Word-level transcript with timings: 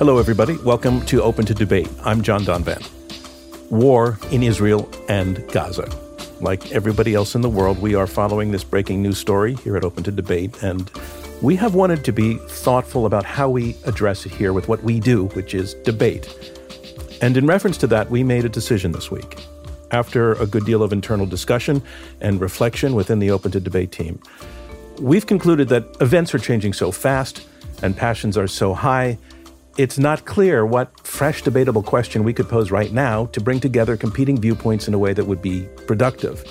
Hello, 0.00 0.16
everybody. 0.16 0.56
Welcome 0.64 1.04
to 1.04 1.22
Open 1.22 1.44
to 1.44 1.52
Debate. 1.52 1.86
I'm 2.02 2.22
John 2.22 2.40
Donvan. 2.40 2.88
War 3.70 4.18
in 4.30 4.42
Israel 4.42 4.90
and 5.10 5.46
Gaza. 5.52 5.90
Like 6.40 6.72
everybody 6.72 7.12
else 7.12 7.34
in 7.34 7.42
the 7.42 7.50
world, 7.50 7.82
we 7.82 7.94
are 7.94 8.06
following 8.06 8.50
this 8.50 8.64
breaking 8.64 9.02
news 9.02 9.18
story 9.18 9.56
here 9.56 9.76
at 9.76 9.84
Open 9.84 10.02
to 10.04 10.10
Debate, 10.10 10.62
and 10.62 10.90
we 11.42 11.54
have 11.56 11.74
wanted 11.74 12.02
to 12.06 12.12
be 12.12 12.36
thoughtful 12.48 13.04
about 13.04 13.26
how 13.26 13.50
we 13.50 13.76
address 13.84 14.24
it 14.24 14.32
here 14.32 14.54
with 14.54 14.68
what 14.68 14.82
we 14.82 15.00
do, 15.00 15.26
which 15.34 15.52
is 15.52 15.74
debate. 15.84 16.34
And 17.20 17.36
in 17.36 17.46
reference 17.46 17.76
to 17.76 17.86
that, 17.88 18.08
we 18.08 18.24
made 18.24 18.46
a 18.46 18.48
decision 18.48 18.92
this 18.92 19.10
week. 19.10 19.36
After 19.90 20.32
a 20.32 20.46
good 20.46 20.64
deal 20.64 20.82
of 20.82 20.94
internal 20.94 21.26
discussion 21.26 21.82
and 22.22 22.40
reflection 22.40 22.94
within 22.94 23.18
the 23.18 23.30
Open 23.30 23.50
to 23.50 23.60
Debate 23.60 23.92
team, 23.92 24.18
we've 24.98 25.26
concluded 25.26 25.68
that 25.68 25.94
events 26.00 26.34
are 26.34 26.38
changing 26.38 26.72
so 26.72 26.90
fast 26.90 27.46
and 27.82 27.94
passions 27.94 28.38
are 28.38 28.46
so 28.48 28.72
high, 28.72 29.18
it's 29.76 29.98
not 29.98 30.24
clear 30.24 30.66
what 30.66 31.06
fresh 31.06 31.42
debatable 31.42 31.82
question 31.82 32.24
we 32.24 32.32
could 32.32 32.48
pose 32.48 32.70
right 32.70 32.92
now 32.92 33.26
to 33.26 33.40
bring 33.40 33.60
together 33.60 33.96
competing 33.96 34.40
viewpoints 34.40 34.88
in 34.88 34.94
a 34.94 34.98
way 34.98 35.12
that 35.12 35.26
would 35.26 35.40
be 35.40 35.68
productive. 35.86 36.44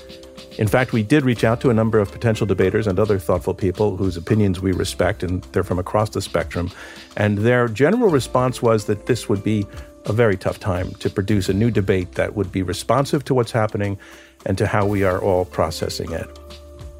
In 0.58 0.68
fact, 0.68 0.92
we 0.92 1.04
did 1.04 1.24
reach 1.24 1.44
out 1.44 1.62
to 1.62 1.70
a 1.70 1.74
number 1.74 2.00
of 2.00 2.12
potential 2.12 2.46
debaters 2.46 2.86
and 2.86 3.00
other 3.00 3.18
thoughtful 3.18 3.54
people 3.54 3.96
whose 3.96 4.18
opinions 4.18 4.60
we 4.60 4.74
respect, 4.74 5.24
and 5.24 5.42
they're 5.54 5.64
from 5.64 5.80
across 5.80 6.10
the 6.10 6.22
spectrum. 6.22 6.70
And 7.16 7.38
their 7.38 7.70
general 7.70 8.10
response 8.10 8.62
was 8.62 8.86
that 8.86 9.06
this 9.06 9.30
would 9.30 9.44
be 9.44 9.66
a 10.06 10.14
very 10.14 10.36
tough 10.36 10.60
time 10.60 10.92
to 10.96 11.10
produce 11.10 11.48
a 11.48 11.54
new 11.54 11.72
debate 11.72 12.14
that 12.14 12.36
would 12.36 12.52
be 12.52 12.62
responsive 12.62 13.24
to 13.26 13.34
what's 13.34 13.52
happening 13.52 13.98
and 14.46 14.58
to 14.58 14.68
how 14.68 14.86
we 14.86 15.04
are 15.04 15.22
all 15.22 15.46
processing 15.46 16.12
it. 16.12 16.28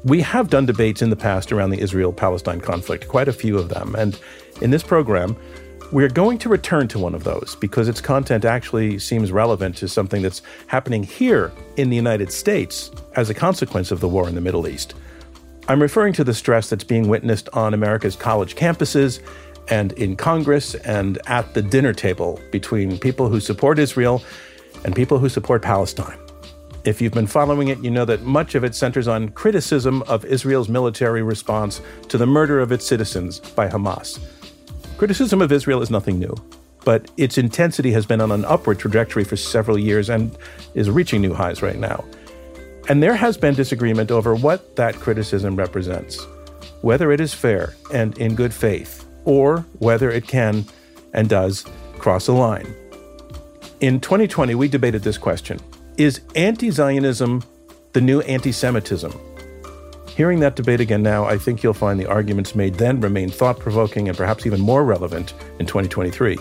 We 0.04 0.22
have 0.22 0.48
done 0.48 0.64
debates 0.64 1.02
in 1.02 1.10
the 1.10 1.16
past 1.16 1.52
around 1.52 1.70
the 1.70 1.80
Israel 1.80 2.12
Palestine 2.12 2.60
conflict, 2.60 3.08
quite 3.08 3.28
a 3.28 3.32
few 3.32 3.58
of 3.58 3.68
them. 3.68 3.94
And 3.94 4.18
in 4.62 4.70
this 4.70 4.82
program, 4.82 5.36
we're 5.92 6.08
going 6.08 6.38
to 6.38 6.48
return 6.48 6.86
to 6.88 6.98
one 6.98 7.14
of 7.14 7.24
those 7.24 7.56
because 7.60 7.88
its 7.88 8.00
content 8.00 8.44
actually 8.44 8.98
seems 8.98 9.32
relevant 9.32 9.76
to 9.76 9.88
something 9.88 10.22
that's 10.22 10.42
happening 10.68 11.02
here 11.02 11.50
in 11.76 11.90
the 11.90 11.96
United 11.96 12.32
States 12.32 12.90
as 13.16 13.28
a 13.28 13.34
consequence 13.34 13.90
of 13.90 14.00
the 14.00 14.08
war 14.08 14.28
in 14.28 14.34
the 14.36 14.40
Middle 14.40 14.68
East. 14.68 14.94
I'm 15.68 15.82
referring 15.82 16.12
to 16.14 16.24
the 16.24 16.34
stress 16.34 16.70
that's 16.70 16.84
being 16.84 17.08
witnessed 17.08 17.48
on 17.52 17.74
America's 17.74 18.14
college 18.14 18.54
campuses 18.54 19.20
and 19.68 19.92
in 19.92 20.16
Congress 20.16 20.74
and 20.76 21.18
at 21.26 21.54
the 21.54 21.62
dinner 21.62 21.92
table 21.92 22.40
between 22.52 22.98
people 22.98 23.28
who 23.28 23.40
support 23.40 23.78
Israel 23.78 24.22
and 24.84 24.94
people 24.94 25.18
who 25.18 25.28
support 25.28 25.62
Palestine. 25.62 26.18
If 26.84 27.00
you've 27.00 27.12
been 27.12 27.26
following 27.26 27.68
it, 27.68 27.78
you 27.80 27.90
know 27.90 28.04
that 28.06 28.22
much 28.22 28.54
of 28.54 28.64
it 28.64 28.74
centers 28.74 29.06
on 29.06 29.28
criticism 29.30 30.02
of 30.02 30.24
Israel's 30.24 30.68
military 30.68 31.22
response 31.22 31.82
to 32.08 32.16
the 32.16 32.26
murder 32.26 32.60
of 32.60 32.72
its 32.72 32.86
citizens 32.86 33.40
by 33.40 33.68
Hamas. 33.68 34.18
Criticism 35.00 35.40
of 35.40 35.50
Israel 35.50 35.80
is 35.80 35.90
nothing 35.90 36.18
new, 36.18 36.34
but 36.84 37.10
its 37.16 37.38
intensity 37.38 37.90
has 37.92 38.04
been 38.04 38.20
on 38.20 38.30
an 38.30 38.44
upward 38.44 38.78
trajectory 38.78 39.24
for 39.24 39.34
several 39.34 39.78
years 39.78 40.10
and 40.10 40.36
is 40.74 40.90
reaching 40.90 41.22
new 41.22 41.32
highs 41.32 41.62
right 41.62 41.78
now. 41.78 42.04
And 42.86 43.02
there 43.02 43.14
has 43.14 43.38
been 43.38 43.54
disagreement 43.54 44.10
over 44.10 44.34
what 44.34 44.76
that 44.76 44.96
criticism 44.96 45.56
represents, 45.56 46.22
whether 46.82 47.12
it 47.12 47.18
is 47.18 47.32
fair 47.32 47.74
and 47.90 48.18
in 48.18 48.34
good 48.34 48.52
faith, 48.52 49.06
or 49.24 49.60
whether 49.78 50.10
it 50.10 50.28
can 50.28 50.66
and 51.14 51.30
does 51.30 51.64
cross 51.96 52.28
a 52.28 52.34
line. 52.34 52.66
In 53.80 54.00
2020, 54.00 54.54
we 54.54 54.68
debated 54.68 55.02
this 55.02 55.16
question 55.16 55.60
is 55.96 56.20
anti 56.34 56.68
Zionism 56.68 57.42
the 57.94 58.02
new 58.02 58.20
anti 58.20 58.52
Semitism? 58.52 59.29
Hearing 60.16 60.40
that 60.40 60.56
debate 60.56 60.80
again 60.80 61.02
now, 61.02 61.24
I 61.24 61.38
think 61.38 61.62
you'll 61.62 61.72
find 61.72 61.98
the 61.98 62.06
arguments 62.06 62.54
made 62.54 62.74
then 62.74 63.00
remain 63.00 63.30
thought 63.30 63.58
provoking 63.58 64.08
and 64.08 64.16
perhaps 64.16 64.46
even 64.46 64.60
more 64.60 64.84
relevant 64.84 65.32
in 65.58 65.66
2023. 65.66 66.36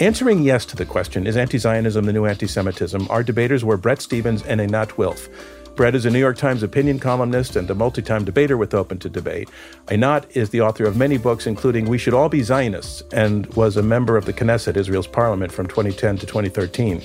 Answering 0.00 0.44
yes 0.44 0.64
to 0.66 0.76
the 0.76 0.86
question, 0.86 1.26
is 1.26 1.36
anti 1.36 1.58
Zionism 1.58 2.04
the 2.04 2.12
new 2.12 2.24
anti 2.24 2.46
Semitism? 2.46 3.08
Our 3.10 3.24
debaters 3.24 3.64
were 3.64 3.76
Bret 3.76 4.00
Stephens 4.00 4.44
and 4.44 4.60
Einat 4.60 4.96
Wilf. 4.96 5.28
Bret 5.74 5.94
is 5.94 6.06
a 6.06 6.10
New 6.10 6.18
York 6.18 6.36
Times 6.36 6.62
opinion 6.62 6.98
columnist 6.98 7.56
and 7.56 7.68
a 7.70 7.74
multi 7.74 8.02
time 8.02 8.24
debater 8.24 8.56
with 8.56 8.74
Open 8.74 8.98
to 9.00 9.08
Debate. 9.08 9.48
Einat 9.86 10.24
is 10.36 10.50
the 10.50 10.60
author 10.60 10.84
of 10.84 10.96
many 10.96 11.18
books, 11.18 11.46
including 11.46 11.86
We 11.86 11.98
Should 11.98 12.14
All 12.14 12.28
Be 12.28 12.42
Zionists, 12.42 13.02
and 13.12 13.46
was 13.54 13.76
a 13.76 13.82
member 13.82 14.16
of 14.16 14.24
the 14.24 14.32
Knesset, 14.32 14.76
Israel's 14.76 15.06
parliament, 15.06 15.52
from 15.52 15.66
2010 15.66 16.18
to 16.18 16.26
2013. 16.26 17.02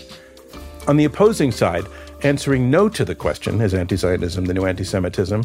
On 0.87 0.97
the 0.97 1.05
opposing 1.05 1.51
side, 1.51 1.85
answering 2.23 2.69
no 2.71 2.89
to 2.89 3.05
the 3.05 3.15
question, 3.15 3.61
is 3.61 3.73
anti 3.73 3.95
Zionism 3.95 4.45
the 4.45 4.53
new 4.53 4.65
anti 4.65 4.83
Semitism? 4.83 5.43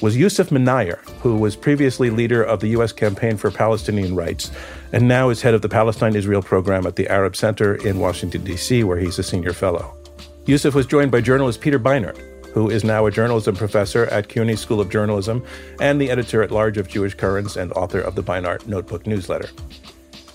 was 0.00 0.16
Yousef 0.16 0.48
Munayyer, 0.50 0.98
who 1.20 1.36
was 1.36 1.56
previously 1.56 2.10
leader 2.10 2.42
of 2.42 2.60
the 2.60 2.68
U.S. 2.68 2.92
Campaign 2.92 3.36
for 3.36 3.50
Palestinian 3.50 4.14
Rights 4.14 4.50
and 4.92 5.06
now 5.08 5.30
is 5.30 5.40
head 5.40 5.54
of 5.54 5.62
the 5.62 5.68
Palestine 5.68 6.16
Israel 6.16 6.42
program 6.42 6.86
at 6.86 6.96
the 6.96 7.08
Arab 7.08 7.36
Center 7.36 7.76
in 7.76 7.98
Washington, 7.98 8.44
D.C., 8.44 8.84
where 8.84 8.98
he's 8.98 9.18
a 9.18 9.22
senior 9.22 9.52
fellow. 9.52 9.96
Yousef 10.44 10.74
was 10.74 10.86
joined 10.86 11.10
by 11.10 11.20
journalist 11.20 11.60
Peter 11.60 11.78
Beinart, 11.78 12.18
who 12.52 12.68
is 12.68 12.84
now 12.84 13.06
a 13.06 13.10
journalism 13.10 13.56
professor 13.56 14.04
at 14.06 14.28
CUNY 14.28 14.56
School 14.56 14.80
of 14.80 14.90
Journalism 14.90 15.44
and 15.80 16.00
the 16.00 16.10
editor 16.10 16.42
at 16.42 16.50
large 16.50 16.76
of 16.76 16.88
Jewish 16.88 17.14
Currents 17.14 17.56
and 17.56 17.72
author 17.72 18.00
of 18.00 18.14
the 18.14 18.22
Beinart 18.22 18.66
Notebook 18.66 19.06
newsletter. 19.06 19.48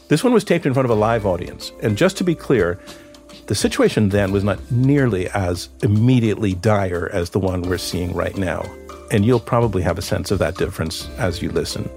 This 0.08 0.24
one 0.24 0.34
was 0.34 0.44
taped 0.44 0.66
in 0.66 0.74
front 0.74 0.86
of 0.86 0.98
a 0.98 1.00
live 1.00 1.28
audience, 1.28 1.72
and 1.84 1.96
just 1.96 2.18
to 2.18 2.24
be 2.24 2.34
clear, 2.34 2.80
the 3.50 3.56
situation 3.56 4.10
then 4.10 4.32
was 4.32 4.44
not 4.44 4.60
nearly 4.72 5.28
as 5.30 5.70
immediately 5.82 6.54
dire 6.54 7.10
as 7.12 7.32
the 7.32 7.40
one 7.40 7.64
we're 7.64 7.80
seeing 7.80 8.14
right 8.14 8.38
now. 8.38 8.64
And 9.10 9.26
you'll 9.26 9.40
probably 9.40 9.82
have 9.82 9.98
a 9.98 10.04
sense 10.04 10.30
of 10.30 10.38
that 10.38 10.56
difference 10.56 11.10
as 11.18 11.42
you 11.42 11.50
listen. 11.50 11.90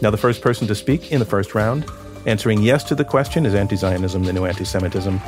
Now, 0.00 0.08
the 0.08 0.16
first 0.16 0.40
person 0.40 0.66
to 0.68 0.74
speak 0.74 1.12
in 1.12 1.18
the 1.18 1.26
first 1.26 1.54
round, 1.54 1.84
answering 2.24 2.62
yes 2.62 2.84
to 2.84 2.94
the 2.94 3.04
question 3.04 3.44
is 3.44 3.54
anti 3.54 3.76
Zionism 3.76 4.24
the 4.24 4.32
new 4.32 4.46
anti 4.46 4.64
Semitism? 4.64 5.20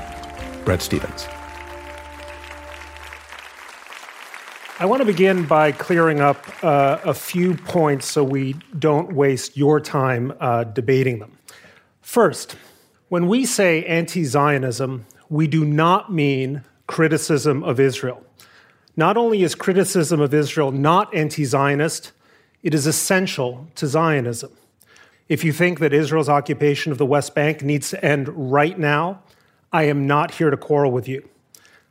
Bret 0.65 0.81
Stephens. 0.81 1.29
I 4.79 4.87
want 4.87 5.03
to 5.03 5.07
begin 5.07 5.45
by 5.45 5.73
clearing 5.73 6.23
up 6.23 6.43
uh, 6.65 7.01
a 7.05 7.13
few 7.13 7.55
points 7.55 8.11
so 8.11 8.25
we 8.25 8.55
don't 8.79 9.13
waste 9.13 9.59
your 9.59 9.79
time 9.79 10.33
uh, 10.41 10.65
debating 10.65 11.19
them. 11.19 11.37
First, 12.01 12.57
when 13.11 13.29
we 13.29 13.45
say 13.45 13.85
anti 13.85 14.25
Zionism, 14.25 15.05
we 15.35 15.49
do 15.49 15.65
not 15.65 16.13
mean 16.13 16.63
criticism 16.87 17.65
of 17.65 17.81
Israel. 17.81 18.23
Not 18.97 19.17
only 19.17 19.43
is 19.43 19.57
criticism 19.57 20.21
of 20.21 20.33
Israel 20.33 20.71
not 20.71 21.13
anti 21.13 21.45
Zionist, 21.45 22.13
it 22.63 22.73
is 22.73 22.87
essential 22.87 23.67
to 23.75 23.89
Zionism. 23.89 24.53
If 25.29 25.43
you 25.43 25.53
think 25.53 25.81
that 25.81 25.93
Israel's 25.93 26.29
occupation 26.29 26.93
of 26.93 26.99
the 26.99 27.05
West 27.05 27.35
Bank 27.35 27.63
needs 27.63 27.91
to 27.91 28.05
end 28.05 28.29
right 28.29 28.79
now, 28.79 29.25
I 29.73 29.85
am 29.85 30.07
not 30.07 30.31
here 30.31 30.51
to 30.51 30.57
quarrel 30.57 30.93
with 30.93 31.09
you. 31.09 31.29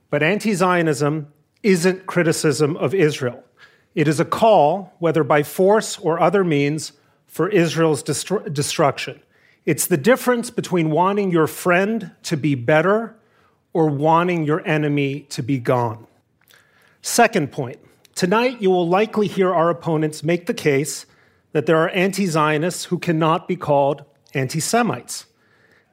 But 0.09 0.23
anti 0.23 0.53
Zionism 0.53 1.27
isn't 1.63 2.05
criticism 2.05 2.77
of 2.77 2.93
Israel. 2.93 3.43
It 3.93 4.07
is 4.07 4.21
a 4.21 4.25
call, 4.25 4.93
whether 4.99 5.25
by 5.25 5.43
force 5.43 5.99
or 5.99 6.17
other 6.17 6.45
means, 6.45 6.93
for 7.27 7.49
Israel's 7.49 8.03
destru- 8.03 8.53
destruction. 8.53 9.21
It's 9.65 9.85
the 9.85 9.97
difference 9.97 10.49
between 10.49 10.91
wanting 10.91 11.29
your 11.29 11.47
friend 11.47 12.11
to 12.23 12.37
be 12.37 12.55
better 12.55 13.17
or 13.73 13.87
wanting 13.87 14.45
your 14.45 14.65
enemy 14.67 15.21
to 15.21 15.43
be 15.43 15.59
gone. 15.59 16.07
Second 17.01 17.51
point 17.51 17.79
tonight 18.15 18.61
you 18.61 18.69
will 18.69 18.87
likely 18.87 19.27
hear 19.27 19.53
our 19.53 19.69
opponents 19.69 20.23
make 20.23 20.45
the 20.45 20.53
case 20.53 21.05
that 21.51 21.65
there 21.65 21.77
are 21.77 21.89
anti 21.89 22.25
Zionists 22.25 22.85
who 22.85 22.99
cannot 22.99 23.47
be 23.47 23.55
called 23.55 24.05
anti 24.33 24.59
Semites. 24.59 25.25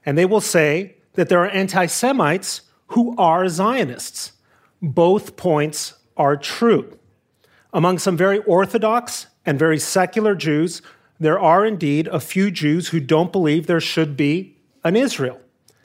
And 0.04 0.16
they 0.16 0.24
will 0.24 0.40
say 0.40 0.96
that 1.14 1.28
there 1.28 1.42
are 1.42 1.48
anti 1.48 1.86
Semites 1.86 2.62
who 2.88 3.16
are 3.16 3.48
Zionists. 3.48 4.32
Both 4.82 5.36
points 5.36 5.94
are 6.16 6.36
true. 6.36 6.98
Among 7.72 7.98
some 7.98 8.16
very 8.16 8.38
Orthodox 8.38 9.26
and 9.46 9.58
very 9.58 9.78
secular 9.78 10.34
Jews, 10.34 10.82
there 11.18 11.38
are 11.38 11.64
indeed 11.64 12.08
a 12.08 12.18
few 12.18 12.50
Jews 12.50 12.88
who 12.88 13.00
don't 13.00 13.30
believe 13.30 13.66
there 13.66 13.80
should 13.80 14.16
be 14.16 14.56
an 14.82 14.96
Israel. 14.96 15.40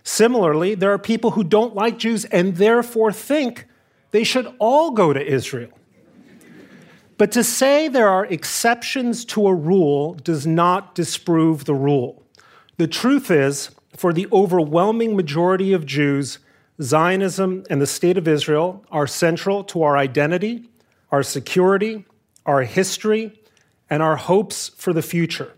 Similarly, 0.06 0.76
there 0.76 0.94
are 0.94 1.00
people 1.00 1.32
who 1.32 1.44
don't 1.44 1.76
like 1.76 1.98
Jews 1.98 2.26
and 2.26 2.56
therefore 2.56 3.12
think 3.12 3.66
they 4.12 4.24
should 4.24 4.48
all 4.60 4.92
go 4.92 5.12
to 5.12 5.22
Israel. 5.22 5.72
But 7.18 7.32
to 7.32 7.44
say 7.44 7.88
there 7.88 8.08
are 8.08 8.26
exceptions 8.26 9.26
to 9.26 9.48
a 9.48 9.54
rule 9.54 10.14
does 10.14 10.46
not 10.46 10.94
disprove 10.94 11.66
the 11.66 11.74
rule. 11.74 12.24
The 12.78 12.88
truth 12.88 13.32
is, 13.32 13.72
for 13.98 14.14
the 14.14 14.28
overwhelming 14.32 15.16
majority 15.16 15.74
of 15.74 15.88
Jews, 15.88 16.38
Zionism 16.82 17.64
and 17.70 17.82
the 17.82 17.88
State 17.88 18.18
of 18.18 18.28
Israel 18.28 18.86
are 18.92 19.08
central 19.08 19.64
to 19.66 19.82
our 19.82 19.98
identity, 19.98 20.70
our 21.12 21.24
security, 21.24 22.06
our 22.46 22.62
history, 22.62 23.42
and 23.90 24.04
our 24.04 24.18
hopes 24.18 24.70
for 24.70 24.94
the 24.94 25.02
future. 25.02 25.54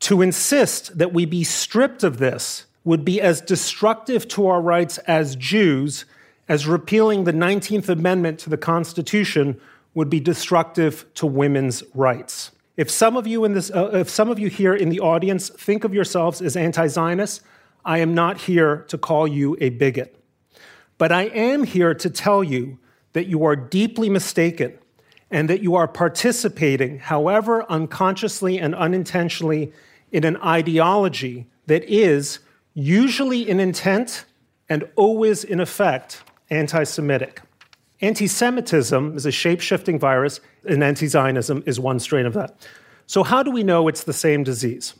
To 0.00 0.22
insist 0.22 0.96
that 0.96 1.12
we 1.12 1.26
be 1.26 1.44
stripped 1.44 2.02
of 2.02 2.18
this 2.18 2.65
would 2.86 3.04
be 3.04 3.20
as 3.20 3.40
destructive 3.40 4.28
to 4.28 4.46
our 4.46 4.62
rights 4.62 4.96
as 4.98 5.34
Jews 5.36 6.06
as 6.48 6.68
repealing 6.68 7.24
the 7.24 7.32
19th 7.32 7.88
Amendment 7.88 8.38
to 8.38 8.48
the 8.48 8.56
Constitution 8.56 9.60
would 9.94 10.08
be 10.08 10.20
destructive 10.20 11.04
to 11.14 11.26
women's 11.26 11.82
rights. 11.94 12.52
If 12.76 12.88
some 12.88 13.16
of 13.16 13.26
you 13.26 13.44
in 13.44 13.54
this, 13.54 13.72
uh, 13.72 13.90
if 13.92 14.08
some 14.08 14.30
of 14.30 14.38
you 14.38 14.48
here 14.48 14.72
in 14.72 14.88
the 14.88 15.00
audience 15.00 15.48
think 15.48 15.82
of 15.82 15.92
yourselves 15.92 16.40
as 16.40 16.56
anti-Zionists, 16.56 17.40
I 17.84 17.98
am 17.98 18.14
not 18.14 18.42
here 18.42 18.84
to 18.88 18.96
call 18.96 19.26
you 19.26 19.56
a 19.60 19.70
bigot. 19.70 20.22
But 20.96 21.10
I 21.10 21.22
am 21.22 21.64
here 21.64 21.92
to 21.92 22.08
tell 22.08 22.44
you 22.44 22.78
that 23.14 23.26
you 23.26 23.44
are 23.44 23.56
deeply 23.56 24.08
mistaken 24.08 24.78
and 25.28 25.50
that 25.50 25.60
you 25.60 25.74
are 25.74 25.88
participating, 25.88 27.00
however 27.00 27.64
unconsciously 27.68 28.60
and 28.60 28.76
unintentionally, 28.76 29.72
in 30.12 30.22
an 30.22 30.36
ideology 30.36 31.48
that 31.66 31.82
is, 31.84 32.38
usually 32.76 33.48
in 33.48 33.58
intent 33.58 34.26
and 34.68 34.84
always 34.96 35.42
in 35.42 35.60
effect, 35.60 36.22
anti 36.50 36.84
Semitic. 36.84 37.40
Anti 38.02 38.26
Semitism 38.26 39.16
is 39.16 39.24
a 39.24 39.32
shape 39.32 39.60
shifting 39.60 39.98
virus, 39.98 40.40
and 40.68 40.84
anti 40.84 41.06
Zionism 41.06 41.64
is 41.66 41.80
one 41.80 41.98
strain 41.98 42.26
of 42.26 42.34
that. 42.34 42.68
So, 43.06 43.24
how 43.24 43.42
do 43.42 43.50
we 43.50 43.64
know 43.64 43.88
it's 43.88 44.04
the 44.04 44.12
same 44.12 44.44
disease? 44.44 44.94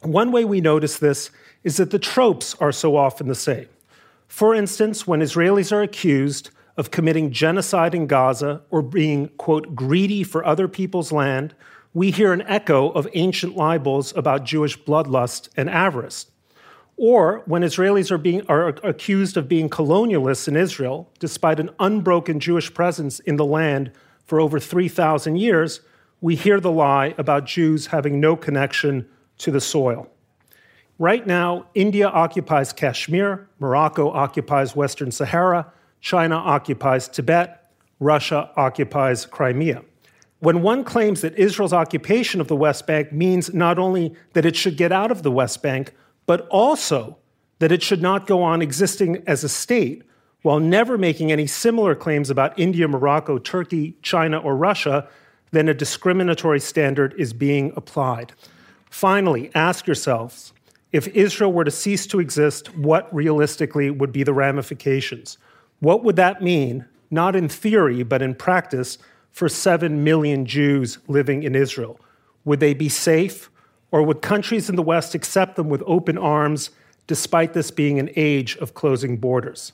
One 0.00 0.32
way 0.32 0.44
we 0.44 0.60
notice 0.60 0.98
this 0.98 1.30
is 1.62 1.76
that 1.76 1.90
the 1.90 1.98
tropes 1.98 2.56
are 2.56 2.72
so 2.72 2.96
often 2.96 3.28
the 3.28 3.34
same. 3.34 3.68
For 4.26 4.54
instance, 4.54 5.06
when 5.06 5.20
Israelis 5.20 5.70
are 5.70 5.82
accused 5.82 6.50
of 6.78 6.90
committing 6.90 7.30
genocide 7.30 7.94
in 7.94 8.06
Gaza 8.06 8.62
or 8.70 8.80
being, 8.80 9.28
quote, 9.36 9.76
greedy 9.76 10.24
for 10.24 10.44
other 10.44 10.66
people's 10.66 11.12
land, 11.12 11.54
we 11.92 12.10
hear 12.10 12.32
an 12.32 12.42
echo 12.42 12.88
of 12.90 13.06
ancient 13.12 13.54
libels 13.54 14.16
about 14.16 14.44
Jewish 14.44 14.78
bloodlust 14.78 15.50
and 15.56 15.68
avarice. 15.68 16.31
Or 16.96 17.42
when 17.46 17.62
Israelis 17.62 18.10
are, 18.10 18.18
being, 18.18 18.42
are 18.48 18.68
accused 18.84 19.36
of 19.36 19.48
being 19.48 19.68
colonialists 19.68 20.46
in 20.46 20.56
Israel, 20.56 21.10
despite 21.18 21.58
an 21.58 21.70
unbroken 21.78 22.38
Jewish 22.38 22.72
presence 22.72 23.18
in 23.20 23.36
the 23.36 23.44
land 23.44 23.92
for 24.24 24.40
over 24.40 24.60
3,000 24.60 25.36
years, 25.36 25.80
we 26.20 26.36
hear 26.36 26.60
the 26.60 26.70
lie 26.70 27.14
about 27.18 27.46
Jews 27.46 27.86
having 27.86 28.20
no 28.20 28.36
connection 28.36 29.08
to 29.38 29.50
the 29.50 29.60
soil. 29.60 30.08
Right 30.98 31.26
now, 31.26 31.66
India 31.74 32.08
occupies 32.08 32.72
Kashmir, 32.72 33.48
Morocco 33.58 34.10
occupies 34.10 34.76
Western 34.76 35.10
Sahara, 35.10 35.72
China 36.00 36.36
occupies 36.36 37.08
Tibet, 37.08 37.72
Russia 37.98 38.50
occupies 38.56 39.26
Crimea. 39.26 39.82
When 40.38 40.62
one 40.62 40.84
claims 40.84 41.20
that 41.20 41.38
Israel's 41.38 41.72
occupation 41.72 42.40
of 42.40 42.48
the 42.48 42.56
West 42.56 42.86
Bank 42.86 43.12
means 43.12 43.54
not 43.54 43.78
only 43.78 44.14
that 44.32 44.44
it 44.44 44.56
should 44.56 44.76
get 44.76 44.92
out 44.92 45.10
of 45.10 45.22
the 45.22 45.30
West 45.30 45.62
Bank, 45.62 45.94
but 46.26 46.46
also 46.48 47.16
that 47.58 47.72
it 47.72 47.82
should 47.82 48.02
not 48.02 48.26
go 48.26 48.42
on 48.42 48.62
existing 48.62 49.22
as 49.26 49.44
a 49.44 49.48
state, 49.48 50.02
while 50.42 50.58
never 50.58 50.98
making 50.98 51.30
any 51.30 51.46
similar 51.46 51.94
claims 51.94 52.30
about 52.30 52.58
India, 52.58 52.88
Morocco, 52.88 53.38
Turkey, 53.38 53.96
China, 54.02 54.38
or 54.38 54.56
Russia, 54.56 55.08
then 55.52 55.68
a 55.68 55.74
discriminatory 55.74 56.58
standard 56.58 57.14
is 57.16 57.32
being 57.32 57.72
applied. 57.76 58.32
Finally, 58.90 59.50
ask 59.54 59.86
yourselves 59.86 60.52
if 60.92 61.08
Israel 61.08 61.52
were 61.52 61.64
to 61.64 61.70
cease 61.70 62.06
to 62.08 62.20
exist, 62.20 62.74
what 62.76 63.12
realistically 63.14 63.90
would 63.90 64.12
be 64.12 64.24
the 64.24 64.34
ramifications? 64.34 65.38
What 65.80 66.04
would 66.04 66.16
that 66.16 66.42
mean, 66.42 66.84
not 67.10 67.34
in 67.34 67.48
theory, 67.48 68.02
but 68.02 68.20
in 68.20 68.34
practice, 68.34 68.98
for 69.30 69.48
7 69.48 70.04
million 70.04 70.44
Jews 70.44 70.98
living 71.08 71.42
in 71.44 71.54
Israel? 71.54 71.98
Would 72.44 72.60
they 72.60 72.74
be 72.74 72.90
safe, 72.90 73.50
or 73.92 74.02
would 74.02 74.20
countries 74.20 74.68
in 74.68 74.74
the 74.74 74.82
West 74.82 75.14
accept 75.14 75.54
them 75.54 75.68
with 75.68 75.82
open 75.86 76.18
arms, 76.18 76.70
despite 77.06 77.52
this 77.52 77.70
being 77.70 78.00
an 78.00 78.10
age 78.16 78.56
of 78.56 78.74
closing 78.74 79.16
borders? 79.16 79.72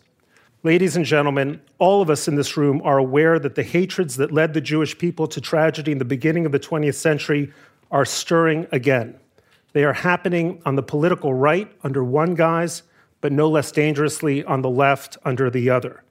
Ladies 0.64 0.96
and 0.96 1.06
gentlemen, 1.06 1.60
all 1.78 2.02
of 2.02 2.10
us 2.10 2.28
in 2.28 2.34
this 2.34 2.56
room 2.56 2.82
are 2.84 2.98
aware 2.98 3.38
that 3.38 3.54
the 3.54 3.62
hatreds 3.62 4.16
that 4.16 4.32
led 4.32 4.52
the 4.52 4.60
Jewish 4.60 4.98
people 4.98 5.26
to 5.28 5.40
tragedy 5.40 5.92
in 5.92 5.98
the 5.98 6.04
beginning 6.04 6.44
of 6.44 6.52
the 6.52 6.60
20th 6.60 6.96
century 6.96 7.50
are 7.90 8.04
stirring 8.04 8.66
again. 8.72 9.18
They 9.72 9.84
are 9.84 9.94
happening 9.94 10.60
on 10.66 10.76
the 10.76 10.82
political 10.82 11.32
right 11.32 11.72
under 11.82 12.04
one 12.04 12.34
guise 12.34 12.82
but 13.20 13.32
no 13.32 13.48
less 13.48 13.72
dangerously 13.72 14.44
on 14.44 14.62
the 14.62 14.70
left 14.70 15.16
under 15.24 15.50
the 15.50 15.70
other. 15.70 16.02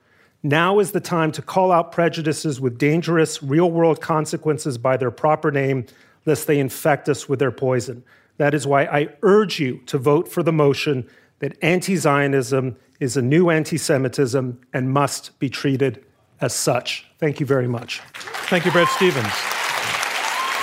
Now 0.43 0.79
is 0.79 0.91
the 0.91 0.99
time 0.99 1.31
to 1.33 1.41
call 1.41 1.71
out 1.71 1.91
prejudices 1.91 2.61
with 2.61 2.77
dangerous 2.77 3.41
real 3.41 3.71
world 3.71 4.01
consequences 4.01 4.77
by 4.77 4.97
their 4.97 5.11
proper 5.11 5.51
name, 5.51 5.85
lest 6.27 6.45
they 6.45 6.59
infect 6.59 7.09
us 7.09 7.27
with 7.27 7.39
their 7.39 7.51
poison. 7.51 8.03
That 8.37 8.53
is 8.53 8.67
why 8.67 8.83
I 8.83 9.07
urge 9.23 9.59
you 9.59 9.81
to 9.87 9.97
vote 9.97 10.27
for 10.27 10.43
the 10.43 10.53
motion 10.53 11.09
that 11.39 11.57
anti 11.63 11.95
Zionism 11.95 12.77
is 12.99 13.17
a 13.17 13.21
new 13.21 13.49
anti 13.49 13.77
Semitism 13.77 14.59
and 14.73 14.91
must 14.91 15.39
be 15.39 15.49
treated 15.49 16.03
as 16.41 16.53
such. 16.53 17.07
Thank 17.17 17.39
you 17.39 17.45
very 17.45 17.67
much. 17.67 18.01
Thank 18.49 18.65
you, 18.65 18.71
Bret 18.71 18.87
Stephens. 18.89 19.33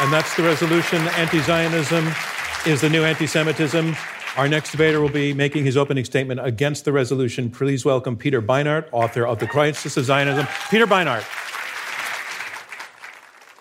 And 0.00 0.12
that's 0.12 0.36
the 0.36 0.42
resolution 0.42 1.00
Anti 1.16 1.40
Zionism 1.40 2.12
is 2.66 2.80
the 2.80 2.90
new 2.90 3.02
anti 3.02 3.26
Semitism. 3.26 3.96
Our 4.36 4.48
next 4.48 4.72
debater 4.72 5.00
will 5.00 5.08
be 5.08 5.32
making 5.32 5.64
his 5.64 5.76
opening 5.76 6.04
statement 6.04 6.40
against 6.44 6.84
the 6.84 6.92
resolution. 6.92 7.50
Please 7.50 7.84
welcome 7.84 8.16
Peter 8.16 8.42
Beinart, 8.42 8.88
author 8.90 9.24
of 9.24 9.38
The 9.38 9.46
Crisis 9.46 9.96
of 9.96 10.04
Zionism. 10.04 10.46
Peter 10.70 10.86
Beinart. 10.86 11.24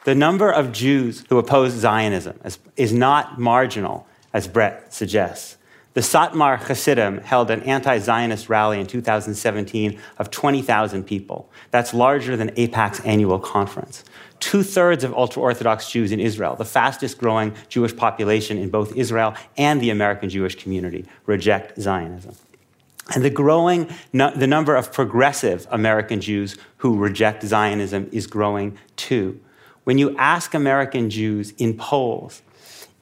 The 0.06 0.16
number 0.16 0.52
of 0.52 0.72
Jews 0.72 1.24
who 1.30 1.38
oppose 1.38 1.72
Zionism 1.74 2.40
is 2.76 2.94
not 2.94 3.40
marginal, 3.40 4.06
as 4.34 4.48
Bret 4.48 4.94
suggests. 4.94 5.58
The 5.94 6.02
Satmar 6.02 6.58
Hasidim 6.58 7.20
held 7.22 7.52
an 7.52 7.62
anti 7.62 8.00
Zionist 8.00 8.50
rally 8.50 8.80
in 8.80 8.88
2017 8.88 10.00
of 10.18 10.32
20,000 10.32 11.04
people. 11.04 11.50
That's 11.70 11.94
larger 11.94 12.36
than 12.36 12.50
AIPAC's 12.52 13.00
annual 13.02 13.40
conference 13.40 14.04
two 14.44 14.62
thirds 14.62 15.06
of 15.06 15.14
ultra 15.14 15.42
Orthodox 15.42 15.90
Jews 15.90 16.12
in 16.12 16.20
Israel, 16.20 16.58
the 16.58 16.66
fastest 16.66 17.18
growing 17.18 17.56
Jewish 17.70 17.96
population 17.96 18.58
in 18.58 18.70
both 18.70 18.94
Israel 18.94 19.36
and 19.58 19.80
the 19.80 19.90
American 19.90 20.30
Jewish 20.30 20.56
community, 20.62 21.06
reject 21.26 21.80
Zionism. 21.80 22.36
And 23.16 23.24
the 23.24 23.30
growing 23.30 23.90
the 24.12 24.48
number 24.48 24.76
of 24.76 24.92
progressive 24.92 25.66
American 25.72 26.20
Jews 26.20 26.58
who 26.78 26.98
reject 26.98 27.44
Zionism 27.44 28.10
is 28.12 28.28
growing 28.28 28.78
too. 28.98 29.40
When 29.84 29.98
you 29.98 30.16
ask 30.18 30.54
American 30.54 31.10
Jews 31.10 31.52
in 31.58 31.76
polls 31.78 32.42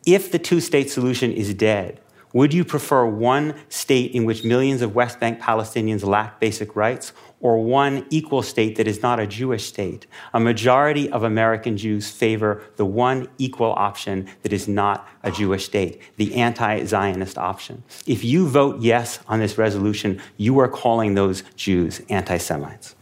if 0.05 0.31
the 0.31 0.39
two 0.39 0.59
state 0.59 0.89
solution 0.89 1.31
is 1.31 1.53
dead, 1.53 1.99
would 2.33 2.53
you 2.53 2.63
prefer 2.63 3.05
one 3.05 3.55
state 3.69 4.13
in 4.13 4.25
which 4.25 4.43
millions 4.43 4.81
of 4.81 4.95
West 4.95 5.19
Bank 5.19 5.39
Palestinians 5.39 6.03
lack 6.03 6.39
basic 6.39 6.75
rights 6.75 7.11
or 7.41 7.63
one 7.63 8.05
equal 8.09 8.41
state 8.41 8.77
that 8.77 8.87
is 8.87 9.01
not 9.01 9.19
a 9.19 9.27
Jewish 9.27 9.65
state? 9.65 10.07
A 10.33 10.39
majority 10.39 11.11
of 11.11 11.23
American 11.23 11.75
Jews 11.75 12.09
favor 12.09 12.63
the 12.77 12.85
one 12.85 13.27
equal 13.37 13.73
option 13.73 14.29
that 14.43 14.53
is 14.53 14.67
not 14.67 15.07
a 15.23 15.31
Jewish 15.31 15.65
state, 15.65 16.01
the 16.15 16.33
anti 16.35 16.85
Zionist 16.85 17.37
option. 17.37 17.83
If 18.07 18.23
you 18.23 18.47
vote 18.47 18.81
yes 18.81 19.19
on 19.27 19.39
this 19.39 19.57
resolution, 19.57 20.21
you 20.37 20.57
are 20.59 20.69
calling 20.69 21.15
those 21.15 21.43
Jews 21.55 22.01
anti 22.09 22.37
Semites. 22.37 22.95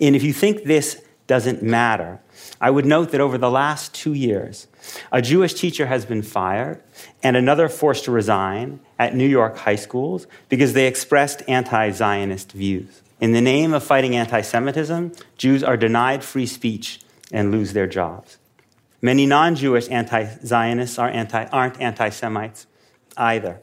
And 0.00 0.14
if 0.14 0.22
you 0.22 0.32
think 0.32 0.64
this 0.64 1.02
doesn't 1.26 1.62
matter, 1.62 2.20
I 2.62 2.70
would 2.70 2.86
note 2.86 3.10
that 3.10 3.20
over 3.20 3.38
the 3.38 3.50
last 3.50 3.92
two 3.92 4.14
years, 4.14 4.68
a 5.10 5.20
Jewish 5.20 5.52
teacher 5.52 5.86
has 5.86 6.06
been 6.06 6.22
fired 6.22 6.80
and 7.20 7.36
another 7.36 7.68
forced 7.68 8.04
to 8.04 8.12
resign 8.12 8.78
at 9.00 9.16
New 9.16 9.26
York 9.26 9.56
high 9.56 9.74
schools 9.74 10.28
because 10.48 10.72
they 10.72 10.86
expressed 10.86 11.42
anti 11.48 11.90
Zionist 11.90 12.52
views. 12.52 13.02
In 13.20 13.32
the 13.32 13.40
name 13.40 13.74
of 13.74 13.82
fighting 13.82 14.14
anti 14.14 14.42
Semitism, 14.42 15.10
Jews 15.36 15.64
are 15.64 15.76
denied 15.76 16.22
free 16.22 16.46
speech 16.46 17.00
and 17.32 17.50
lose 17.50 17.72
their 17.72 17.88
jobs. 17.88 18.38
Many 19.00 19.26
non 19.26 19.56
Jewish 19.56 19.88
anti 19.88 20.28
Zionists 20.46 21.00
are 21.00 21.08
anti, 21.08 21.44
aren't 21.46 21.80
anti 21.80 22.10
Semites 22.10 22.68
either. 23.16 23.60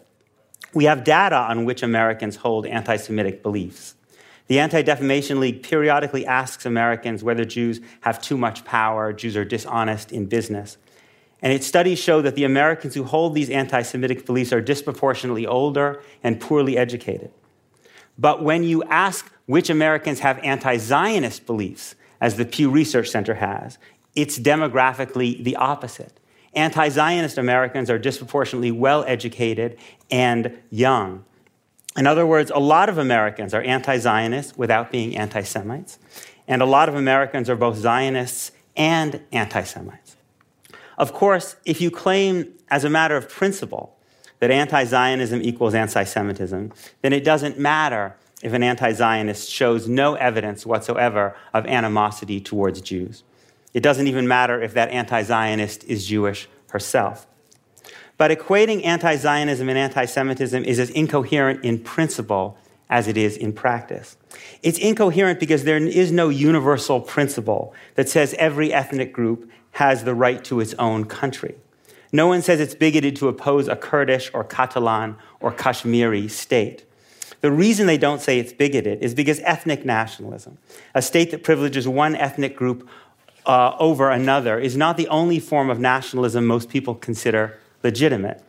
We 0.73 0.83
have 0.85 1.05
data 1.05 1.37
on 1.37 1.63
which 1.63 1.83
Americans 1.83 2.35
hold 2.35 2.65
anti 2.65 2.97
Semitic 2.97 3.43
beliefs. 3.43 3.95
The 4.49 4.59
Anti 4.59 4.81
Defamation 4.81 5.39
League 5.39 5.61
periodically 5.61 6.25
asks 6.25 6.65
Americans 6.65 7.23
whether 7.23 7.45
Jews 7.45 7.79
have 8.01 8.19
too 8.19 8.35
much 8.37 8.65
power, 8.65 9.13
Jews 9.13 9.37
are 9.37 9.45
dishonest 9.45 10.11
in 10.11 10.25
business. 10.25 10.77
And 11.41 11.53
its 11.53 11.67
studies 11.67 11.99
show 11.99 12.21
that 12.23 12.35
the 12.35 12.43
Americans 12.43 12.95
who 12.95 13.03
hold 13.03 13.35
these 13.35 13.51
anti 13.51 13.83
Semitic 13.83 14.25
beliefs 14.25 14.51
are 14.51 14.59
disproportionately 14.59 15.45
older 15.45 16.01
and 16.23 16.41
poorly 16.41 16.77
educated. 16.77 17.31
But 18.17 18.43
when 18.43 18.63
you 18.63 18.83
ask 18.85 19.31
which 19.45 19.69
Americans 19.69 20.19
have 20.21 20.39
anti 20.39 20.77
Zionist 20.77 21.45
beliefs, 21.45 21.93
as 22.19 22.35
the 22.35 22.43
Pew 22.43 22.71
Research 22.71 23.09
Center 23.09 23.35
has, 23.35 23.77
it's 24.15 24.39
demographically 24.39 25.41
the 25.43 25.55
opposite. 25.57 26.19
Anti 26.55 26.89
Zionist 26.89 27.37
Americans 27.37 27.91
are 27.91 27.99
disproportionately 27.99 28.71
well 28.71 29.05
educated 29.07 29.77
and 30.09 30.57
young. 30.71 31.23
In 31.99 32.07
other 32.07 32.25
words, 32.25 32.49
a 32.49 32.59
lot 32.59 32.87
of 32.87 32.97
Americans 32.97 33.53
are 33.53 33.61
anti 33.61 33.97
Zionists 33.97 34.57
without 34.57 34.89
being 34.89 35.17
anti 35.17 35.43
Semites, 35.43 35.99
and 36.47 36.61
a 36.61 36.65
lot 36.65 36.87
of 36.87 36.95
Americans 36.95 37.49
are 37.49 37.57
both 37.57 37.75
Zionists 37.75 38.53
and 38.77 39.21
anti 39.33 39.63
Semites. 39.63 40.15
Of 40.97 41.11
course, 41.11 41.57
if 41.65 41.81
you 41.81 41.91
claim 41.91 42.53
as 42.69 42.85
a 42.85 42.89
matter 42.89 43.17
of 43.17 43.27
principle 43.27 43.97
that 44.39 44.49
anti 44.49 44.85
Zionism 44.85 45.41
equals 45.41 45.73
anti 45.73 46.05
Semitism, 46.05 46.71
then 47.01 47.11
it 47.11 47.25
doesn't 47.25 47.59
matter 47.59 48.15
if 48.41 48.53
an 48.53 48.63
anti 48.63 48.93
Zionist 48.93 49.49
shows 49.49 49.89
no 49.89 50.13
evidence 50.13 50.65
whatsoever 50.65 51.35
of 51.53 51.65
animosity 51.65 52.39
towards 52.39 52.79
Jews. 52.79 53.23
It 53.73 53.83
doesn't 53.83 54.07
even 54.07 54.25
matter 54.25 54.61
if 54.61 54.73
that 54.73 54.87
anti 54.87 55.21
Zionist 55.23 55.83
is 55.83 56.07
Jewish 56.07 56.47
herself. 56.69 57.27
But 58.19 58.31
equating 58.31 58.85
anti 58.85 59.15
Zionism 59.15 59.69
and 59.69 59.77
anti 59.77 60.03
Semitism 60.03 60.65
is 60.65 60.77
as 60.77 60.89
incoherent 60.89 61.63
in 61.63 61.79
principle 61.79 62.57
as 62.89 63.07
it 63.07 63.15
is 63.15 63.37
in 63.37 63.53
practice. 63.53 64.17
It's 64.61 64.77
incoherent 64.77 65.39
because 65.39 65.63
there 65.63 65.77
is 65.77 66.11
no 66.11 66.27
universal 66.27 66.99
principle 66.99 67.73
that 67.95 68.09
says 68.09 68.35
every 68.37 68.73
ethnic 68.73 69.13
group 69.13 69.49
has 69.71 70.03
the 70.03 70.13
right 70.13 70.43
to 70.43 70.59
its 70.59 70.73
own 70.73 71.05
country. 71.05 71.55
No 72.11 72.27
one 72.27 72.41
says 72.41 72.59
it's 72.59 72.75
bigoted 72.75 73.15
to 73.17 73.29
oppose 73.29 73.69
a 73.69 73.77
Kurdish 73.77 74.29
or 74.33 74.43
Catalan 74.43 75.15
or 75.39 75.53
Kashmiri 75.53 76.27
state. 76.27 76.83
The 77.39 77.51
reason 77.51 77.87
they 77.87 77.97
don't 77.97 78.19
say 78.19 78.37
it's 78.37 78.51
bigoted 78.51 79.01
is 79.01 79.13
because 79.13 79.39
ethnic 79.45 79.85
nationalism, 79.85 80.57
a 80.93 81.01
state 81.01 81.31
that 81.31 81.43
privileges 81.43 81.87
one 81.87 82.17
ethnic 82.17 82.57
group 82.57 82.89
uh, 83.45 83.77
over 83.79 84.09
another, 84.09 84.59
is 84.59 84.75
not 84.75 84.97
the 84.97 85.07
only 85.07 85.39
form 85.39 85.69
of 85.69 85.79
nationalism 85.79 86.45
most 86.45 86.67
people 86.67 86.95
consider 86.95 87.57
legitimate. 87.83 88.43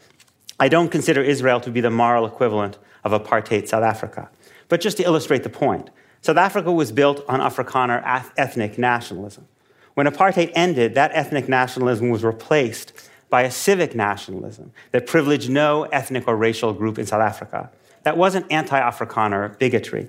I 0.59 0.69
don't 0.69 0.91
consider 0.91 1.23
Israel 1.23 1.61
to 1.61 1.71
be 1.71 1.81
the 1.81 1.91
moral 1.91 2.27
equivalent 2.27 2.79
of 3.05 3.13
apartheid 3.13 3.69
South 3.69 3.83
Africa. 3.83 4.29
But 4.69 4.81
just 4.81 4.99
to 4.99 5.03
illustrate 5.03 5.43
the 5.43 5.51
point, 5.51 5.91
South 6.23 6.37
Africa 6.37 6.71
was 6.71 6.93
built 6.93 7.25
on 7.29 7.41
Afrikaner 7.41 8.03
ethnic 8.37 8.79
nationalism. 8.79 9.49
When 9.95 10.07
apartheid 10.07 10.53
ended, 10.55 10.95
that 10.95 11.11
ethnic 11.15 11.49
nationalism 11.49 12.11
was 12.11 12.23
replaced 12.23 12.93
by 13.31 13.43
a 13.43 13.51
civic 13.51 13.95
nationalism 13.95 14.73
that 14.93 15.07
privileged 15.07 15.49
no 15.49 15.85
ethnic 15.85 16.29
or 16.29 16.37
racial 16.37 16.73
group 16.73 16.99
in 16.99 17.07
South 17.07 17.23
Africa. 17.23 17.71
That 18.03 18.17
wasn't 18.17 18.51
anti 18.51 18.79
Afrikaner 18.79 19.59
bigotry. 19.59 20.09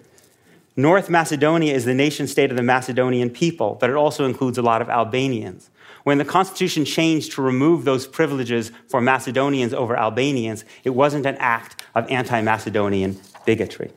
North 0.75 1.09
Macedonia 1.09 1.73
is 1.73 1.85
the 1.85 1.93
nation 1.93 2.27
state 2.27 2.49
of 2.49 2.57
the 2.57 2.63
Macedonian 2.63 3.29
people, 3.29 3.77
but 3.79 3.89
it 3.89 3.95
also 3.95 4.25
includes 4.25 4.57
a 4.57 4.61
lot 4.61 4.81
of 4.81 4.89
Albanians. 4.89 5.69
When 6.03 6.17
the 6.17 6.25
Constitution 6.25 6.85
changed 6.85 7.33
to 7.33 7.41
remove 7.41 7.85
those 7.85 8.07
privileges 8.07 8.71
for 8.87 9.01
Macedonians 9.01 9.73
over 9.73 9.97
Albanians, 9.97 10.65
it 10.83 10.91
wasn't 10.91 11.25
an 11.25 11.37
act 11.37 11.83
of 11.93 12.09
anti 12.09 12.41
Macedonian 12.41 13.19
bigotry. 13.45 13.91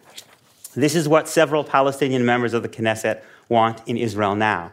This 0.74 0.94
is 0.94 1.08
what 1.08 1.28
several 1.28 1.64
Palestinian 1.64 2.24
members 2.24 2.52
of 2.52 2.62
the 2.62 2.68
Knesset 2.68 3.22
want 3.48 3.80
in 3.86 3.96
Israel 3.96 4.34
now. 4.34 4.72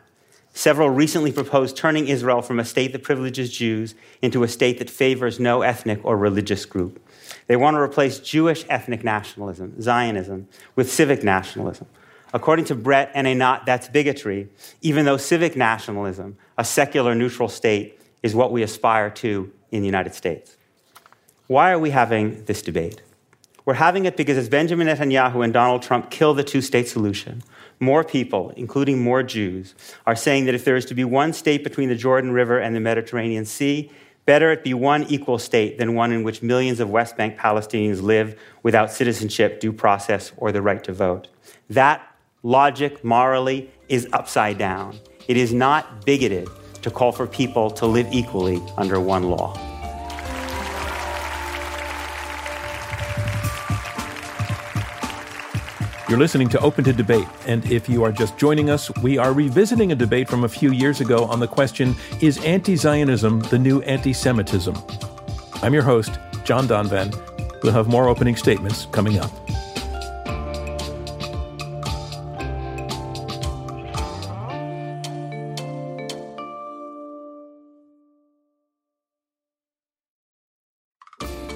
Several 0.54 0.90
recently 0.90 1.32
proposed 1.32 1.78
turning 1.78 2.08
Israel 2.08 2.42
from 2.42 2.60
a 2.60 2.66
state 2.66 2.92
that 2.92 3.04
privileges 3.04 3.56
Jews 3.56 3.96
into 4.22 4.44
a 4.44 4.48
state 4.48 4.80
that 4.80 4.90
favors 4.90 5.40
no 5.40 5.62
ethnic 5.62 6.00
or 6.04 6.18
religious 6.18 6.66
group. 6.66 7.02
They 7.48 7.56
want 7.56 7.76
to 7.76 7.80
replace 7.80 8.20
Jewish 8.20 8.66
ethnic 8.68 9.04
nationalism, 9.04 9.82
Zionism, 9.82 10.48
with 10.76 10.92
civic 10.92 11.24
nationalism. 11.24 11.88
According 12.34 12.66
to 12.66 12.76
Bret 12.76 13.12
and 13.14 13.28
Einat, 13.28 13.66
that's 13.66 13.88
bigotry, 13.90 14.50
even 14.82 15.06
though 15.06 15.18
civic 15.18 15.56
nationalism, 15.56 16.38
a 16.58 16.64
secular 16.64 17.14
neutral 17.14 17.50
state, 17.50 18.00
is 18.24 18.36
what 18.36 18.52
we 18.52 18.64
aspire 18.64 19.10
to 19.10 19.52
in 19.72 19.82
the 19.82 19.88
United 19.88 20.14
States. 20.14 20.56
Why 21.48 21.72
are 21.72 21.80
we 21.80 21.90
having 21.90 22.46
this 22.46 22.62
debate? 22.62 23.02
We're 23.66 23.74
having 23.76 24.06
it 24.06 24.18
because 24.18 24.38
as 24.38 24.50
Benjamin 24.50 24.88
Netanyahu 24.88 25.44
and 25.44 25.54
Donald 25.54 25.82
Trump 25.82 26.10
kill 26.10 26.34
the 26.34 26.44
two 26.44 26.62
state 26.62 26.88
solution, 26.88 27.44
more 27.80 28.04
people, 28.04 28.52
including 28.56 29.04
more 29.04 29.24
Jews, 29.24 29.76
are 30.06 30.16
saying 30.16 30.46
that 30.46 30.56
if 30.56 30.64
there 30.64 30.76
is 30.76 30.86
to 30.86 30.94
be 30.94 31.04
one 31.04 31.34
state 31.34 31.64
between 31.64 31.90
the 31.90 31.96
Jordan 31.96 32.32
River 32.32 32.60
and 32.60 32.76
the 32.76 32.80
Mediterranean 32.80 33.46
Sea, 33.46 33.92
better 34.26 34.52
it 34.52 34.64
be 34.64 34.74
one 34.74 35.04
equal 35.04 35.38
state 35.38 35.78
than 35.78 35.96
one 35.96 36.12
in 36.12 36.24
which 36.24 36.42
millions 36.42 36.80
of 36.80 36.90
West 36.90 37.18
Bank 37.18 37.38
Palestinians 37.38 38.02
live 38.02 38.40
without 38.64 38.92
citizenship, 38.92 39.60
due 39.60 39.74
process, 39.74 40.32
or 40.38 40.52
the 40.52 40.62
right 40.62 40.84
to 40.84 40.94
vote. 40.94 41.28
That 41.70 42.02
logic, 42.44 43.04
morally, 43.04 43.70
is 43.90 44.08
upside 44.14 44.58
down. 44.58 45.00
It 45.28 45.38
is 45.38 45.54
not 45.54 46.06
bigoted 46.06 46.48
to 46.82 46.92
call 46.92 47.12
for 47.12 47.28
people 47.28 47.70
to 47.72 47.86
live 47.86 48.08
equally 48.12 48.62
under 48.78 49.00
one 49.00 49.30
law. 49.30 49.58
You're 56.10 56.20
listening 56.20 56.50
to 56.50 56.60
Open 56.60 56.84
to 56.84 56.92
Debate, 56.92 57.28
and 57.48 57.66
if 57.72 57.88
you 57.88 58.04
are 58.04 58.12
just 58.12 58.38
joining 58.38 58.70
us, 58.70 58.92
we 58.98 59.18
are 59.18 59.32
revisiting 59.32 59.94
a 59.94 59.96
debate 59.96 60.28
from 60.28 60.44
a 60.44 60.50
few 60.50 60.74
years 60.74 61.00
ago 61.00 61.24
on 61.24 61.40
the 61.40 61.48
question 61.48 61.96
Is 62.20 62.38
anti 62.44 62.76
Zionism 62.76 63.40
the 63.44 63.58
new 63.58 63.82
anti 63.84 64.12
Semitism? 64.12 64.76
I'm 65.64 65.74
your 65.74 65.84
host, 65.84 66.20
John 66.44 66.68
Donvan. 66.68 67.16
We'll 67.64 67.72
have 67.72 67.88
more 67.88 68.10
opening 68.10 68.36
statements 68.36 68.88
coming 68.88 69.20
up. 69.20 69.32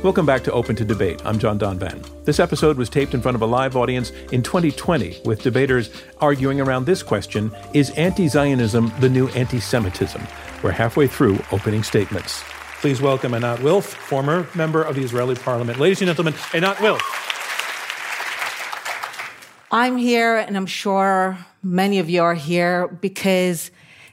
Welcome 0.05 0.27
back 0.27 0.43
to 0.43 0.51
Open 0.51 0.75
to 0.75 0.85
Debate. 0.85 1.19
I'm 1.25 1.39
John 1.39 1.57
Donvan. 1.57 2.05
This 2.25 2.39
episode 2.39 2.77
was 2.77 2.89
taped 2.91 3.15
in 3.15 3.23
front 3.23 3.33
of 3.33 3.41
a 3.41 3.47
live 3.47 3.75
audience 3.75 4.11
in 4.31 4.43
2020 4.43 5.21
with 5.25 5.41
debaters 5.41 5.89
arguing 6.21 6.61
around 6.61 6.85
this 6.85 7.01
question 7.01 7.51
Is 7.73 7.89
anti 7.97 8.27
Zionism 8.27 8.93
the 8.99 9.09
new 9.09 9.29
anti 9.29 9.59
Semitism? 9.59 10.21
We're 10.61 10.73
halfway 10.73 11.07
through 11.07 11.39
opening 11.51 11.81
statements. 11.81 12.43
Please 12.81 13.01
welcome 13.01 13.31
Einat 13.31 13.63
Wilf, 13.63 13.95
former 13.95 14.47
member 14.53 14.83
of 14.83 14.93
the 14.93 15.01
Israeli 15.01 15.33
parliament. 15.33 15.79
Ladies 15.79 16.03
and 16.03 16.07
gentlemen, 16.09 16.35
Einat 16.51 16.79
Wilf. 16.81 17.01
I'm 19.71 19.97
here, 19.97 20.37
and 20.37 20.55
I'm 20.55 20.67
sure 20.67 21.35
many 21.63 21.97
of 21.97 22.11
you 22.11 22.21
are 22.21 22.35
here 22.35 22.89
because 22.89 23.71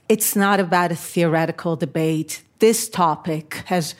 it's 0.08 0.34
not 0.34 0.58
about 0.58 0.90
a 0.90 0.96
theoretical 0.96 1.76
debate. 1.76 2.42
This 2.60 2.88
topic 2.88 3.62
has 3.66 3.94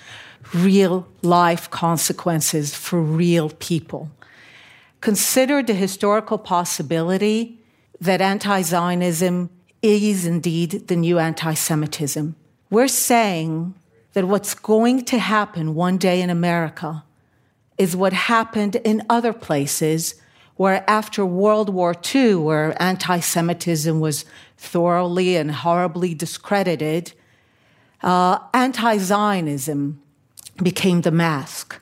real 0.54 1.06
life 1.22 1.70
consequences 1.70 2.74
for 2.74 3.00
real 3.00 3.50
people. 3.50 4.10
Consider 5.00 5.62
the 5.62 5.74
historical 5.74 6.38
possibility 6.38 7.58
that 8.00 8.20
anti 8.20 8.62
Zionism 8.62 9.50
is 9.80 10.26
indeed 10.26 10.88
the 10.88 10.96
new 10.96 11.18
anti 11.18 11.54
Semitism. 11.54 12.36
We're 12.70 12.88
saying 12.88 13.74
that 14.12 14.26
what's 14.26 14.54
going 14.54 15.04
to 15.06 15.18
happen 15.18 15.74
one 15.74 15.96
day 15.98 16.20
in 16.20 16.30
America 16.30 17.04
is 17.78 17.96
what 17.96 18.12
happened 18.12 18.76
in 18.76 19.04
other 19.08 19.32
places 19.32 20.14
where 20.56 20.88
after 20.88 21.24
World 21.24 21.70
War 21.70 21.94
II, 22.14 22.36
where 22.36 22.80
anti 22.80 23.18
Semitism 23.20 23.98
was 23.98 24.24
thoroughly 24.56 25.36
and 25.36 25.50
horribly 25.50 26.14
discredited, 26.14 27.12
uh, 28.02 28.38
anti 28.54 28.98
Zionism 28.98 30.02
became 30.56 31.02
the 31.02 31.10
mask. 31.10 31.80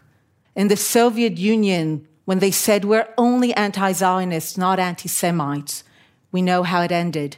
In 0.55 0.69
the 0.69 0.77
Soviet 0.77 1.39
Union, 1.39 2.07
when 2.25 2.39
they 2.39 2.51
said 2.51 2.85
we're 2.85 3.09
only 3.17 3.55
anti 3.55 3.93
Zionists, 3.93 4.57
not 4.57 4.79
anti 4.79 5.09
Semites, 5.09 5.85
we 6.33 6.43
know 6.43 6.63
how 6.63 6.83
it 6.83 6.93
ended. 6.93 7.37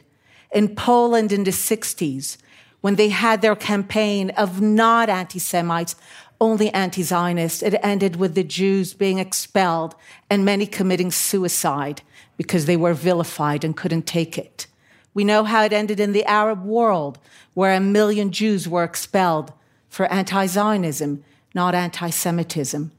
In 0.51 0.75
Poland 0.75 1.31
in 1.31 1.43
the 1.43 1.51
60s, 1.51 2.37
when 2.81 2.95
they 2.95 3.09
had 3.09 3.41
their 3.41 3.55
campaign 3.55 4.29
of 4.31 4.61
not 4.61 5.09
anti 5.09 5.39
Semites, 5.39 5.95
only 6.39 6.69
anti 6.73 7.01
Zionists, 7.01 7.63
it 7.63 7.75
ended 7.81 8.17
with 8.17 8.35
the 8.35 8.43
Jews 8.43 8.93
being 8.93 9.19
expelled 9.19 9.95
and 10.29 10.43
many 10.43 10.65
committing 10.65 11.11
suicide 11.11 12.01
because 12.37 12.65
they 12.65 12.77
were 12.77 12.93
vilified 12.93 13.63
and 13.63 13.77
couldn't 13.77 14.05
take 14.05 14.37
it. 14.37 14.67
We 15.13 15.23
know 15.23 15.43
how 15.43 15.63
it 15.63 15.73
ended 15.73 15.99
in 15.99 16.11
the 16.11 16.25
Arab 16.25 16.63
world, 16.63 17.19
where 17.53 17.73
a 17.73 17.79
million 17.79 18.31
Jews 18.31 18.67
were 18.67 18.83
expelled 18.83 19.53
for 19.93 20.11
anti 20.11 20.47
Zionism, 20.47 21.23
not 21.53 21.75
anti 21.75 22.09
Semitism. 22.09 22.91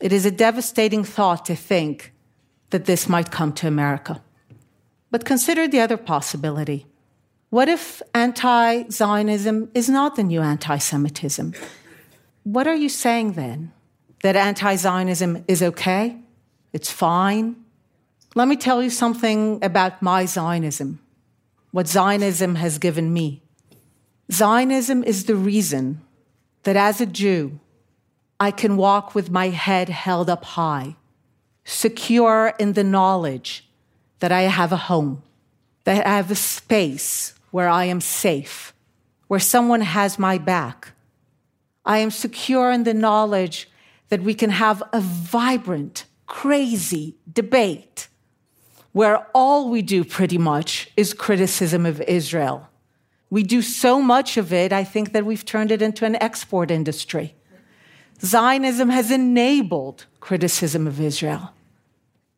It 0.00 0.10
is 0.10 0.24
a 0.24 0.30
devastating 0.30 1.04
thought 1.04 1.44
to 1.44 1.54
think 1.54 2.14
that 2.70 2.86
this 2.86 3.10
might 3.10 3.30
come 3.30 3.52
to 3.52 3.68
America. 3.68 4.22
But 5.10 5.26
consider 5.26 5.68
the 5.68 5.80
other 5.80 5.98
possibility. 5.98 6.86
What 7.50 7.68
if 7.68 8.00
anti 8.14 8.88
Zionism 8.88 9.70
is 9.74 9.90
not 9.90 10.16
the 10.16 10.22
new 10.22 10.40
anti 10.40 10.78
Semitism? 10.78 11.52
What 12.44 12.66
are 12.66 12.74
you 12.74 12.88
saying 12.88 13.34
then? 13.34 13.72
That 14.22 14.34
anti 14.34 14.76
Zionism 14.76 15.44
is 15.46 15.62
okay? 15.62 16.16
It's 16.72 16.90
fine? 16.90 17.56
Let 18.34 18.48
me 18.48 18.56
tell 18.56 18.82
you 18.82 18.88
something 18.88 19.62
about 19.62 20.00
my 20.00 20.24
Zionism, 20.24 21.00
what 21.70 21.86
Zionism 21.86 22.54
has 22.54 22.78
given 22.78 23.12
me. 23.12 23.42
Zionism 24.32 25.04
is 25.04 25.26
the 25.26 25.36
reason 25.36 26.00
that 26.64 26.76
as 26.76 27.00
a 27.00 27.06
Jew, 27.06 27.60
I 28.40 28.50
can 28.50 28.76
walk 28.76 29.14
with 29.14 29.30
my 29.30 29.48
head 29.48 29.88
held 29.88 30.28
up 30.28 30.44
high, 30.44 30.96
secure 31.64 32.52
in 32.58 32.72
the 32.72 32.84
knowledge 32.84 33.68
that 34.18 34.32
I 34.32 34.42
have 34.42 34.72
a 34.72 34.76
home, 34.76 35.22
that 35.84 36.06
I 36.06 36.16
have 36.16 36.30
a 36.30 36.34
space 36.34 37.34
where 37.50 37.68
I 37.68 37.84
am 37.84 38.00
safe, 38.00 38.74
where 39.28 39.40
someone 39.40 39.82
has 39.82 40.18
my 40.18 40.38
back. 40.38 40.92
I 41.84 41.98
am 41.98 42.10
secure 42.10 42.70
in 42.72 42.84
the 42.84 42.94
knowledge 42.94 43.68
that 44.08 44.22
we 44.22 44.34
can 44.34 44.50
have 44.50 44.82
a 44.92 45.00
vibrant, 45.00 46.04
crazy 46.26 47.16
debate 47.30 48.08
where 48.92 49.26
all 49.34 49.68
we 49.68 49.82
do 49.82 50.04
pretty 50.04 50.38
much 50.38 50.88
is 50.96 51.12
criticism 51.12 51.84
of 51.84 52.00
Israel 52.02 52.68
We 53.34 53.42
do 53.42 53.62
so 53.62 54.00
much 54.00 54.36
of 54.36 54.52
it, 54.52 54.72
I 54.72 54.84
think 54.84 55.12
that 55.12 55.26
we've 55.26 55.44
turned 55.44 55.72
it 55.72 55.82
into 55.82 56.04
an 56.04 56.14
export 56.22 56.70
industry. 56.70 57.34
Zionism 58.22 58.90
has 58.90 59.10
enabled 59.10 60.06
criticism 60.20 60.86
of 60.86 61.00
Israel. 61.00 61.50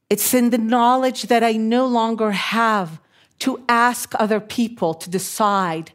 It's 0.09 0.33
in 0.33 0.49
the 0.49 0.57
knowledge 0.57 1.25
that 1.25 1.45
I 1.45 1.53
no 1.53 1.85
longer 1.85 2.31
have 2.31 2.99
to 3.41 3.63
ask 3.69 4.15
other 4.15 4.41
people 4.41 4.95
to 4.95 5.11
decide 5.11 5.93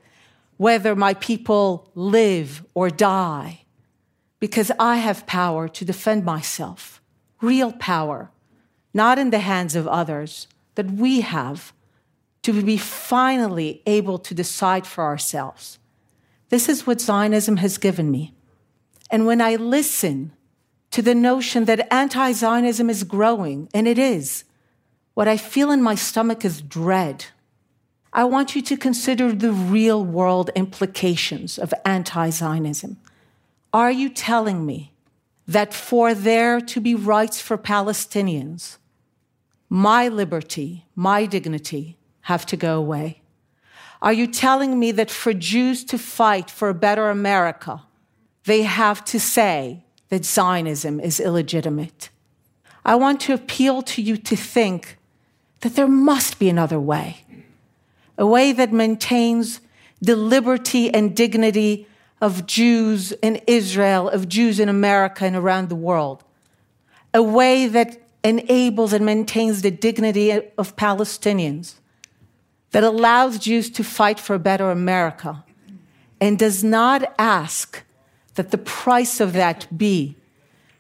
whether 0.58 0.96
my 0.96 1.15
people 1.15 1.89
live 1.96 2.63
or 2.75 2.91
die, 2.91 3.62
because 4.39 4.72
I 4.77 4.98
have 4.98 5.25
power 5.25 5.67
to 5.67 5.84
defend 5.84 6.25
myself, 6.25 7.01
real 7.41 7.72
power, 7.72 8.29
not 8.93 9.17
in 9.17 9.31
the 9.31 9.39
hands 9.39 9.75
of 9.75 9.88
others, 9.88 10.48
that 10.75 10.91
we 10.91 11.22
have 11.22 11.74
to 12.43 12.62
be 12.62 12.77
finally 12.77 13.81
able 13.86 14.17
to 14.17 14.33
decide 14.33 14.88
for 14.88 15.03
ourselves. 15.03 15.77
This 16.50 16.67
is 16.67 16.88
what 16.88 17.00
Zionism 17.01 17.57
has 17.57 17.77
given 17.77 18.12
me. 18.12 18.33
And 19.10 19.25
when 19.25 19.41
I 19.41 19.55
listen 19.55 20.33
to 20.91 21.01
the 21.01 21.15
notion 21.15 21.65
that 21.65 21.91
anti 21.93 22.31
Zionism 22.33 22.89
is 22.89 23.03
growing, 23.03 23.69
and 23.74 23.88
it 23.88 23.98
is, 23.98 24.43
what 25.13 25.27
I 25.27 25.38
feel 25.38 25.71
in 25.71 25.81
my 25.81 25.95
stomach 25.95 26.43
is 26.43 26.62
dread. 26.62 27.25
I 28.13 28.25
want 28.25 28.55
you 28.55 28.62
to 28.63 28.75
consider 28.75 29.31
the 29.31 29.53
real 29.53 30.03
world 30.03 30.50
implications 30.55 31.57
of 31.57 31.74
anti 31.86 32.29
Zionism. 32.29 32.98
Are 33.71 33.91
you 33.91 34.10
telling 34.10 34.65
me 34.65 34.93
that 35.48 35.74
for 35.74 36.13
there 36.13 36.60
to 36.60 36.81
be 36.81 36.95
rights 36.95 37.39
for 37.39 37.57
Palestinians, 37.57 38.77
my 39.69 40.10
liberty, 40.10 40.86
my 40.95 41.25
dignity 41.25 41.98
have 42.21 42.45
to 42.47 42.57
go 42.57 42.77
away? 42.77 43.21
Are 44.01 44.13
you 44.13 44.27
telling 44.27 44.79
me 44.79 44.91
that 44.93 45.11
for 45.11 45.33
Jews 45.33 45.83
to 45.85 45.97
fight 45.97 46.49
for 46.49 46.69
a 46.69 46.73
better 46.73 47.09
America, 47.09 47.83
they 48.45 48.63
have 48.63 49.05
to 49.05 49.19
say 49.19 49.83
that 50.09 50.25
Zionism 50.25 50.99
is 50.99 51.19
illegitimate? 51.19 52.09
I 52.83 52.95
want 52.95 53.21
to 53.21 53.33
appeal 53.33 53.83
to 53.83 54.01
you 54.01 54.17
to 54.17 54.35
think 54.35 54.97
that 55.59 55.75
there 55.75 55.87
must 55.87 56.39
be 56.39 56.49
another 56.49 56.79
way, 56.79 57.25
a 58.17 58.25
way 58.25 58.51
that 58.51 58.73
maintains 58.73 59.61
the 60.01 60.15
liberty 60.15 60.91
and 60.91 61.15
dignity 61.15 61.87
of 62.19 62.47
Jews 62.47 63.11
in 63.23 63.41
Israel, 63.45 64.09
of 64.09 64.27
Jews 64.27 64.59
in 64.59 64.69
America 64.69 65.25
and 65.25 65.35
around 65.35 65.69
the 65.69 65.75
world, 65.75 66.23
a 67.13 67.21
way 67.21 67.67
that 67.67 68.01
enables 68.23 68.93
and 68.93 69.05
maintains 69.05 69.61
the 69.61 69.71
dignity 69.71 70.31
of 70.31 70.75
Palestinians, 70.75 71.75
that 72.71 72.83
allows 72.83 73.39
Jews 73.39 73.69
to 73.71 73.83
fight 73.83 74.19
for 74.19 74.35
a 74.35 74.39
better 74.39 74.71
America, 74.71 75.43
and 76.19 76.37
does 76.37 76.63
not 76.63 77.13
ask 77.19 77.83
that 78.35 78.51
the 78.51 78.57
price 78.57 79.19
of 79.19 79.33
that 79.33 79.67
be 79.77 80.15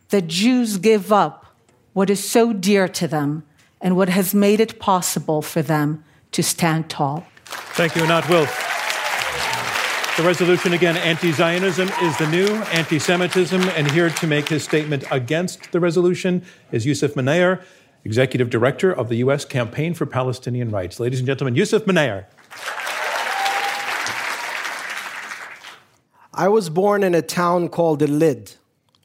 that 0.09 0.27
Jews 0.27 0.77
give 0.77 1.11
up 1.11 1.45
what 1.93 2.09
is 2.09 2.23
so 2.23 2.53
dear 2.53 2.87
to 2.87 3.07
them 3.07 3.43
and 3.81 3.95
what 3.95 4.09
has 4.09 4.33
made 4.33 4.59
it 4.59 4.79
possible 4.79 5.41
for 5.41 5.61
them 5.61 6.03
to 6.31 6.43
stand 6.43 6.89
tall. 6.89 7.25
Thank 7.45 7.95
you, 7.95 8.03
Einat 8.03 8.29
Wilf. 8.29 8.67
The 10.17 10.23
resolution 10.23 10.73
again 10.73 10.97
anti 10.97 11.31
Zionism 11.31 11.89
is 12.01 12.17
the 12.17 12.29
new 12.29 12.47
anti 12.73 12.99
Semitism. 12.99 13.61
And 13.69 13.89
here 13.89 14.09
to 14.09 14.27
make 14.27 14.49
his 14.49 14.63
statement 14.63 15.03
against 15.09 15.71
the 15.71 15.79
resolution 15.79 16.43
is 16.71 16.85
Yousef 16.85 17.13
Munayyer, 17.13 17.63
Executive 18.03 18.49
Director 18.49 18.91
of 18.91 19.09
the 19.09 19.15
U.S. 19.17 19.45
Campaign 19.45 19.93
for 19.93 20.05
Palestinian 20.05 20.71
Rights. 20.71 20.99
Ladies 20.99 21.19
and 21.19 21.27
gentlemen, 21.27 21.55
Yousef 21.55 21.81
Munayyer. 21.81 22.25
I 26.33 26.47
was 26.47 26.69
born 26.69 27.03
in 27.03 27.13
a 27.13 27.21
town 27.21 27.69
called 27.69 28.01
Elid, 28.01 28.55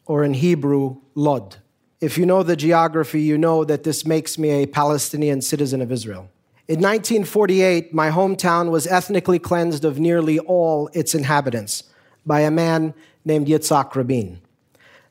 or 0.07 0.25
in 0.25 0.35
Hebrew, 0.35 0.99
Lod. 1.15 1.57
If 2.01 2.17
you 2.17 2.25
know 2.25 2.43
the 2.43 2.57
geography, 2.57 3.21
you 3.21 3.37
know 3.37 3.65
that 3.65 3.83
this 3.83 4.07
makes 4.07 4.39
me 4.39 4.51
a 4.51 4.67
Palestinian 4.67 5.43
citizen 5.43 5.83
of 5.83 5.91
Israel. 5.91 6.31
In 6.69 6.77
1948, 6.77 7.93
my 7.93 8.11
hometown 8.11 8.71
was 8.71 8.87
ethnically 8.87 9.39
cleansed 9.39 9.85
of 9.85 9.99
nearly 9.99 10.39
all 10.39 10.89
its 10.95 11.15
inhabitants 11.15 11.85
by 12.25 12.41
a 12.41 12.51
man 12.51 12.95
named 13.25 13.47
Yitzhak 13.47 13.95
Rabin. 13.95 14.41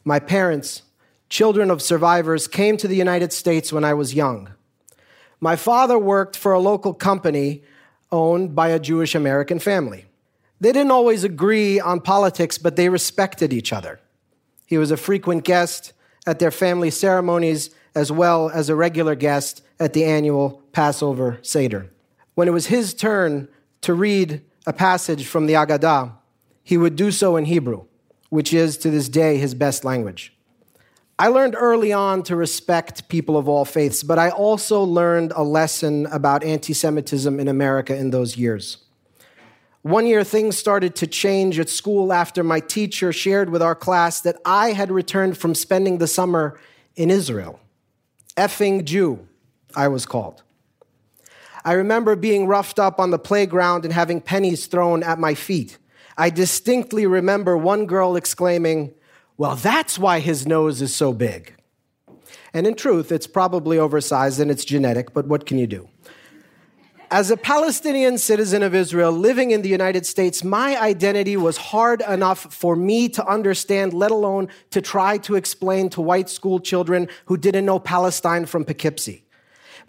My 0.04 0.20
parents, 0.20 0.84
children 1.36 1.70
of 1.70 1.82
survivors, 1.82 2.48
came 2.48 2.78
to 2.78 2.88
the 2.88 2.96
United 2.96 3.34
States 3.34 3.74
when 3.74 3.84
I 3.84 3.94
was 3.94 4.14
young. 4.14 4.54
My 5.42 5.58
father 5.58 6.00
worked 6.00 6.38
for 6.38 6.54
a 6.54 6.62
local 6.62 6.94
company 6.94 7.62
owned 8.10 8.56
by 8.56 8.70
a 8.70 8.80
Jewish 8.80 9.16
American 9.16 9.60
family. 9.60 10.06
They 10.62 10.72
didn't 10.72 10.92
always 10.92 11.26
agree 11.26 11.78
on 11.78 12.00
politics, 12.00 12.58
but 12.58 12.78
they 12.78 12.88
respected 12.88 13.52
each 13.52 13.74
other. 13.74 14.00
He 14.66 14.78
was 14.78 14.92
a 14.92 14.96
frequent 14.96 15.44
guest 15.44 15.92
at 16.26 16.40
their 16.40 16.52
family 16.52 16.90
ceremonies 16.90 17.70
as 17.94 18.14
well 18.14 18.50
as 18.50 18.70
a 18.70 18.76
regular 18.76 19.16
guest 19.16 19.62
at 19.78 19.92
the 19.92 20.06
annual 20.06 20.62
Passover 20.72 21.40
Seder. 21.42 21.92
When 22.36 22.48
it 22.48 22.52
was 22.52 22.68
his 22.68 22.94
turn 22.94 23.50
to 23.82 23.94
read 23.94 24.42
a 24.66 24.72
passage 24.72 25.28
from 25.28 25.48
the 25.48 25.56
Haggadah, 25.56 26.14
he 26.64 26.78
would 26.78 26.96
do 26.96 27.12
so 27.12 27.36
in 27.36 27.44
Hebrew, 27.44 27.84
which 28.30 28.54
is 28.54 28.78
to 28.78 28.90
this 28.90 29.10
day 29.10 29.36
his 29.36 29.54
best 29.54 29.84
language. 29.84 30.35
I 31.18 31.30
learned 31.30 31.56
early 31.58 31.94
on 31.94 32.24
to 32.24 32.36
respect 32.36 33.08
people 33.08 33.38
of 33.38 33.48
all 33.48 33.64
faiths, 33.64 34.04
but 34.04 34.20
I 34.20 34.30
also 34.30 34.84
learned 34.84 35.32
a 35.36 35.44
lesson 35.44 36.08
about 36.08 36.44
anti 36.44 36.74
Semitism 36.74 37.40
in 37.40 37.48
America 37.48 37.96
in 37.96 38.10
those 38.10 38.36
years. 38.38 38.78
One 39.82 40.08
year, 40.08 40.24
things 40.24 40.58
started 40.58 40.96
to 40.96 41.08
change 41.08 41.60
at 41.60 41.70
school 41.70 42.12
after 42.12 42.44
my 42.44 42.60
teacher 42.60 43.14
shared 43.14 43.50
with 43.50 43.62
our 43.62 43.76
class 43.76 44.20
that 44.22 44.38
I 44.44 44.72
had 44.72 44.92
returned 44.92 45.38
from 45.38 45.56
spending 45.56 46.00
the 46.00 46.08
summer 46.08 46.60
in 46.96 47.12
Israel 47.12 47.60
effing 48.38 48.84
Jew, 48.84 49.28
I 49.76 49.88
was 49.88 50.06
called. 50.06 50.44
I 51.64 51.74
remember 51.74 52.16
being 52.16 52.48
roughed 52.48 52.80
up 52.80 53.00
on 53.00 53.12
the 53.12 53.20
playground 53.20 53.86
and 53.86 53.94
having 53.94 54.22
pennies 54.22 54.68
thrown 54.68 55.04
at 55.04 55.20
my 55.20 55.34
feet. 55.34 55.78
I 56.18 56.30
distinctly 56.30 57.08
remember 57.08 57.58
one 57.58 57.86
girl 57.86 58.16
exclaiming, 58.16 58.94
Well, 59.38 59.56
that's 59.56 60.00
why 60.00 60.20
his 60.20 60.48
nose 60.48 60.82
is 60.82 60.96
so 60.96 61.12
big. 61.12 61.56
And 62.54 62.66
in 62.66 62.76
truth, 62.76 63.12
it's 63.12 63.28
probably 63.28 63.78
oversized 63.78 64.40
and 64.40 64.50
it's 64.50 64.64
genetic, 64.64 65.14
but 65.14 65.28
what 65.28 65.46
can 65.46 65.58
you 65.58 65.68
do? 65.68 65.90
As 67.12 67.30
a 67.30 67.38
Palestinian 67.38 68.18
citizen 68.18 68.64
of 68.64 68.74
Israel 68.74 69.12
living 69.12 69.52
in 69.52 69.62
the 69.62 69.70
United 69.70 70.06
States, 70.06 70.44
my 70.44 70.82
identity 70.82 71.38
was 71.38 71.58
hard 71.58 72.02
enough 72.02 72.54
for 72.54 72.76
me 72.76 73.10
to 73.10 73.26
understand, 73.28 73.94
let 73.94 74.10
alone 74.10 74.48
to 74.72 74.82
try 74.82 75.18
to 75.20 75.36
explain 75.36 75.90
to 75.90 76.02
white 76.02 76.30
school 76.30 76.60
children 76.60 77.08
who 77.26 77.38
didn't 77.38 77.66
know 77.66 77.78
Palestine 77.78 78.46
from 78.46 78.66
Poughkeepsie. 78.66 79.26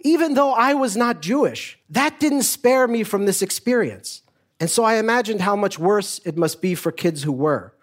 Even 0.01 0.35
though 0.35 0.51
I 0.51 0.73
was 0.73 0.95
not 0.95 1.21
Jewish, 1.21 1.79
that 1.89 2.19
didn't 2.19 2.43
spare 2.43 2.87
me 2.87 3.03
from 3.03 3.25
this 3.25 3.41
experience. 3.41 4.21
And 4.59 4.69
so 4.69 4.83
I 4.83 4.95
imagined 4.95 5.41
how 5.41 5.55
much 5.55 5.79
worse 5.79 6.19
it 6.23 6.37
must 6.37 6.61
be 6.61 6.75
for 6.75 6.91
kids 6.91 7.23
who 7.23 7.31
were. 7.31 7.73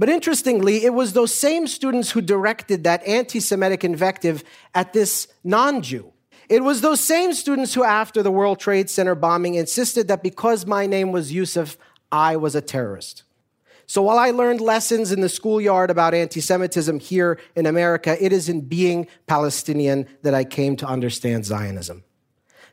But 0.00 0.08
interestingly, 0.08 0.86
it 0.86 0.94
was 0.94 1.12
those 1.12 1.34
same 1.34 1.66
students 1.66 2.10
who 2.10 2.22
directed 2.22 2.84
that 2.84 3.06
anti 3.06 3.38
Semitic 3.38 3.84
invective 3.84 4.42
at 4.74 4.94
this 4.94 5.28
non 5.44 5.82
Jew. 5.82 6.10
It 6.48 6.64
was 6.64 6.80
those 6.80 7.00
same 7.00 7.34
students 7.34 7.74
who, 7.74 7.84
after 7.84 8.22
the 8.22 8.30
World 8.30 8.58
Trade 8.58 8.88
Center 8.88 9.14
bombing, 9.14 9.56
insisted 9.56 10.08
that 10.08 10.22
because 10.22 10.64
my 10.64 10.86
name 10.86 11.12
was 11.12 11.32
Yousef, 11.32 11.76
I 12.10 12.36
was 12.36 12.54
a 12.54 12.62
terrorist. 12.62 13.24
So 13.86 14.00
while 14.00 14.18
I 14.18 14.30
learned 14.30 14.62
lessons 14.62 15.12
in 15.12 15.20
the 15.20 15.28
schoolyard 15.28 15.90
about 15.90 16.14
anti 16.14 16.40
Semitism 16.40 16.98
here 16.98 17.38
in 17.54 17.66
America, 17.66 18.16
it 18.24 18.32
is 18.32 18.48
in 18.48 18.62
being 18.62 19.06
Palestinian 19.26 20.08
that 20.22 20.32
I 20.32 20.44
came 20.44 20.76
to 20.76 20.86
understand 20.86 21.44
Zionism. 21.44 22.04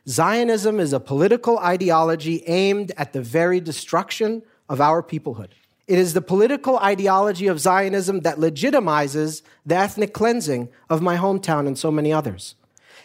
Zionism 0.08 0.80
is 0.80 0.94
a 0.94 0.98
political 0.98 1.58
ideology 1.58 2.42
aimed 2.46 2.92
at 2.96 3.12
the 3.12 3.20
very 3.20 3.60
destruction 3.60 4.40
of 4.66 4.80
our 4.80 5.02
peoplehood. 5.02 5.50
It 5.88 5.98
is 5.98 6.12
the 6.12 6.20
political 6.20 6.78
ideology 6.78 7.46
of 7.46 7.60
Zionism 7.60 8.20
that 8.20 8.36
legitimizes 8.36 9.40
the 9.64 9.74
ethnic 9.74 10.12
cleansing 10.12 10.68
of 10.90 11.00
my 11.00 11.16
hometown 11.16 11.66
and 11.66 11.78
so 11.78 11.90
many 11.90 12.12
others. 12.12 12.54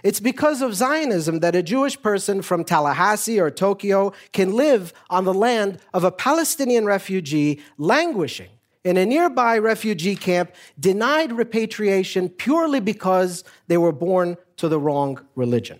It's 0.04 0.20
because 0.20 0.62
of 0.62 0.76
Zionism 0.76 1.40
that 1.40 1.56
a 1.56 1.64
Jewish 1.64 2.00
person 2.02 2.42
from 2.42 2.66
Tallahassee 2.66 3.40
or 3.40 3.50
Tokyo 3.50 4.12
can 4.34 4.52
live 4.52 4.92
on 5.10 5.24
the 5.24 5.34
land 5.34 5.80
of 5.94 6.04
a 6.04 6.12
Palestinian 6.12 6.86
refugee 6.86 7.62
languishing 7.78 8.50
in 8.84 8.98
a 8.98 9.06
nearby 9.06 9.58
refugee 9.58 10.18
camp, 10.18 10.54
denied 10.78 11.32
repatriation 11.32 12.28
purely 12.28 12.82
because 12.82 13.46
they 13.68 13.78
were 13.78 13.94
born 13.94 14.36
to 14.58 14.68
the 14.68 14.78
wrong 14.78 15.26
religion. 15.36 15.80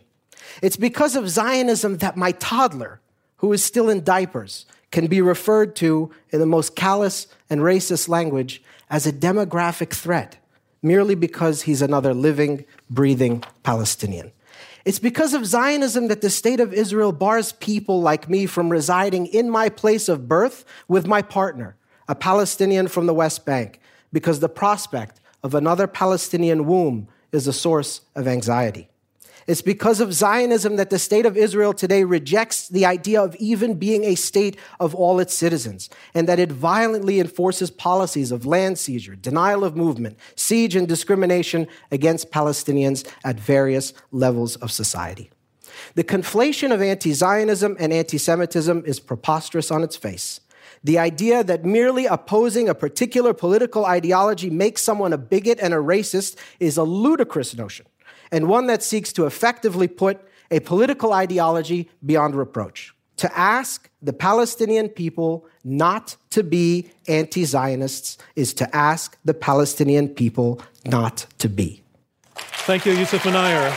It's 0.62 0.78
because 0.78 1.18
of 1.18 1.30
Zionism 1.30 1.98
that 1.98 2.16
my 2.16 2.32
toddler, 2.32 3.02
who 3.38 3.52
is 3.52 3.62
still 3.62 3.90
in 3.90 4.06
diapers, 4.06 4.66
can 4.94 5.08
be 5.08 5.22
referred 5.22 5.76
to 5.76 6.10
in 6.30 6.40
the 6.40 6.46
most 6.46 6.78
callous 6.78 7.28
and 7.50 7.60
racist 7.60 8.08
language 8.08 8.64
as 8.90 9.06
a 9.06 9.12
demographic 9.12 9.90
threat 9.90 10.38
merely 10.84 11.16
because 11.16 11.64
he's 11.64 11.82
another 11.82 12.14
living, 12.14 12.66
breathing 12.90 13.44
Palestinian. 13.64 14.32
It's 14.86 15.00
because 15.00 15.34
of 15.34 15.46
Zionism 15.46 16.10
that 16.10 16.22
the 16.22 16.30
state 16.30 16.60
of 16.60 16.74
Israel 16.74 17.14
bars 17.14 17.54
people 17.54 18.02
like 18.02 18.30
me 18.30 18.46
from 18.46 18.70
residing 18.70 19.28
in 19.28 19.50
my 19.50 19.70
place 19.70 20.10
of 20.10 20.28
birth 20.28 20.66
with 20.90 21.08
my 21.08 21.22
partner, 21.22 21.78
a 22.10 22.16
Palestinian 22.16 22.90
from 22.90 23.06
the 23.06 23.14
West 23.14 23.46
Bank, 23.46 23.80
because 24.12 24.42
the 24.42 24.50
prospect 24.50 25.22
of 25.42 25.56
another 25.56 25.88
Palestinian 25.88 26.66
womb 26.66 27.08
is 27.32 27.48
a 27.48 27.54
source 27.54 28.02
of 28.14 28.28
anxiety. 28.28 28.90
It's 29.48 29.62
because 29.62 30.00
of 30.00 30.14
Zionism 30.14 30.78
that 30.78 30.90
the 30.90 31.00
state 31.00 31.26
of 31.26 31.36
Israel 31.36 31.74
today 31.74 32.04
rejects 32.04 32.68
the 32.70 32.86
idea 32.86 33.22
of 33.22 33.36
even 33.36 33.76
being 33.76 34.06
a 34.06 34.16
state 34.16 34.58
of 34.80 34.96
all 34.96 35.20
its 35.20 35.34
citizens, 35.34 35.90
and 36.14 36.28
that 36.28 36.40
it 36.40 36.52
violently 36.52 37.20
enforces 37.20 37.70
policies 37.70 38.32
of 38.32 38.46
land 38.46 38.78
seizure, 38.78 39.16
denial 39.16 39.64
of 39.64 39.76
movement, 39.76 40.18
siege, 40.36 40.76
and 40.76 40.88
discrimination 40.88 41.68
against 41.92 42.32
Palestinians 42.32 43.08
at 43.24 43.40
various 43.40 43.94
levels 44.12 44.56
of 44.58 44.72
society. 44.72 45.30
The 45.96 46.04
conflation 46.04 46.74
of 46.74 46.82
anti 46.82 47.12
Zionism 47.14 47.76
and 47.80 47.92
anti 47.92 48.18
Semitism 48.18 48.84
is 48.86 49.00
preposterous 49.00 49.72
on 49.72 49.84
its 49.84 49.96
face. 49.96 50.40
The 50.84 51.00
idea 51.00 51.44
that 51.44 51.64
merely 51.64 52.06
opposing 52.06 52.68
a 52.68 52.76
particular 52.76 53.34
political 53.34 53.86
ideology 53.86 54.50
makes 54.50 54.82
someone 54.82 55.14
a 55.14 55.18
bigot 55.18 55.60
and 55.62 55.74
a 55.74 55.78
racist 55.78 56.38
is 56.60 56.78
a 56.78 56.84
ludicrous 56.84 57.56
notion 57.56 57.86
and 58.34 58.50
one 58.50 58.66
that 58.66 58.82
seeks 58.82 59.14
to 59.14 59.26
effectively 59.28 59.88
put 59.88 60.20
a 60.50 60.60
political 60.60 61.14
ideology 61.14 61.90
beyond 62.04 62.36
reproach. 62.36 62.94
To 63.18 63.38
ask 63.38 63.90
the 64.02 64.12
Palestinian 64.12 64.90
people 64.90 65.46
not 65.64 66.18
to 66.32 66.44
be 66.44 66.90
anti 67.08 67.46
Zionists 67.46 68.18
is 68.36 68.54
to 68.56 68.76
ask 68.76 69.18
the 69.24 69.36
Palestinian 69.36 70.10
people 70.10 70.62
not 70.84 71.28
to 71.38 71.48
be. 71.48 71.84
Thank 72.66 72.86
you, 72.88 72.94
Yousef 72.94 73.20
Munayyer. 73.20 73.70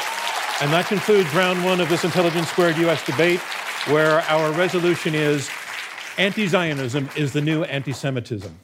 And 0.62 0.72
that 0.72 0.86
concludes 0.86 1.32
round 1.34 1.62
one 1.62 1.82
of 1.82 1.90
this 1.90 2.02
Intelligence 2.02 2.48
Squared 2.48 2.78
U.S. 2.78 3.04
debate, 3.04 3.40
where 3.88 4.22
our 4.22 4.50
resolution 4.52 5.14
is 5.14 5.50
anti 6.16 6.46
Zionism 6.46 7.10
is 7.14 7.34
the 7.34 7.42
new 7.42 7.62
anti 7.64 7.92
Semitism. 7.92 8.58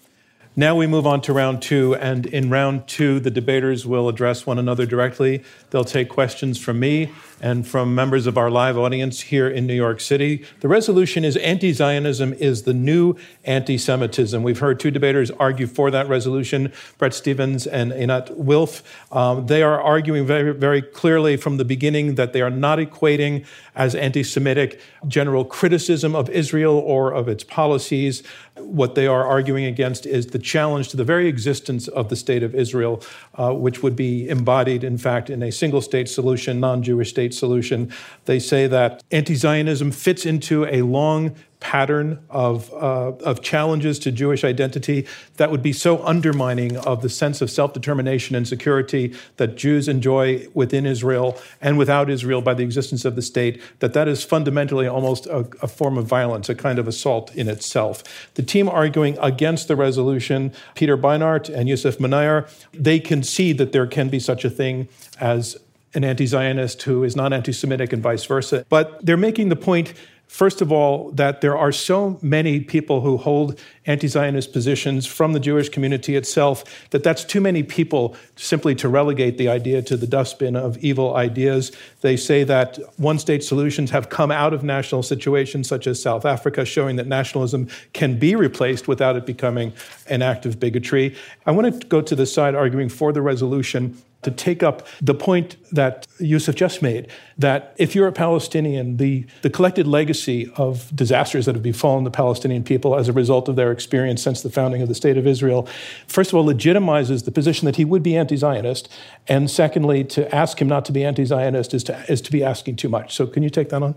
Now 0.55 0.77
we 0.77 0.87
move 0.87 1.07
on 1.07 1.23
to 1.23 1.33
round 1.33 1.63
two, 1.63 1.95
and 1.95 2.27
in 2.27 2.51
round 2.51 2.87
two, 2.87 3.21
the 3.21 3.31
debaters 3.31 3.87
will 3.87 4.07
address 4.07 4.47
one 4.47 4.59
another 4.59 4.85
directly. 4.85 5.43
They'll 5.71 5.83
take 5.83 6.11
questions 6.11 6.59
from 6.59 6.79
me 6.79 7.11
and 7.43 7.67
from 7.67 7.93
members 7.95 8.29
of 8.29 8.39
our 8.39 8.51
live 8.51 8.79
audience 8.79 9.21
here 9.21 9.49
in 9.49 9.67
New 9.67 9.75
York 9.75 10.01
City. 10.01 10.45
The 10.61 10.69
resolution 10.69 11.25
is 11.25 11.37
anti 11.39 11.73
Zionism 11.73 12.33
is 12.35 12.63
the 12.63 12.73
new 12.73 13.17
anti 13.45 13.77
Semitism. 13.77 14.43
We've 14.43 14.61
heard 14.61 14.79
two 14.79 14.93
debaters 14.93 15.31
argue 15.33 15.67
for 15.67 15.91
that 15.91 16.09
resolution, 16.09 16.73
Bret 16.99 17.13
Stephens 17.13 17.67
and 17.67 17.91
Einat 17.91 18.35
Wilf. 18.37 18.83
Um, 19.11 19.47
they 19.47 19.63
are 19.63 19.81
arguing 19.81 20.25
very, 20.25 20.55
very 20.55 20.81
clearly 20.81 21.37
from 21.37 21.57
the 21.57 21.65
beginning 21.65 22.15
that 22.15 22.33
they 22.33 22.41
are 22.41 22.51
not 22.51 22.79
equating 22.79 23.45
as 23.75 23.95
anti 23.97 24.23
Semitic 24.23 24.81
general 25.09 25.45
criticism 25.45 26.15
of 26.15 26.31
Israel 26.31 26.79
or 26.79 27.13
of 27.13 27.27
its 27.29 27.43
policies. 27.43 28.23
What 28.57 28.95
they 28.95 29.07
are 29.07 29.27
arguing 29.27 29.65
against 29.65 30.07
is 30.07 30.29
the 30.29 30.39
challenge 30.39 30.89
to 30.89 30.97
the 30.97 31.05
very 31.05 31.27
existence 31.27 31.89
of 31.89 32.09
the 32.09 32.17
state 32.17 32.43
of 32.43 32.55
Israel, 32.55 33.03
uh, 33.35 33.53
which 33.53 33.83
would 33.83 33.97
be 33.97 34.29
embodied, 34.29 34.85
in 34.85 34.99
fact, 34.99 35.31
in 35.31 35.43
a 35.43 35.51
single 35.51 35.81
state 35.81 36.09
solution, 36.09 36.61
non 36.61 36.83
Jewish 36.83 37.11
state 37.11 37.32
solution. 37.33 37.93
They 38.25 38.39
say 38.39 38.67
that 38.67 39.03
anti 39.11 39.35
Zionism 39.35 39.91
fits 39.91 40.27
into 40.27 40.67
a 40.67 40.83
long 40.83 41.35
pattern 41.63 42.19
of, 42.29 42.73
uh, 42.75 43.13
of 43.25 43.41
challenges 43.41 44.01
to 44.01 44.11
Jewish 44.11 44.43
identity 44.43 45.07
that 45.37 45.53
would 45.53 45.63
be 45.63 45.73
so 45.73 46.05
undermining 46.05 46.77
of 46.79 47.03
the 47.03 47.09
sense 47.09 47.41
of 47.41 47.53
self 47.53 47.73
determination 47.73 48.35
and 48.35 48.47
security 48.47 49.15
that 49.37 49.57
Jews 49.57 49.87
enjoy 49.87 50.49
within 50.55 50.85
Israel 50.85 51.39
and 51.61 51.79
without 51.79 52.11
Israel 52.11 52.43
by 52.43 52.55
the 52.55 52.65
existence 52.65 53.05
of 53.05 53.15
the 53.15 53.23
state, 53.23 53.63
that 53.79 53.93
that 53.93 54.09
is 54.09 54.25
fundamentally 54.25 54.89
almost 54.89 55.27
a, 55.27 55.49
a 55.63 55.69
form 55.69 55.97
of 55.97 56.05
violence, 56.05 56.49
a 56.49 56.55
kind 56.57 56.81
of 56.81 56.89
assault 56.89 57.33
in 57.37 57.49
itself. 57.49 58.03
The 58.35 58.43
team 58.43 58.69
arguing 58.69 59.17
against 59.23 59.69
the 59.69 59.77
resolution, 59.77 60.53
Peter 60.75 60.99
Beinart 60.99 61.49
and 61.49 61.69
Yousef 61.69 61.99
Munayyer, 61.99 62.51
they 62.73 62.99
concede 62.99 63.59
that 63.59 63.71
there 63.71 63.87
can 63.87 64.09
be 64.09 64.19
such 64.19 64.45
a 64.45 64.51
thing 64.51 64.89
as 65.21 65.57
an 65.95 66.05
anti 66.05 66.27
Zionist 66.27 66.83
who 66.83 67.05
is 67.05 67.17
not 67.17 67.33
anti 67.33 67.53
Semitic 67.53 67.93
and 67.93 68.03
vice 68.03 68.25
versa. 68.25 68.65
But 68.69 69.05
they're 69.05 69.17
making 69.17 69.49
the 69.49 69.57
point 69.57 69.95
First 70.33 70.63
of 70.63 70.73
all, 70.73 71.11
that 71.11 71.43
there 71.43 71.59
are 71.59 71.73
so 71.73 72.19
many 72.23 72.59
people 72.61 73.03
who 73.03 73.19
hold 73.19 73.61
anti 73.85 74.07
Zionist 74.07 74.51
positions 74.51 75.05
from 75.05 75.35
the 75.35 75.39
Jewish 75.39 75.69
community 75.69 76.17
itself 76.17 76.89
that 76.89 77.03
that's 77.03 77.23
too 77.23 77.39
many 77.39 77.63
people 77.63 78.17
simply 78.35 78.75
to 78.77 78.89
relegate 78.89 79.37
the 79.37 79.51
idea 79.51 79.83
to 79.83 79.95
the 79.95 80.07
dustbin 80.07 80.57
of 80.57 80.79
evil 80.79 81.17
ideas. 81.17 81.71
They 82.01 82.17
say 82.17 82.45
that 82.45 82.79
one 82.97 83.19
state 83.19 83.45
solutions 83.45 83.91
have 83.91 84.09
come 84.09 84.31
out 84.31 84.55
of 84.55 84.65
national 84.65 85.03
situations 85.03 85.69
such 85.69 85.87
as 85.87 86.01
South 86.01 86.25
Africa, 86.25 86.65
showing 86.65 86.97
that 86.97 87.07
nationalism 87.07 87.69
can 87.93 88.19
be 88.19 88.35
replaced 88.35 88.89
without 88.89 89.17
it 89.17 89.27
becoming 89.27 89.75
an 90.09 90.23
act 90.23 90.47
of 90.47 90.59
bigotry. 90.59 91.15
I 91.45 91.51
want 91.51 91.79
to 91.79 91.87
go 91.89 92.01
to 92.01 92.17
the 92.17 92.25
side 92.25 92.55
arguing 92.55 92.89
for 92.89 93.13
the 93.13 93.21
resolution 93.21 93.99
to 94.23 94.31
take 94.31 94.63
up 94.63 94.87
the 95.01 95.15
point 95.15 95.57
that 95.73 96.07
Yousef 96.19 96.55
just 96.55 96.81
made 96.81 97.09
that 97.39 97.75
if 97.77 97.95
you're 97.95 98.07
a 98.07 98.13
Palestinian, 98.13 98.97
the, 98.97 99.27
the 99.43 99.51
collected 99.51 99.87
legacy 99.87 100.51
of 100.57 100.95
disasters 100.95 101.47
that 101.47 101.55
have 101.55 101.63
befallen 101.63 102.05
the 102.05 102.11
Palestinian 102.11 102.63
people 102.63 102.97
as 102.97 103.09
a 103.09 103.13
result 103.13 103.49
of 103.49 103.57
their 103.57 103.73
experience 103.73 104.23
since 104.23 104.43
the 104.43 104.51
founding 104.51 104.81
of 104.81 104.89
the 104.89 104.95
State 104.95 105.17
of 105.17 105.27
Israel, 105.27 105.69
first 106.07 106.31
of 106.31 106.37
all, 106.37 106.45
legitimizes 106.45 107.25
the 107.25 107.33
position 107.33 107.67
that 107.67 107.77
he 107.77 107.85
would 107.85 108.03
be 108.03 108.17
anti 108.17 108.37
Zionist. 108.37 108.89
And 109.29 109.51
secondly, 109.51 110.05
to 110.05 110.33
ask 110.35 110.61
him 110.61 110.69
not 110.69 110.85
to 110.87 110.93
be 110.93 111.05
anti 111.05 111.25
Zionist 111.25 111.75
is 111.75 111.85
to, 111.85 112.05
is 112.11 112.21
to 112.23 112.33
be 112.33 112.45
asking 112.45 112.77
too 112.77 112.89
much. 112.89 113.15
So, 113.15 113.27
can 113.27 113.43
you 113.43 113.51
take 113.51 113.71
that 113.71 113.83
on? 113.83 113.95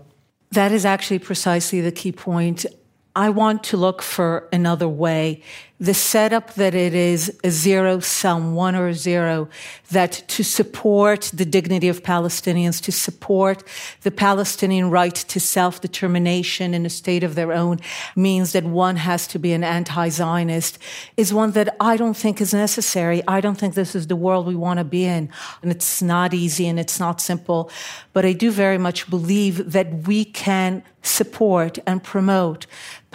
That 0.52 0.72
is 0.72 0.84
actually 0.84 1.18
precisely 1.18 1.80
the 1.80 1.92
key 1.92 2.12
point. 2.12 2.66
I 3.14 3.30
want 3.30 3.64
to 3.64 3.78
look 3.78 4.02
for 4.02 4.46
another 4.52 4.86
way 4.86 5.42
the 5.78 5.92
setup 5.92 6.54
that 6.54 6.74
it 6.74 6.94
is 6.94 7.36
a 7.44 7.50
zero 7.50 8.00
sum, 8.00 8.54
one 8.54 8.74
or 8.74 8.94
zero, 8.94 9.48
that 9.90 10.12
to 10.28 10.42
support 10.42 11.30
the 11.34 11.44
dignity 11.44 11.88
of 11.88 12.02
Palestinians, 12.02 12.80
to 12.82 12.92
support 12.92 13.62
the 14.00 14.10
Palestinian 14.10 14.90
right 14.90 15.14
to 15.14 15.38
self 15.38 15.82
determination 15.82 16.72
in 16.72 16.86
a 16.86 16.90
state 16.90 17.22
of 17.22 17.34
their 17.34 17.52
own, 17.52 17.78
means 18.14 18.52
that 18.52 18.64
one 18.64 18.96
has 18.96 19.26
to 19.26 19.38
be 19.38 19.52
an 19.52 19.62
anti 19.62 20.08
Zionist, 20.08 20.78
is 21.18 21.34
one 21.34 21.50
that 21.50 21.76
I 21.78 21.98
don't 21.98 22.16
think 22.16 22.40
is 22.40 22.54
necessary. 22.54 23.22
I 23.28 23.42
don't 23.42 23.56
think 23.56 23.74
this 23.74 23.94
is 23.94 24.06
the 24.06 24.16
world 24.16 24.46
we 24.46 24.56
want 24.56 24.78
to 24.78 24.84
be 24.84 25.04
in. 25.04 25.28
And 25.60 25.70
it's 25.70 26.00
not 26.00 26.32
easy 26.32 26.66
and 26.66 26.80
it's 26.80 26.98
not 26.98 27.20
simple. 27.20 27.70
But 28.14 28.24
I 28.24 28.32
do 28.32 28.50
very 28.50 28.78
much 28.78 29.10
believe 29.10 29.72
that 29.72 30.06
we 30.06 30.24
can 30.24 30.82
support 31.02 31.78
and 31.86 32.02
promote 32.02 32.66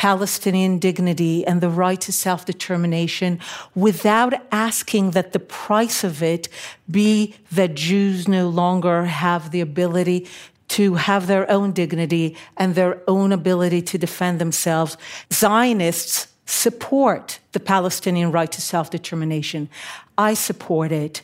Palestinian 0.01 0.79
dignity 0.79 1.45
and 1.45 1.61
the 1.61 1.69
right 1.69 2.01
to 2.01 2.11
self 2.11 2.43
determination 2.43 3.39
without 3.75 4.33
asking 4.51 5.11
that 5.11 5.31
the 5.31 5.37
price 5.37 6.03
of 6.03 6.23
it 6.23 6.49
be 6.89 7.35
that 7.51 7.75
Jews 7.75 8.27
no 8.27 8.49
longer 8.49 9.05
have 9.05 9.51
the 9.51 9.61
ability 9.61 10.27
to 10.69 10.95
have 10.95 11.27
their 11.27 11.45
own 11.51 11.71
dignity 11.71 12.35
and 12.57 12.73
their 12.73 12.99
own 13.07 13.31
ability 13.31 13.83
to 13.83 13.99
defend 13.99 14.39
themselves. 14.39 14.97
Zionists 15.31 16.29
support 16.47 17.37
the 17.51 17.59
Palestinian 17.59 18.31
right 18.31 18.51
to 18.51 18.59
self 18.59 18.89
determination. 18.89 19.69
I 20.17 20.33
support 20.33 20.91
it. 20.91 21.21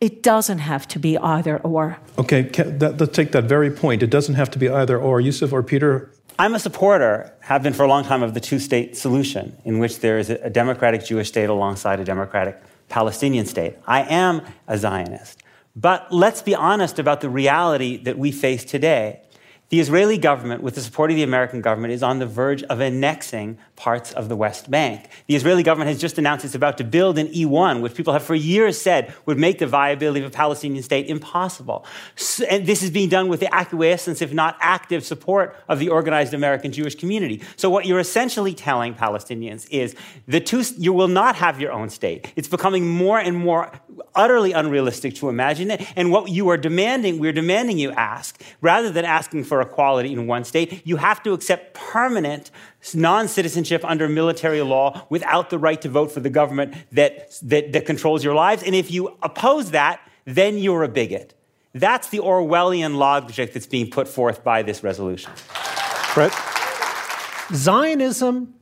It 0.00 0.22
doesn't 0.22 0.60
have 0.60 0.88
to 0.88 0.98
be 0.98 1.18
either 1.18 1.58
or. 1.58 1.98
Okay, 2.16 2.50
let's 2.80 3.14
take 3.14 3.32
that 3.32 3.44
very 3.44 3.70
point. 3.70 4.02
It 4.02 4.08
doesn't 4.08 4.36
have 4.36 4.50
to 4.52 4.58
be 4.58 4.70
either 4.70 4.98
or. 4.98 5.20
Yousef 5.20 5.52
or 5.52 5.62
Peter, 5.62 6.10
I'm 6.36 6.54
a 6.56 6.58
supporter, 6.58 7.32
have 7.40 7.62
been 7.62 7.74
for 7.74 7.84
a 7.84 7.88
long 7.88 8.04
time, 8.04 8.22
of 8.24 8.34
the 8.34 8.40
two 8.40 8.58
state 8.58 8.96
solution, 8.96 9.56
in 9.64 9.78
which 9.78 10.00
there 10.00 10.18
is 10.18 10.30
a 10.30 10.50
democratic 10.50 11.04
Jewish 11.04 11.28
state 11.28 11.48
alongside 11.48 12.00
a 12.00 12.04
democratic 12.04 12.60
Palestinian 12.88 13.46
state. 13.46 13.76
I 13.86 14.02
am 14.02 14.42
a 14.66 14.76
Zionist. 14.76 15.42
But 15.76 16.12
let's 16.12 16.42
be 16.42 16.54
honest 16.54 16.98
about 16.98 17.20
the 17.20 17.28
reality 17.28 17.98
that 17.98 18.18
we 18.18 18.32
face 18.32 18.64
today. 18.64 19.20
The 19.74 19.80
Israeli 19.80 20.18
government, 20.18 20.62
with 20.62 20.76
the 20.76 20.80
support 20.80 21.10
of 21.10 21.16
the 21.16 21.24
American 21.24 21.60
government, 21.60 21.94
is 21.94 22.04
on 22.04 22.20
the 22.20 22.26
verge 22.26 22.62
of 22.62 22.80
annexing 22.80 23.58
parts 23.74 24.12
of 24.12 24.28
the 24.28 24.36
West 24.36 24.70
Bank. 24.70 25.08
The 25.26 25.34
Israeli 25.34 25.64
government 25.64 25.88
has 25.88 26.00
just 26.00 26.16
announced 26.16 26.44
it's 26.44 26.54
about 26.54 26.78
to 26.78 26.84
build 26.84 27.18
an 27.18 27.26
E1, 27.26 27.80
which 27.80 27.94
people 27.94 28.12
have 28.12 28.22
for 28.22 28.36
years 28.36 28.80
said 28.80 29.12
would 29.26 29.36
make 29.36 29.58
the 29.58 29.66
viability 29.66 30.24
of 30.24 30.30
a 30.30 30.32
Palestinian 30.32 30.84
state 30.84 31.08
impossible. 31.08 31.84
And 32.48 32.66
this 32.66 32.84
is 32.84 32.92
being 32.92 33.08
done 33.08 33.26
with 33.26 33.40
the 33.40 33.52
acquiescence, 33.52 34.22
if 34.22 34.32
not 34.32 34.56
active 34.60 35.04
support, 35.04 35.56
of 35.68 35.80
the 35.80 35.88
organized 35.88 36.34
American 36.34 36.70
Jewish 36.70 36.94
community. 36.94 37.42
So 37.56 37.68
what 37.68 37.84
you're 37.84 37.98
essentially 37.98 38.54
telling 38.54 38.94
Palestinians 38.94 39.68
is 39.70 39.96
the 40.28 40.38
two, 40.38 40.62
you 40.78 40.92
will 40.92 41.08
not 41.08 41.34
have 41.34 41.60
your 41.60 41.72
own 41.72 41.90
state. 41.90 42.32
It's 42.36 42.46
becoming 42.46 42.88
more 42.88 43.18
and 43.18 43.36
more 43.36 43.72
utterly 44.14 44.52
unrealistic 44.52 45.16
to 45.16 45.28
imagine 45.28 45.72
it. 45.72 45.84
And 45.96 46.12
what 46.12 46.30
you 46.30 46.48
are 46.50 46.56
demanding, 46.56 47.18
we're 47.18 47.32
demanding 47.32 47.76
you 47.80 47.90
ask, 47.90 48.40
rather 48.60 48.88
than 48.88 49.04
asking 49.04 49.42
for 49.42 49.63
equality 49.64 50.12
in 50.12 50.26
one 50.26 50.44
state, 50.44 50.86
you 50.86 50.96
have 50.96 51.22
to 51.24 51.32
accept 51.32 51.74
permanent 51.74 52.50
non 52.94 53.28
citizenship 53.28 53.84
under 53.84 54.08
military 54.08 54.62
law 54.62 55.06
without 55.10 55.50
the 55.50 55.58
right 55.58 55.80
to 55.82 55.88
vote 55.88 56.12
for 56.12 56.20
the 56.20 56.30
government 56.30 56.74
that, 56.92 57.32
that, 57.42 57.72
that 57.72 57.86
controls 57.86 58.22
your 58.22 58.34
lives. 58.34 58.62
And 58.62 58.74
if 58.74 58.90
you 58.90 59.16
oppose 59.22 59.72
that, 59.72 60.00
then 60.24 60.58
you're 60.58 60.82
a 60.82 60.88
bigot. 60.88 61.34
That's 61.74 62.08
the 62.08 62.18
Orwellian 62.18 62.96
logic 62.96 63.52
that's 63.52 63.66
being 63.66 63.90
put 63.90 64.06
forth 64.06 64.44
by 64.44 64.62
this 64.62 64.84
resolution. 64.84 65.32
Bret? 66.14 66.32
Zionism 67.52 68.54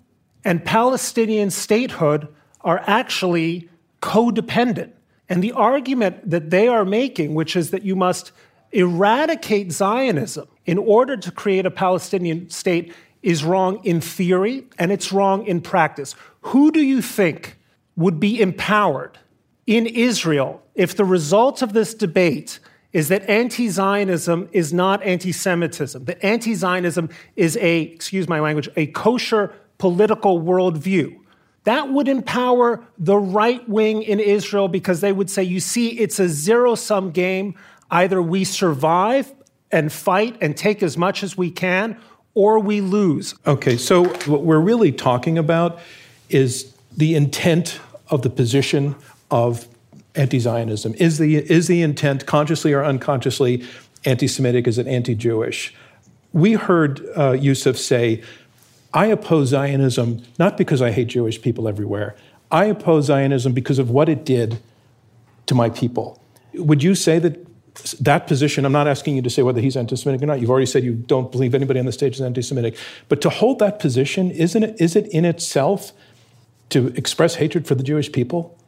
and 0.44 0.64
Palestinian 0.64 1.50
statehood 1.50 2.28
are 2.62 2.82
actually 2.86 3.68
codependent. 4.00 4.92
And 5.28 5.42
the 5.42 5.52
argument 5.52 6.28
that 6.28 6.50
they 6.50 6.68
are 6.68 6.84
making, 6.84 7.34
which 7.34 7.54
is 7.54 7.70
that 7.70 7.82
you 7.82 7.94
must 7.94 8.32
eradicate 8.72 9.72
Zionism 9.72 10.48
in 10.66 10.78
order 10.78 11.16
to 11.16 11.30
create 11.30 11.66
a 11.66 11.70
Palestinian 11.70 12.48
state, 12.50 12.94
is 13.22 13.44
wrong 13.44 13.84
in 13.84 14.00
theory 14.00 14.64
and 14.78 14.90
it's 14.90 15.12
wrong 15.12 15.46
in 15.46 15.60
practice. 15.60 16.14
Who 16.42 16.72
do 16.72 16.82
you 16.82 17.00
think 17.00 17.56
would 17.96 18.18
be 18.18 18.40
empowered 18.40 19.18
in 19.66 19.86
Israel 19.86 20.62
if 20.74 20.96
the 20.96 21.04
result 21.04 21.62
of 21.62 21.72
this 21.72 21.94
debate 21.94 22.58
is 22.92 23.08
that 23.08 23.28
anti 23.28 23.68
Zionism 23.68 24.48
is 24.52 24.72
not 24.72 25.02
anti 25.02 25.32
Semitism, 25.32 26.04
that 26.04 26.22
anti 26.24 26.54
Zionism 26.54 27.08
is 27.36 27.56
a, 27.58 27.82
excuse 27.82 28.28
my 28.28 28.40
language, 28.40 28.68
a 28.76 28.86
kosher 28.88 29.54
political 29.78 30.40
worldview? 30.40 31.16
That 31.64 31.90
would 31.90 32.08
empower 32.08 32.84
the 32.98 33.16
right 33.16 33.66
wing 33.68 34.02
in 34.02 34.18
Israel 34.18 34.66
because 34.66 35.00
they 35.00 35.12
would 35.12 35.30
say, 35.30 35.44
you 35.44 35.60
see, 35.60 35.90
it's 35.90 36.18
a 36.18 36.28
zero 36.28 36.74
sum 36.74 37.12
game. 37.12 37.54
Either 37.90 38.20
we 38.20 38.42
survive 38.44 39.32
and 39.72 39.92
fight 39.92 40.36
and 40.40 40.56
take 40.56 40.82
as 40.82 40.96
much 40.96 41.22
as 41.22 41.36
we 41.36 41.50
can, 41.50 41.96
or 42.34 42.58
we 42.58 42.80
lose. 42.80 43.34
Okay, 43.46 43.76
so 43.76 44.04
what 44.04 44.42
we're 44.42 44.60
really 44.60 44.92
talking 44.92 45.38
about 45.38 45.80
is 46.28 46.72
the 46.96 47.14
intent 47.14 47.80
of 48.08 48.22
the 48.22 48.30
position 48.30 48.94
of 49.30 49.66
anti 50.14 50.38
Zionism. 50.38 50.94
Is 50.94 51.18
the, 51.18 51.36
is 51.36 51.66
the 51.66 51.82
intent, 51.82 52.26
consciously 52.26 52.72
or 52.72 52.84
unconsciously, 52.84 53.64
anti 54.04 54.28
Semitic? 54.28 54.66
Is 54.66 54.78
it 54.78 54.86
anti 54.86 55.14
Jewish? 55.14 55.74
We 56.32 56.52
heard 56.54 57.00
uh, 57.14 57.32
Yousef 57.32 57.76
say, 57.76 58.22
I 58.94 59.06
oppose 59.06 59.48
Zionism 59.48 60.22
not 60.38 60.58
because 60.58 60.82
I 60.82 60.90
hate 60.90 61.08
Jewish 61.08 61.40
people 61.40 61.66
everywhere. 61.66 62.14
I 62.50 62.66
oppose 62.66 63.06
Zionism 63.06 63.52
because 63.52 63.78
of 63.78 63.90
what 63.90 64.08
it 64.08 64.24
did 64.24 64.58
to 65.46 65.54
my 65.54 65.70
people. 65.70 66.20
Would 66.54 66.82
you 66.82 66.94
say 66.94 67.18
that 67.18 67.41
that 68.00 68.26
position, 68.26 68.64
I'm 68.64 68.72
not 68.72 68.86
asking 68.86 69.16
you 69.16 69.22
to 69.22 69.30
say 69.30 69.42
whether 69.42 69.60
he's 69.60 69.76
anti 69.76 69.96
Semitic 69.96 70.22
or 70.22 70.26
not. 70.26 70.40
You've 70.40 70.50
already 70.50 70.66
said 70.66 70.84
you 70.84 70.94
don't 70.94 71.32
believe 71.32 71.54
anybody 71.54 71.80
on 71.80 71.86
the 71.86 71.92
stage 71.92 72.16
is 72.16 72.20
anti 72.20 72.42
Semitic. 72.42 72.76
But 73.08 73.20
to 73.22 73.30
hold 73.30 73.58
that 73.60 73.78
position, 73.78 74.30
isn't 74.30 74.62
it, 74.62 74.80
is 74.80 74.94
it 74.96 75.06
in 75.08 75.24
itself 75.24 75.92
to 76.70 76.88
express 76.88 77.36
hatred 77.36 77.66
for 77.66 77.74
the 77.74 77.82
Jewish 77.82 78.12
people? 78.12 78.58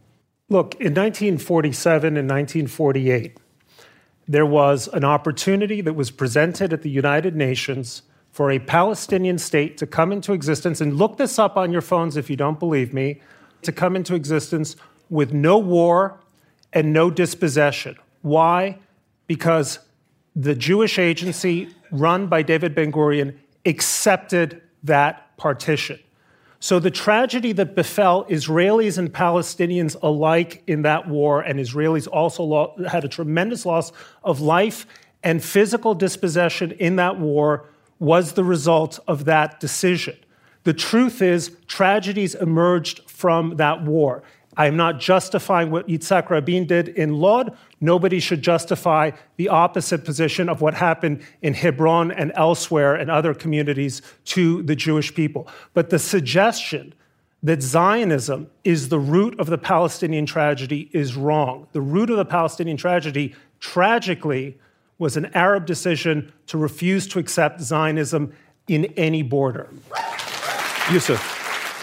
Look, 0.49 0.75
in 0.75 0.95
1947 0.95 2.17
and 2.17 2.29
1948, 2.29 3.39
there 4.27 4.47
was 4.47 4.89
an 4.89 5.05
opportunity 5.05 5.81
that 5.81 5.95
was 5.95 6.11
presented 6.11 6.73
at 6.73 6.83
the 6.83 6.91
United 6.91 7.37
Nations 7.37 8.03
for 8.31 8.51
a 8.51 8.59
Palestinian 8.59 9.39
state 9.39 9.79
to 9.79 9.87
come 9.87 10.11
into 10.13 10.33
existence, 10.33 10.81
and 10.81 10.97
look 10.97 11.19
this 11.19 11.39
up 11.39 11.57
on 11.57 11.73
your 11.73 11.81
phones 11.81 12.17
if 12.17 12.29
you 12.29 12.37
don't 12.37 12.59
believe 12.59 12.93
me, 12.93 13.21
to 13.63 13.71
come 13.71 13.95
into 13.97 14.15
existence 14.15 14.77
with 15.09 15.33
no 15.33 15.57
war 15.57 16.21
and 16.73 16.93
no 16.93 17.11
dispossession. 17.11 17.97
Why? 18.23 18.79
Because 19.27 19.79
the 20.37 20.55
Jewish 20.55 20.99
agency 20.99 21.69
run 21.91 22.27
by 22.27 22.43
David 22.43 22.75
Ben 22.75 22.93
Gurion 22.93 23.37
accepted 23.65 24.61
that 24.83 25.37
partition. 25.37 25.99
So 26.61 26.79
the 26.79 26.91
tragedy 26.91 27.53
that 27.53 27.75
befell 27.75 28.25
Israelis 28.25 28.97
and 28.97 29.13
Palestinians 29.13 29.97
alike 30.03 30.63
in 30.67 30.83
that 30.83 31.09
war, 31.09 31.43
and 31.43 31.61
Israelis 31.61 32.09
also 32.11 32.75
had 32.89 33.05
a 33.05 33.09
tremendous 33.09 33.67
loss 33.67 33.93
of 34.23 34.41
life 34.41 34.87
and 35.23 35.45
physical 35.45 35.95
dispossession 35.95 36.71
in 36.73 36.97
that 36.97 37.19
war, 37.19 37.69
was 37.99 38.33
the 38.33 38.45
result 38.45 38.99
of 39.07 39.27
that 39.27 39.61
decision. 39.61 40.17
The 40.65 40.73
truth 40.73 41.21
is, 41.21 41.55
tragedies 41.67 42.35
emerged 42.35 43.09
from 43.11 43.57
that 43.57 43.83
war. 43.85 44.23
I 44.57 44.67
am 44.67 44.77
not 44.77 45.01
justifying 45.01 45.71
what 45.71 45.89
Yitzhak 45.89 46.31
Rabin 46.31 46.67
did 46.67 46.89
in 46.89 47.15
Lod. 47.15 47.57
Nobody 47.81 48.21
should 48.21 48.43
justify 48.43 49.11
the 49.37 49.49
opposite 49.49 50.05
position 50.05 50.49
of 50.49 50.61
what 50.61 50.75
happened 50.75 51.23
in 51.43 51.55
Hebron 51.55 52.11
and 52.11 52.33
elsewhere 52.35 52.95
and 52.95 53.11
other 53.11 53.35
communities 53.35 54.03
to 54.27 54.63
the 54.63 54.77
Jewish 54.77 55.15
people. 55.15 55.49
But 55.73 55.91
the 55.91 55.99
suggestion 55.99 56.95
that 57.43 57.63
Zionism 57.63 58.51
is 58.65 58.89
the 58.89 58.99
root 58.99 59.39
of 59.39 59.49
the 59.49 59.59
Palestinian 59.59 60.25
tragedy 60.25 60.89
is 60.93 61.15
wrong. 61.15 61.67
The 61.73 61.81
root 61.81 62.09
of 62.09 62.17
the 62.17 62.25
Palestinian 62.25 62.79
tragedy, 62.79 63.35
tragically, 63.61 64.59
was 64.99 65.17
an 65.17 65.27
Arab 65.35 65.67
decision 65.67 66.33
to 66.47 66.57
refuse 66.57 67.07
to 67.09 67.19
accept 67.19 67.61
Zionism 67.61 68.33
in 68.67 68.87
any 68.97 69.23
border. 69.23 69.69
Yousef. 70.87 71.34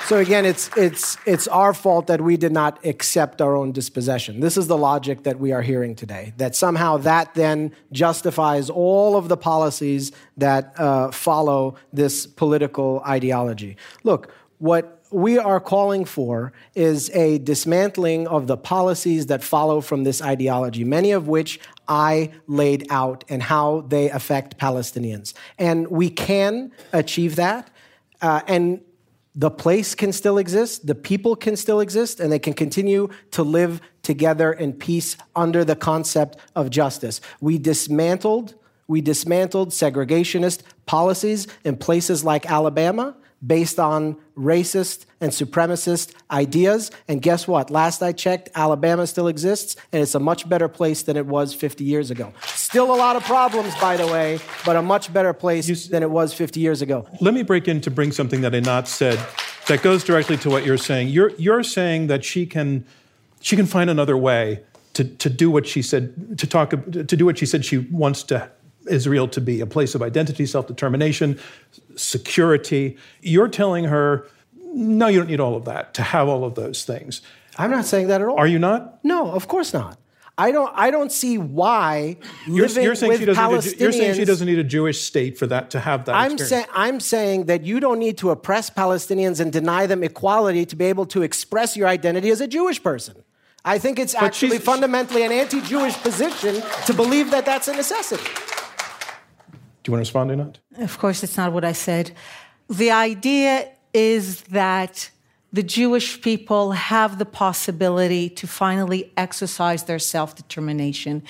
So 0.07 0.17
again, 0.17 0.45
it's, 0.45 0.69
it's, 0.75 1.17
it's 1.25 1.47
our 1.47 1.73
fault 1.73 2.07
that 2.07 2.19
we 2.19 2.35
did 2.35 2.51
not 2.51 2.85
accept 2.85 3.41
our 3.41 3.55
own 3.55 3.71
dispossession. 3.71 4.41
This 4.41 4.57
is 4.57 4.67
the 4.67 4.77
logic 4.77 5.23
that 5.23 5.39
we 5.39 5.53
are 5.53 5.61
hearing 5.61 5.95
today, 5.95 6.33
that 6.35 6.53
somehow 6.55 6.97
that 6.97 7.33
then 7.33 7.71
justifies 7.93 8.69
all 8.69 9.15
of 9.15 9.29
the 9.29 9.37
policies 9.37 10.11
that 10.35 10.77
uh, 10.77 11.11
follow 11.11 11.75
this 11.93 12.27
political 12.27 13.01
ideology. 13.07 13.77
Look, 14.03 14.33
what 14.57 15.01
we 15.11 15.37
are 15.37 15.59
calling 15.59 16.05
for 16.05 16.51
is 16.75 17.09
a 17.11 17.37
dismantling 17.39 18.27
of 18.27 18.47
the 18.47 18.57
policies 18.57 19.27
that 19.27 19.43
follow 19.43 19.81
from 19.81 20.03
this 20.03 20.21
ideology, 20.21 20.83
many 20.83 21.11
of 21.11 21.27
which 21.27 21.59
I 21.87 22.31
laid 22.47 22.87
out 22.89 23.23
and 23.29 23.43
how 23.43 23.81
they 23.87 24.09
affect 24.09 24.57
Palestinians. 24.57 25.33
And 25.57 25.87
we 25.87 26.09
can 26.09 26.71
achieve 26.91 27.35
that. 27.37 27.69
Uh, 28.21 28.41
and 28.47 28.81
the 29.33 29.51
place 29.51 29.95
can 29.95 30.11
still 30.11 30.37
exist, 30.37 30.85
the 30.85 30.95
people 30.95 31.35
can 31.35 31.55
still 31.55 31.79
exist, 31.79 32.19
and 32.19 32.31
they 32.31 32.39
can 32.39 32.53
continue 32.53 33.09
to 33.31 33.43
live 33.43 33.79
together 34.03 34.51
in 34.51 34.73
peace 34.73 35.15
under 35.35 35.63
the 35.63 35.75
concept 35.75 36.37
of 36.55 36.69
justice. 36.69 37.21
We 37.39 37.57
dismantled, 37.57 38.55
we 38.87 38.99
dismantled 38.99 39.69
segregationist 39.69 40.63
policies 40.85 41.47
in 41.63 41.77
places 41.77 42.25
like 42.25 42.49
Alabama 42.49 43.15
based 43.45 43.79
on 43.79 44.17
racist 44.37 45.05
and 45.19 45.31
supremacist 45.31 46.13
ideas. 46.29 46.91
And 47.07 47.21
guess 47.21 47.47
what? 47.47 47.69
Last 47.69 48.01
I 48.01 48.11
checked, 48.11 48.49
Alabama 48.55 49.07
still 49.07 49.27
exists, 49.27 49.75
and 49.91 50.01
it's 50.01 50.15
a 50.15 50.19
much 50.19 50.47
better 50.47 50.67
place 50.67 51.03
than 51.03 51.17
it 51.17 51.25
was 51.25 51.53
50 51.53 51.83
years 51.83 52.11
ago. 52.11 52.33
Still 52.45 52.93
a 52.93 52.95
lot 52.95 53.15
of 53.15 53.23
problems, 53.23 53.73
by 53.75 53.97
the 53.97 54.07
way, 54.07 54.39
but 54.65 54.75
a 54.75 54.81
much 54.81 55.11
better 55.11 55.33
place 55.33 55.87
than 55.87 56.03
it 56.03 56.09
was 56.09 56.33
50 56.33 56.59
years 56.59 56.81
ago. 56.81 57.07
Let 57.19 57.33
me 57.33 57.43
break 57.43 57.67
in 57.67 57.81
to 57.81 57.91
bring 57.91 58.11
something 58.11 58.41
that 58.41 58.53
Einat 58.53 58.87
said 58.87 59.19
that 59.67 59.81
goes 59.81 60.03
directly 60.03 60.37
to 60.37 60.49
what 60.49 60.65
you're 60.65 60.77
saying. 60.77 61.09
You're, 61.09 61.31
you're 61.37 61.63
saying 61.63 62.07
that 62.07 62.23
she 62.23 62.45
can, 62.45 62.85
she 63.39 63.55
can 63.55 63.65
find 63.65 63.89
another 63.89 64.17
way 64.17 64.61
to, 64.93 65.03
to 65.03 65.29
do 65.29 65.49
what 65.49 65.65
she 65.65 65.81
said, 65.81 66.37
to 66.37 66.47
talk, 66.47 66.71
to 66.71 67.03
do 67.03 67.25
what 67.25 67.37
she 67.37 67.45
said 67.45 67.63
she 67.63 67.77
wants 67.77 68.23
to 68.23 68.49
Israel 68.87 69.27
to 69.29 69.41
be 69.41 69.61
a 69.61 69.65
place 69.65 69.95
of 69.95 70.01
identity, 70.01 70.45
self 70.45 70.67
determination, 70.67 71.39
security. 71.95 72.97
You're 73.21 73.47
telling 73.47 73.85
her, 73.85 74.27
no, 74.73 75.07
you 75.07 75.19
don't 75.19 75.29
need 75.29 75.39
all 75.39 75.55
of 75.55 75.65
that 75.65 75.93
to 75.95 76.03
have 76.03 76.27
all 76.27 76.43
of 76.45 76.55
those 76.55 76.83
things. 76.83 77.21
I'm 77.57 77.71
not 77.71 77.85
saying 77.85 78.07
that 78.07 78.21
at 78.21 78.27
all. 78.27 78.37
Are 78.37 78.47
you 78.47 78.59
not? 78.59 79.03
No, 79.03 79.31
of 79.31 79.47
course 79.47 79.73
not. 79.73 79.97
I 80.37 80.51
don't. 80.51 80.71
I 80.75 80.89
don't 80.89 81.11
see 81.11 81.37
why 81.37 82.17
you're, 82.47 82.67
you're 82.67 82.95
saying 82.95 83.19
she 83.19 83.25
doesn't 83.25 83.43
Palestinians. 83.43 83.65
Need 83.65 83.75
a, 83.75 83.83
you're 83.83 83.91
saying 83.91 84.15
she 84.15 84.25
doesn't 84.25 84.47
need 84.47 84.59
a 84.59 84.63
Jewish 84.63 85.01
state 85.03 85.37
for 85.37 85.45
that 85.47 85.69
to 85.71 85.79
have 85.79 86.05
that. 86.05 86.15
I'm 86.15 86.37
saying. 86.37 86.65
I'm 86.73 86.99
saying 86.99 87.45
that 87.45 87.63
you 87.63 87.79
don't 87.79 87.99
need 87.99 88.17
to 88.19 88.31
oppress 88.31 88.69
Palestinians 88.69 89.39
and 89.39 89.51
deny 89.51 89.85
them 89.85 90.03
equality 90.03 90.65
to 90.65 90.75
be 90.75 90.85
able 90.85 91.05
to 91.07 91.21
express 91.21 91.75
your 91.75 91.87
identity 91.87 92.29
as 92.29 92.41
a 92.41 92.47
Jewish 92.47 92.81
person. 92.81 93.23
I 93.63 93.77
think 93.77 93.99
it's 93.99 94.13
but 94.13 94.23
actually 94.23 94.57
fundamentally 94.57 95.23
an 95.23 95.31
anti-Jewish 95.31 95.95
position 95.97 96.63
to 96.87 96.93
believe 96.93 97.29
that 97.29 97.45
that's 97.45 97.67
a 97.67 97.75
necessity. 97.75 98.23
Do 99.83 99.89
you 99.89 99.93
want 99.93 100.05
to 100.05 100.09
respond 100.09 100.37
not? 100.37 100.59
Of 100.77 100.97
course, 100.99 101.23
it's 101.23 101.37
not 101.37 101.53
what 101.53 101.65
I 101.65 101.71
said. 101.71 102.11
The 102.69 102.91
idea 102.91 103.69
is 103.93 104.41
that 104.43 105.09
the 105.53 105.63
Jewish 105.63 106.21
people 106.21 106.71
have 106.71 107.17
the 107.17 107.25
possibility 107.25 108.29
to 108.29 108.47
finally 108.47 109.11
exercise 109.17 109.83
their 109.83 109.99
self 109.99 110.35
determination. 110.35 111.23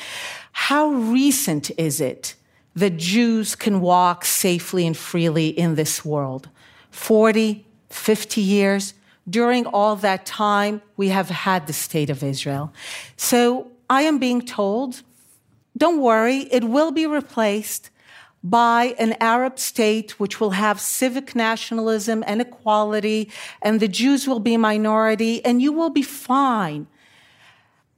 How 0.52 0.90
recent 0.90 1.72
is 1.78 2.00
it 2.02 2.36
that 2.76 2.98
Jews 2.98 3.56
can 3.56 3.82
walk 3.82 4.26
safely 4.26 4.86
and 4.86 4.96
freely 4.96 5.48
in 5.48 5.76
this 5.76 6.06
world? 6.06 6.50
40, 6.92 7.66
50 7.90 8.42
years? 8.42 8.94
During 9.30 9.66
all 9.68 9.96
that 9.98 10.26
time, 10.26 10.82
we 10.98 11.10
have 11.10 11.30
had 11.30 11.68
the 11.68 11.74
state 11.74 12.10
of 12.10 12.24
Israel. 12.24 12.74
So 13.18 13.72
I 13.90 14.02
am 14.04 14.18
being 14.20 14.42
told, 14.42 15.04
don't 15.78 16.02
worry, 16.02 16.40
it 16.52 16.64
will 16.64 16.92
be 16.92 17.08
replaced 17.08 17.90
by 18.44 18.96
an 18.98 19.16
Arab 19.20 19.60
state 19.60 20.20
which 20.20 20.40
will 20.40 20.52
have 20.52 20.80
civic 20.80 21.36
nationalism 21.36 22.24
and 22.26 22.42
equality, 22.42 23.30
and 23.62 23.80
the 23.80 23.88
Jews 23.88 24.28
will 24.28 24.40
be 24.40 24.58
minority, 24.58 25.44
and 25.46 25.62
you 25.62 25.72
will 25.72 25.92
be 25.92 26.02
fine. 26.02 26.88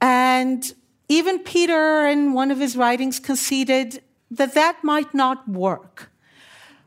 And 0.00 0.74
even 1.08 1.38
Peter, 1.38 2.06
in 2.06 2.34
one 2.34 2.50
of 2.50 2.58
his 2.58 2.76
writings, 2.76 3.18
conceded 3.18 4.02
that 4.30 4.54
that 4.54 4.82
might 4.82 5.14
not 5.14 5.48
work. 5.48 6.10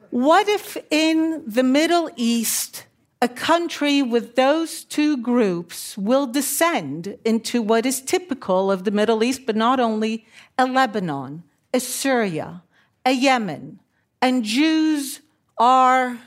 What 0.09 0.47
if 0.47 0.77
in 0.91 1.43
the 1.45 1.63
Middle 1.63 2.09
East, 2.15 2.85
a 3.21 3.27
country 3.27 4.01
with 4.03 4.35
those 4.35 4.83
two 4.83 5.17
groups 5.17 5.97
will 5.97 6.27
descend 6.27 7.17
into 7.25 7.61
what 7.61 7.85
is 7.85 8.01
typical 8.01 8.71
of 8.71 8.83
the 8.83 8.91
Middle 8.91 9.23
East, 9.23 9.45
but 9.45 9.55
not 9.55 9.79
only 9.79 10.25
a 10.57 10.65
Lebanon, 10.65 11.43
a 11.73 11.79
Syria, 11.79 12.61
a 13.07 13.11
Yemen, 13.11 13.79
and 14.21 14.43
Jews 14.43 15.21
are 15.57 16.19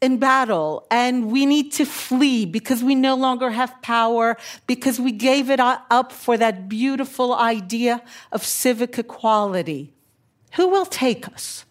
in 0.00 0.18
battle 0.18 0.84
and 0.90 1.30
we 1.30 1.46
need 1.46 1.72
to 1.72 1.86
flee 1.86 2.44
because 2.44 2.82
we 2.82 2.94
no 2.94 3.14
longer 3.14 3.50
have 3.50 3.80
power, 3.82 4.36
because 4.66 4.98
we 5.00 5.12
gave 5.12 5.48
it 5.48 5.60
up 5.60 6.12
for 6.12 6.36
that 6.36 6.68
beautiful 6.68 7.34
idea 7.34 8.02
of 8.32 8.44
civic 8.44 8.98
equality. 8.98 9.94
Who 10.56 10.68
will 10.68 10.86
take 10.86 11.28
us? 11.28 11.64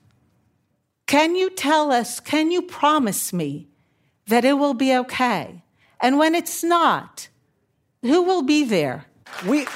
Can 1.08 1.36
you 1.36 1.50
tell 1.50 1.92
us, 1.92 2.22
can 2.22 2.50
you 2.50 2.62
promise 2.62 3.34
me 3.34 3.68
that 4.28 4.46
it 4.46 4.54
will 4.54 4.74
be 4.74 4.96
okay? 4.96 5.62
And 6.00 6.18
when 6.18 6.34
it's 6.34 6.64
not, 6.64 7.28
who 8.02 8.24
will 8.24 8.44
be 8.44 8.64
there? 8.64 9.06
We, 9.46 9.68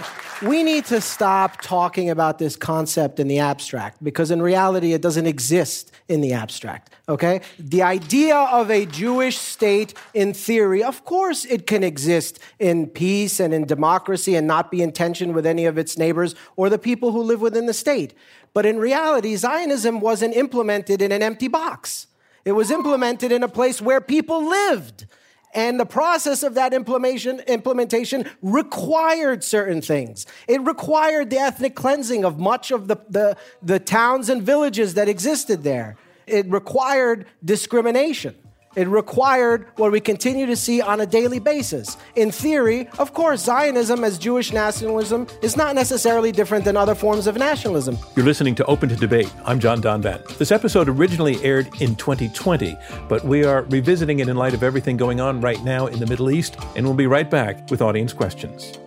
we 0.41 0.63
need 0.63 0.86
to 0.86 1.02
stop 1.02 1.62
talking 1.62 2.10
about 2.10 2.38
this 2.38 2.56
concept 2.56 3.19
in 3.19 3.28
the 3.28 3.39
abstract 3.39 4.04
because 4.04 4.30
in 4.30 4.41
reality 4.41 4.93
it 4.93 5.02
doesn't 5.02 5.26
exist 5.26 5.91
in 6.08 6.21
the 6.21 6.34
abstract, 6.34 6.93
okay? 7.10 7.41
The 7.58 7.82
idea 7.82 8.36
of 8.36 8.69
a 8.69 8.86
Jewish 8.86 9.38
state 9.38 9.93
in 10.13 10.34
theory, 10.34 10.84
of 10.84 11.04
course 11.06 11.45
it 11.45 11.65
can 11.65 11.84
exist 11.84 12.39
in 12.60 12.88
peace 12.88 13.39
and 13.39 13.54
in 13.54 13.65
democracy 13.65 14.36
and 14.36 14.45
not 14.45 14.69
be 14.69 14.82
in 14.82 14.91
tension 14.91 15.34
with 15.34 15.45
any 15.45 15.65
of 15.65 15.78
its 15.78 15.97
neighbors 15.97 16.36
or 16.56 16.69
the 16.69 16.80
people 16.80 17.12
who 17.12 17.21
live 17.21 17.41
within 17.41 17.65
the 17.65 17.73
state. 17.73 18.13
But 18.54 18.65
in 18.65 18.78
reality, 18.78 19.36
Zionism 19.36 20.00
wasn't 20.00 20.36
implemented 20.36 21.02
in 21.02 21.12
an 21.12 21.23
empty 21.23 21.47
box. 21.47 22.08
It 22.45 22.54
was 22.54 22.71
implemented 22.71 23.32
in 23.32 23.43
a 23.43 23.50
place 23.50 23.82
where 23.82 24.02
people 24.02 24.47
lived. 24.47 25.06
And 25.53 25.79
the 25.79 25.86
process 25.86 26.43
of 26.43 26.55
that 26.55 26.73
implementation, 26.73 28.29
required 28.41 29.43
certain 29.43 29.81
things. 29.81 30.25
It 30.47 30.62
required 30.62 31.29
the 31.29 31.39
ethnic 31.39 31.75
cleansing 31.75 32.25
of 32.25 32.38
much 32.38 32.71
of 32.71 32.88
the, 32.88 32.97
the, 33.10 33.38
the 33.62 33.79
towns 33.79 34.29
and 34.29 34.43
villages 34.43 34.93
that 34.95 35.07
existed 35.07 35.63
there. 35.63 35.95
It 36.27 36.45
required 36.49 37.25
discrimination. 37.43 38.36
It 38.78 38.88
required 38.88 39.66
what 39.78 39.92
we 39.92 40.00
continue 40.00 40.46
to 40.46 40.56
see 40.56 40.82
on 40.82 41.02
a 41.02 41.06
daily 41.08 41.40
basis. 41.40 41.98
In 42.16 42.32
theory, 42.32 42.88
of 43.00 43.12
course, 43.12 43.44
Zionism 43.44 44.04
as 44.04 44.20
Jewish 44.20 44.54
nationalism 44.54 45.26
is 45.42 45.58
not 45.58 45.74
necessarily 45.74 46.32
different 46.32 46.63
than 46.63 46.78
other 46.78 46.94
forms 46.94 47.26
of 47.26 47.38
nationalism. 47.38 47.98
You're 48.16 48.28
listening 48.28 48.54
to 48.54 48.66
Open 48.66 48.88
to 48.90 48.96
Debate. 48.96 49.34
I'm 49.46 49.60
John 49.60 49.82
Donvan. 49.82 50.38
This 50.38 50.52
episode 50.52 50.90
originally 50.90 51.44
aired 51.44 51.66
in 51.82 51.96
2020, 51.96 52.78
but 53.10 53.26
we 53.26 53.44
are 53.44 53.63
revisiting 53.63 54.20
it 54.20 54.30
in 54.30 54.38
light 54.38 54.54
of 54.54 54.62
everything 54.62 54.96
going 54.96 55.20
on 55.20 55.42
right 55.42 55.63
now 55.63 55.88
in 55.88 55.98
the 55.98 56.06
Middle 56.06 56.30
East, 56.30 56.56
and 56.76 56.86
we'll 56.86 56.94
be 56.94 57.08
right 57.08 57.32
back 57.32 57.72
with 57.72 57.82
audience 57.82 58.13
questions. 58.13 58.78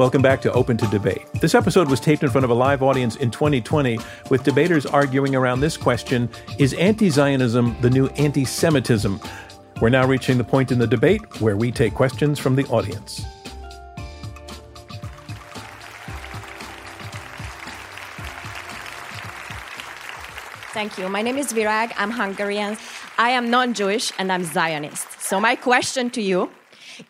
Welcome 0.00 0.22
back 0.22 0.40
to 0.40 0.52
Open 0.54 0.78
to 0.78 0.86
Debate. 0.86 1.26
This 1.42 1.54
episode 1.54 1.90
was 1.90 2.00
taped 2.00 2.22
in 2.22 2.30
front 2.30 2.46
of 2.46 2.50
a 2.50 2.54
live 2.54 2.82
audience 2.82 3.16
in 3.16 3.30
2020 3.30 3.98
with 4.30 4.42
debaters 4.42 4.86
arguing 4.86 5.36
around 5.36 5.60
this 5.60 5.76
question 5.76 6.30
Is 6.56 6.72
anti 6.72 7.10
Zionism 7.10 7.76
the 7.82 7.90
new 7.90 8.06
anti 8.16 8.46
Semitism? 8.46 9.20
We're 9.82 9.90
now 9.90 10.06
reaching 10.06 10.38
the 10.38 10.44
point 10.44 10.72
in 10.72 10.78
the 10.78 10.86
debate 10.86 11.42
where 11.42 11.54
we 11.54 11.70
take 11.70 11.92
questions 11.92 12.38
from 12.38 12.56
the 12.56 12.64
audience. 12.68 13.26
Thank 20.72 20.96
you. 20.96 21.10
My 21.10 21.20
name 21.20 21.36
is 21.36 21.52
Virag. 21.52 21.92
I'm 21.98 22.10
Hungarian. 22.10 22.78
I 23.18 23.32
am 23.32 23.50
non 23.50 23.74
Jewish 23.74 24.12
and 24.18 24.32
I'm 24.32 24.44
Zionist. 24.44 25.20
So, 25.20 25.38
my 25.38 25.56
question 25.56 26.08
to 26.12 26.22
you 26.22 26.50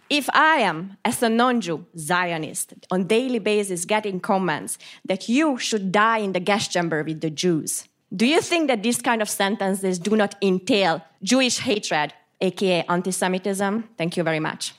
if 0.08 0.28
I 0.32 0.56
am, 0.60 0.96
as 1.04 1.22
a 1.22 1.28
non 1.28 1.60
Jew 1.60 1.86
Zionist, 1.96 2.74
on 2.90 3.06
daily 3.06 3.38
basis 3.38 3.84
getting 3.84 4.20
comments 4.20 4.78
that 5.04 5.28
you 5.28 5.58
should 5.58 5.92
die 5.92 6.18
in 6.18 6.32
the 6.32 6.40
gas 6.40 6.68
chamber 6.68 7.02
with 7.02 7.20
the 7.20 7.30
Jews, 7.30 7.88
do 8.14 8.26
you 8.26 8.40
think 8.40 8.68
that 8.68 8.82
these 8.82 9.00
kind 9.00 9.22
of 9.22 9.28
sentences 9.28 9.98
do 9.98 10.16
not 10.16 10.34
entail 10.42 11.02
Jewish 11.22 11.58
hatred, 11.58 12.12
aka 12.40 12.84
anti 12.88 13.10
Semitism? 13.10 13.88
Thank 13.96 14.16
you 14.16 14.22
very 14.22 14.40
much. 14.40 14.74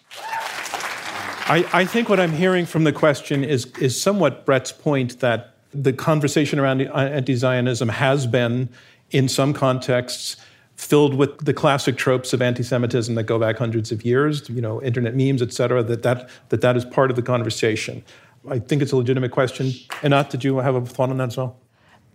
I, 1.47 1.65
I, 1.73 1.85
think 1.85 2.07
what 2.07 2.19
I'm 2.19 2.31
hearing 2.31 2.65
from 2.65 2.83
the 2.83 2.93
question 2.93 3.43
is, 3.43 3.65
is 3.79 3.99
somewhat 3.99 4.45
Bret's 4.45 4.71
point 4.71 5.19
that 5.19 5.55
the 5.73 5.91
conversation 5.91 6.59
around 6.59 6.81
anti 6.81 7.35
Zionism 7.35 7.89
has 7.89 8.27
been, 8.27 8.69
in 9.11 9.27
some 9.27 9.53
contexts, 9.53 10.37
filled 10.81 11.13
with 11.13 11.45
the 11.45 11.53
classic 11.53 11.95
tropes 11.95 12.33
of 12.33 12.41
anti-Semitism 12.41 13.13
that 13.13 13.23
go 13.23 13.37
back 13.37 13.57
hundreds 13.57 13.91
of 13.91 14.03
years, 14.03 14.49
you 14.49 14.61
know, 14.61 14.81
internet 14.81 15.15
memes, 15.15 15.39
et 15.39 15.53
cetera, 15.53 15.83
that 15.83 16.01
that, 16.01 16.27
that, 16.49 16.61
that 16.61 16.75
is 16.75 16.83
part 16.85 17.11
of 17.11 17.15
the 17.15 17.21
conversation. 17.21 18.03
I 18.49 18.57
think 18.57 18.81
it's 18.81 18.91
a 18.91 18.97
legitimate 18.97 19.31
question. 19.31 19.67
Einat, 20.01 20.31
did 20.31 20.43
you 20.43 20.57
have 20.57 20.73
a 20.73 20.81
thought 20.81 21.11
on 21.11 21.17
that 21.17 21.27
as 21.27 21.37
well? 21.37 21.55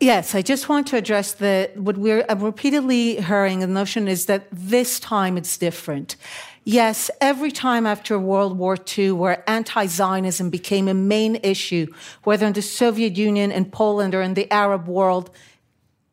Yes, 0.00 0.35
I 0.35 0.42
just 0.42 0.68
want 0.68 0.88
to 0.88 0.96
address 0.96 1.35
the 1.35 1.70
what 1.76 1.96
we're 1.96 2.26
repeatedly 2.38 3.20
hearing. 3.20 3.61
The 3.61 3.68
notion 3.68 4.09
is 4.09 4.26
that 4.26 4.48
this 4.52 4.98
time 5.00 5.38
it's 5.38 5.57
different. 5.57 6.16
Yes, 6.64 7.09
every 7.20 7.52
time 7.52 7.87
after 7.87 8.18
World 8.18 8.59
War 8.59 8.76
II, 8.98 9.12
where 9.12 9.48
anti 9.48 9.87
Zionism 9.87 10.50
became 10.50 10.88
a 10.88 10.94
main 10.94 11.37
issue, 11.37 11.87
whether 12.24 12.44
in 12.46 12.52
the 12.52 12.62
Soviet 12.62 13.16
Union, 13.16 13.52
in 13.52 13.66
Poland, 13.66 14.12
or 14.12 14.22
in 14.22 14.35
the 14.35 14.50
Arab 14.52 14.88
world, 14.88 15.31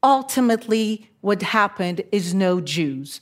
ultimately 0.04 1.10
what 1.24 1.42
happened 1.42 2.02
is 2.12 2.34
no 2.34 2.60
Jews. 2.60 3.22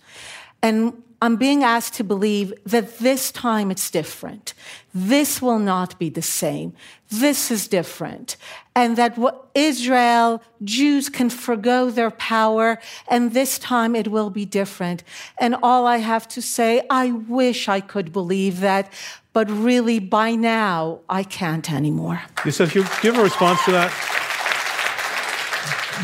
And 0.64 1.04
I'm 1.22 1.36
being 1.36 1.64
asked 1.64 1.94
to 1.96 2.04
believe 2.04 2.52
that 2.66 2.98
this 2.98 3.32
time 3.32 3.70
it's 3.70 3.92
different. 3.92 4.56
This 4.92 5.40
will 5.40 5.60
not 5.60 6.00
be 6.00 6.10
the 6.10 6.24
same. 6.24 6.74
This 7.12 7.52
is 7.52 7.68
different. 7.68 8.38
And 8.76 8.98
that 8.98 9.20
Israel, 9.54 10.42
Jews 10.64 11.10
can 11.10 11.30
forego 11.30 11.92
their 11.92 12.10
power, 12.10 12.80
and 13.08 13.34
this 13.34 13.60
time 13.60 13.96
it 13.96 14.08
will 14.08 14.32
be 14.32 14.46
different. 14.46 15.04
And 15.38 15.56
all 15.62 15.86
I 15.86 15.98
have 15.98 16.28
to 16.30 16.42
say, 16.42 16.82
I 16.90 17.12
wish 17.12 17.70
I 17.70 17.82
could 17.82 18.12
believe 18.12 18.62
that, 18.62 18.92
but 19.32 19.48
really 19.52 20.00
by 20.00 20.34
now 20.34 21.02
I 21.08 21.22
can't 21.22 21.72
anymore. 21.72 22.24
Yousef, 22.38 22.74
you 22.74 22.84
give 23.04 23.16
a 23.20 23.24
response 23.24 23.64
to 23.66 23.72
that? 23.74 23.92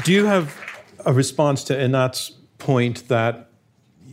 Do 0.05 0.13
you 0.13 0.25
have 0.25 0.66
a 1.07 1.13
response 1.13 1.63
to 1.63 1.73
Einat's 1.73 2.31
point 2.57 3.07
that 3.07 3.49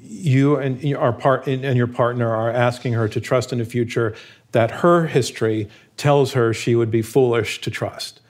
you 0.02 0.56
and 0.56 0.80
your, 0.82 1.12
part, 1.12 1.46
and 1.48 1.76
your 1.76 1.88
partner 1.88 2.34
are 2.34 2.50
asking 2.50 2.92
her 2.92 3.08
to 3.08 3.20
trust 3.20 3.52
in 3.52 3.60
a 3.60 3.64
future 3.64 4.14
that 4.52 4.70
her 4.70 5.06
history 5.06 5.68
tells 5.96 6.32
her 6.34 6.54
she 6.54 6.76
would 6.76 6.92
be 6.92 7.02
foolish 7.02 7.60
to 7.62 7.70
trust. 7.70 8.20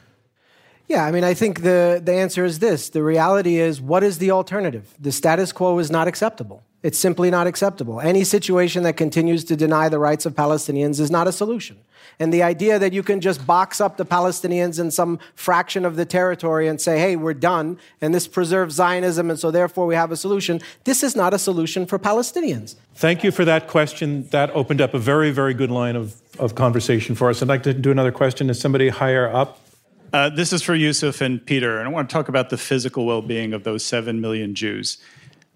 Yeah, 0.88 1.04
I 1.04 1.12
mean, 1.12 1.24
I 1.24 1.34
think 1.34 1.62
the, 1.62 2.00
the 2.02 2.14
answer 2.14 2.44
is 2.44 2.58
this. 2.58 2.88
The 2.88 3.02
reality 3.02 3.56
is, 3.56 3.82
what 3.82 4.02
is 4.02 4.16
the 4.16 4.30
alternative? 4.30 4.94
The 4.98 5.12
status 5.12 5.52
quo 5.52 5.78
is 5.78 5.90
not 5.90 6.08
acceptable. 6.08 6.62
It's 6.84 6.98
simply 6.98 7.30
not 7.30 7.46
acceptable. 7.46 7.98
Any 7.98 8.24
situation 8.24 8.82
that 8.82 8.98
continues 8.98 9.42
to 9.44 9.56
deny 9.56 9.88
the 9.88 9.98
rights 9.98 10.26
of 10.26 10.34
Palestinians 10.34 11.00
is 11.00 11.10
not 11.10 11.26
a 11.26 11.32
solution. 11.32 11.78
And 12.20 12.30
the 12.30 12.42
idea 12.42 12.78
that 12.78 12.92
you 12.92 13.02
can 13.02 13.22
just 13.22 13.46
box 13.46 13.80
up 13.80 13.96
the 13.96 14.04
Palestinians 14.04 14.78
in 14.78 14.90
some 14.90 15.18
fraction 15.34 15.86
of 15.86 15.96
the 15.96 16.04
territory 16.04 16.68
and 16.68 16.78
say, 16.78 16.98
hey, 16.98 17.16
we're 17.16 17.32
done, 17.32 17.78
and 18.02 18.14
this 18.14 18.28
preserves 18.28 18.74
Zionism, 18.74 19.30
and 19.30 19.40
so 19.40 19.50
therefore 19.50 19.86
we 19.86 19.94
have 19.94 20.12
a 20.12 20.16
solution, 20.16 20.60
this 20.84 21.02
is 21.02 21.16
not 21.16 21.32
a 21.32 21.38
solution 21.38 21.86
for 21.86 21.98
Palestinians. 21.98 22.74
Thank 22.96 23.24
you 23.24 23.30
for 23.30 23.46
that 23.46 23.66
question. 23.66 24.28
That 24.28 24.50
opened 24.50 24.82
up 24.82 24.92
a 24.92 24.98
very, 24.98 25.30
very 25.30 25.54
good 25.54 25.70
line 25.70 25.96
of, 25.96 26.14
of 26.38 26.54
conversation 26.54 27.14
for 27.14 27.30
us. 27.30 27.40
I'd 27.40 27.48
like 27.48 27.62
to 27.62 27.72
do 27.72 27.92
another 27.92 28.12
question. 28.12 28.50
Is 28.50 28.60
somebody 28.60 28.90
higher 28.90 29.34
up? 29.34 29.58
Uh, 30.12 30.28
this 30.28 30.52
is 30.52 30.62
for 30.62 30.74
Yousef 30.74 31.22
and 31.22 31.44
Peter, 31.44 31.78
and 31.78 31.88
I 31.88 31.90
want 31.90 32.10
to 32.10 32.12
talk 32.12 32.28
about 32.28 32.50
the 32.50 32.58
physical 32.58 33.06
well 33.06 33.22
being 33.22 33.54
of 33.54 33.64
those 33.64 33.82
7 33.82 34.20
million 34.20 34.54
Jews. 34.54 34.98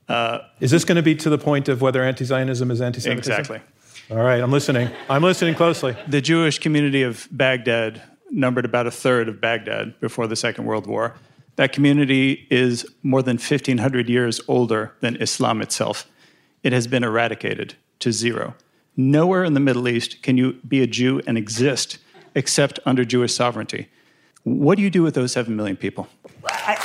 Uh, 0.08 0.40
is 0.60 0.70
this 0.70 0.84
going 0.84 0.96
to 0.96 1.02
be 1.02 1.14
to 1.14 1.28
the 1.28 1.38
point 1.38 1.68
of 1.68 1.82
whether 1.82 2.02
anti 2.02 2.24
Zionism 2.24 2.70
is 2.70 2.80
anti 2.80 3.00
Semitism? 3.00 3.32
Exactly. 3.32 3.60
All 4.10 4.16
right, 4.16 4.40
I'm 4.40 4.50
listening. 4.50 4.88
I'm 5.10 5.22
listening 5.22 5.54
closely. 5.54 5.94
The 6.06 6.22
Jewish 6.22 6.58
community 6.58 7.02
of 7.02 7.28
Baghdad 7.30 8.00
numbered 8.30 8.64
about 8.64 8.86
a 8.86 8.90
third 8.90 9.28
of 9.28 9.40
Baghdad 9.40 10.00
before 10.00 10.26
the 10.26 10.36
Second 10.36 10.64
World 10.64 10.86
War. 10.86 11.14
That 11.56 11.72
community 11.72 12.46
is 12.50 12.86
more 13.02 13.22
than 13.22 13.36
1,500 13.36 14.08
years 14.08 14.40
older 14.48 14.94
than 15.00 15.16
Islam 15.16 15.60
itself. 15.60 16.06
It 16.62 16.72
has 16.72 16.86
been 16.86 17.04
eradicated 17.04 17.74
to 17.98 18.12
zero. 18.12 18.54
Nowhere 18.96 19.44
in 19.44 19.54
the 19.54 19.60
Middle 19.60 19.88
East 19.88 20.22
can 20.22 20.38
you 20.38 20.54
be 20.66 20.82
a 20.82 20.86
Jew 20.86 21.20
and 21.26 21.36
exist 21.36 21.98
except 22.34 22.78
under 22.86 23.04
Jewish 23.04 23.34
sovereignty. 23.34 23.88
What 24.44 24.76
do 24.76 24.82
you 24.82 24.90
do 24.90 25.02
with 25.02 25.14
those 25.14 25.32
7 25.32 25.54
million 25.54 25.76
people? 25.76 26.08
I, 26.46 26.76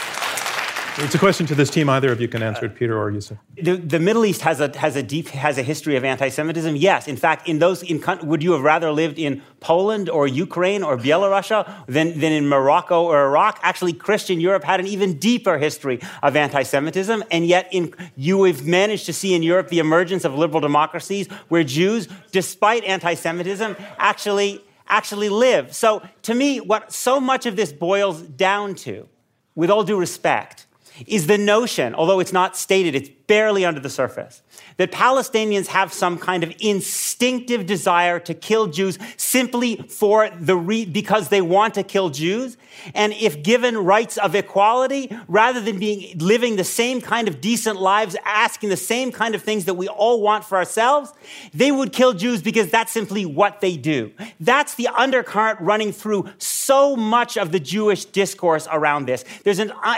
It's 0.98 1.16
a 1.16 1.18
question 1.18 1.48
to 1.48 1.56
this 1.56 1.72
team. 1.72 1.90
Either 1.90 2.12
of 2.12 2.22
you 2.22 2.28
can 2.28 2.44
answer 2.44 2.66
it, 2.66 2.74
uh, 2.74 2.76
Peter 2.76 2.96
or 2.96 3.12
Yousef. 3.12 3.40
The, 3.56 3.78
the 3.78 4.00
Middle 4.00 4.26
East 4.26 4.42
has 4.42 4.60
a, 4.60 4.78
has 4.78 4.96
a 4.96 5.02
deep 5.02 5.28
has 5.30 5.58
a 5.58 5.64
history 5.64 5.96
of 5.96 6.04
anti-Semitism. 6.04 6.76
Yes, 6.76 7.08
in 7.08 7.18
fact, 7.18 7.48
in 7.50 7.58
those 7.58 7.82
in, 7.82 8.04
would 8.22 8.44
you 8.44 8.52
have 8.52 8.62
rather 8.62 8.92
lived 8.92 9.18
in 9.18 9.42
Poland 9.60 10.08
or 10.08 10.28
Ukraine 10.28 10.84
or 10.84 10.96
Belarus 10.96 11.50
than, 11.88 12.20
than 12.20 12.32
in 12.32 12.48
Morocco 12.48 13.06
or 13.06 13.26
Iraq? 13.26 13.60
Actually, 13.64 13.94
Christian 13.94 14.40
Europe 14.40 14.64
had 14.64 14.80
an 14.80 14.86
even 14.86 15.18
deeper 15.18 15.58
history 15.58 16.00
of 16.22 16.36
anti-Semitism, 16.36 17.24
and 17.32 17.48
yet 17.48 17.70
in, 17.72 17.92
you 18.16 18.44
have 18.44 18.68
managed 18.68 19.08
to 19.08 19.14
see 19.14 19.34
in 19.34 19.42
Europe 19.42 19.70
the 19.70 19.80
emergence 19.80 20.24
of 20.26 20.36
liberal 20.36 20.62
democracies 20.62 21.28
where 21.50 21.64
Jews, 21.64 22.08
despite 22.32 22.84
anti-Semitism, 22.84 23.76
actually 23.98 24.62
actually 24.88 25.30
live. 25.30 25.74
So, 25.74 26.04
to 26.24 26.36
me, 26.36 26.60
what 26.60 26.94
so 26.94 27.20
much 27.20 27.48
of 27.48 27.56
this 27.56 27.74
boils 27.74 28.22
down 28.22 28.76
to, 28.76 29.08
with 29.56 29.72
all 29.72 29.84
due 29.84 29.98
respect 29.98 30.68
is 31.08 31.28
the 31.28 31.38
notion, 31.38 31.96
although 31.96 32.20
it's 32.20 32.34
not 32.34 32.56
stated, 32.56 32.96
it's 32.96 33.10
barely 33.28 33.66
under 33.66 33.80
the 33.80 33.90
surface, 33.90 34.42
that 34.78 34.92
Palestinians 34.92 35.68
have 35.68 35.94
some 35.94 36.18
kind 36.18 36.44
of 36.44 36.54
instinctive 36.60 37.66
desire 37.66 38.20
to 38.20 38.34
kill 38.34 38.68
Jews 38.68 38.98
simply 39.18 39.78
for 39.90 40.30
the 40.30 40.56
re- 40.56 40.86
because 40.86 41.30
they 41.30 41.42
want 41.42 41.74
to 41.76 41.84
kill 41.84 42.10
Jews. 42.10 42.58
And 42.94 43.14
if 43.14 43.44
given 43.44 43.78
rights 43.78 44.18
of 44.18 44.36
equality, 44.36 45.16
rather 45.28 45.62
than 45.62 45.80
being 45.80 46.18
living 46.18 46.58
the 46.58 46.64
same 46.64 47.02
kind 47.02 47.28
of 47.28 47.40
decent 47.40 47.80
lives, 47.80 48.16
asking 48.26 48.70
the 48.70 48.78
same 48.78 49.12
kind 49.12 49.36
of 49.36 49.42
things 49.42 49.66
that 49.66 49.76
we 49.76 49.88
all 49.88 50.22
want 50.22 50.44
for 50.44 50.58
ourselves, 50.58 51.14
they 51.54 51.72
would 51.72 51.94
kill 51.94 52.14
Jews 52.14 52.42
because 52.42 52.70
that's 52.70 52.92
simply 52.92 53.26
what 53.26 53.62
they 53.62 53.78
do. 53.78 54.12
That's 54.40 54.76
the 54.76 54.88
undercurrent 54.88 55.62
running 55.62 55.92
through 55.92 56.30
so 56.40 56.96
much 56.96 57.38
of 57.38 57.52
the 57.52 57.60
Jewish 57.60 58.06
discourse 58.06 58.68
around 58.72 59.06
this. 59.06 59.24
There's 59.44 59.60
an 59.60 59.72
uh, 59.72 59.98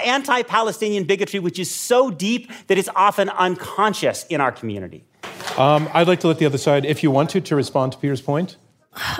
anti-Palestinian 0.85 1.03
bigotry 1.05 1.39
which 1.39 1.59
is 1.59 1.73
so 1.73 2.11
deep 2.11 2.51
that 2.67 2.77
it's 2.77 2.89
often 2.95 3.29
unconscious 3.29 4.25
in 4.29 4.41
our 4.41 4.51
community. 4.51 5.03
Um, 5.57 5.89
I'd 5.93 6.07
like 6.07 6.19
to 6.21 6.27
let 6.27 6.37
the 6.37 6.45
other 6.45 6.57
side, 6.57 6.85
if 6.85 7.03
you 7.03 7.11
want 7.11 7.29
to, 7.31 7.41
to 7.41 7.55
respond 7.55 7.93
to 7.93 7.97
Peter's 7.97 8.21
point. 8.21 8.57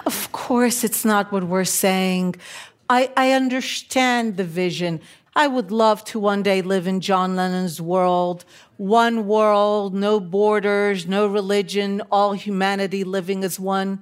Of 0.05 0.31
course, 0.31 0.83
it's 0.83 1.03
not 1.03 1.31
what 1.31 1.43
we're 1.43 1.65
saying. 1.65 2.35
I, 2.89 3.09
I 3.17 3.31
understand 3.31 4.37
the 4.37 4.43
vision. 4.43 5.01
I 5.35 5.47
would 5.47 5.71
love 5.71 6.03
to 6.05 6.19
one 6.19 6.43
day 6.43 6.61
live 6.61 6.87
in 6.87 7.01
John 7.01 7.35
Lennon's 7.35 7.81
world. 7.81 8.45
One 8.77 9.27
world, 9.27 9.93
no 9.93 10.19
borders, 10.19 11.07
no 11.07 11.27
religion, 11.27 12.01
all 12.11 12.33
humanity 12.33 13.03
living 13.03 13.43
as 13.43 13.59
one. 13.59 13.99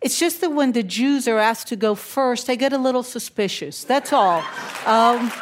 It's 0.00 0.18
just 0.18 0.40
that 0.42 0.50
when 0.50 0.72
the 0.72 0.82
Jews 0.82 1.26
are 1.26 1.38
asked 1.38 1.68
to 1.68 1.76
go 1.76 1.94
first, 1.94 2.50
I 2.50 2.54
get 2.54 2.72
a 2.72 2.78
little 2.78 3.02
suspicious. 3.02 3.84
That's 3.84 4.12
all. 4.12 4.44
Um, 4.84 5.32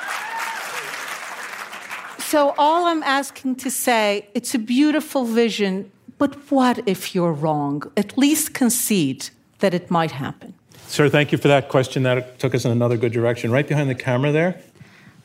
so, 2.35 2.53
all 2.59 2.87
I'm 2.87 3.05
asking 3.05 3.55
to 3.62 3.70
say, 3.70 4.26
it's 4.35 4.57
a 4.57 4.59
beautiful 4.59 5.24
vision, 5.24 5.93
but 6.18 6.51
what 6.51 6.82
if 6.85 7.14
you're 7.14 7.32
wrong? 7.32 7.85
At 7.97 8.18
least 8.18 8.55
concede 8.55 9.30
that 9.61 9.72
it 9.72 9.89
might 9.89 10.11
happen. 10.11 10.53
Sir, 10.89 11.09
thank 11.09 11.30
you 11.30 11.39
for 11.39 11.47
that 11.47 11.68
question. 11.68 12.03
That 12.03 12.41
took 12.41 12.53
us 12.57 12.64
in 12.64 12.72
another 12.72 12.97
good 12.97 13.12
direction. 13.12 13.53
Right 13.53 13.68
behind 13.68 13.89
the 13.89 13.95
camera 13.95 14.32
there. 14.32 14.61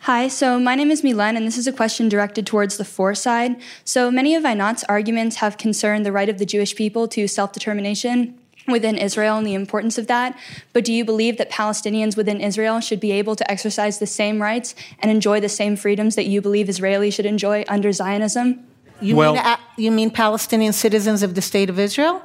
Hi, 0.02 0.28
so 0.28 0.60
my 0.60 0.76
name 0.76 0.92
is 0.92 1.02
Milen, 1.02 1.36
and 1.36 1.48
this 1.48 1.58
is 1.58 1.66
a 1.66 1.74
question 1.74 2.10
directed 2.10 2.46
towards 2.46 2.78
the 2.78 2.86
for 2.86 3.16
side. 3.16 3.60
So 3.84 4.12
many 4.12 4.36
of 4.36 4.44
Einat's 4.44 4.84
arguments 4.84 5.38
have 5.38 5.58
concerned 5.58 6.06
the 6.06 6.12
right 6.12 6.30
of 6.30 6.38
the 6.38 6.46
Jewish 6.46 6.76
people 6.76 7.08
to 7.08 7.28
self 7.28 7.54
determination 7.54 8.39
within 8.72 8.98
Israel 8.98 9.38
and 9.38 9.46
the 9.46 9.54
importance 9.54 9.98
of 9.98 10.08
that. 10.08 10.38
But 10.74 10.86
do 10.86 10.94
you 10.94 11.06
believe 11.06 11.38
that 11.38 11.50
Palestinians 11.50 12.16
within 12.16 12.42
Israel 12.42 12.80
should 12.80 13.00
be 13.00 13.12
able 13.12 13.36
to 13.36 13.52
exercise 13.52 14.00
the 14.00 14.08
same 14.08 14.42
rights 14.42 14.76
and 15.00 15.12
enjoy 15.12 15.40
the 15.40 15.50
same 15.50 15.76
freedoms 15.76 16.16
that 16.16 16.26
you 16.26 16.42
believe 16.42 16.68
Israelis 16.68 17.14
should 17.14 17.26
enjoy 17.26 17.66
under 17.68 17.92
Zionism? 17.92 18.66
You, 19.02 19.16
well, 19.16 19.34
mean, 19.34 19.46
uh, 19.46 19.58
you 19.78 19.92
mean 19.92 20.12
Palestinian 20.12 20.74
citizens 20.74 21.24
of 21.24 21.36
the 21.36 21.42
state 21.42 21.70
of 21.70 21.80
Israel? 21.80 22.22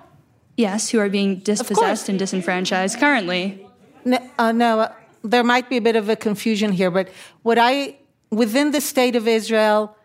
Yes, 0.57 0.91
who 0.91 0.99
are 0.99 1.09
being 1.09 1.37
dispossessed 1.37 2.09
and 2.09 2.19
disenfranchised 2.19 2.99
currently. 2.99 3.67
No, 4.05 4.19
uh, 4.39 4.53
no 4.53 4.81
uh, 4.81 4.93
there 5.23 5.43
might 5.43 5.69
be 5.69 5.77
a 5.77 5.81
bit 5.81 5.97
of 5.97 6.09
a 6.09 6.17
confusion 6.17 6.73
here, 6.73 6.91
but 6.91 7.09
what 7.43 7.59
I, 7.59 7.97
within 8.31 8.71
the 8.73 8.81
state 8.81 9.17
of 9.17 9.27
Israel, 9.27 9.97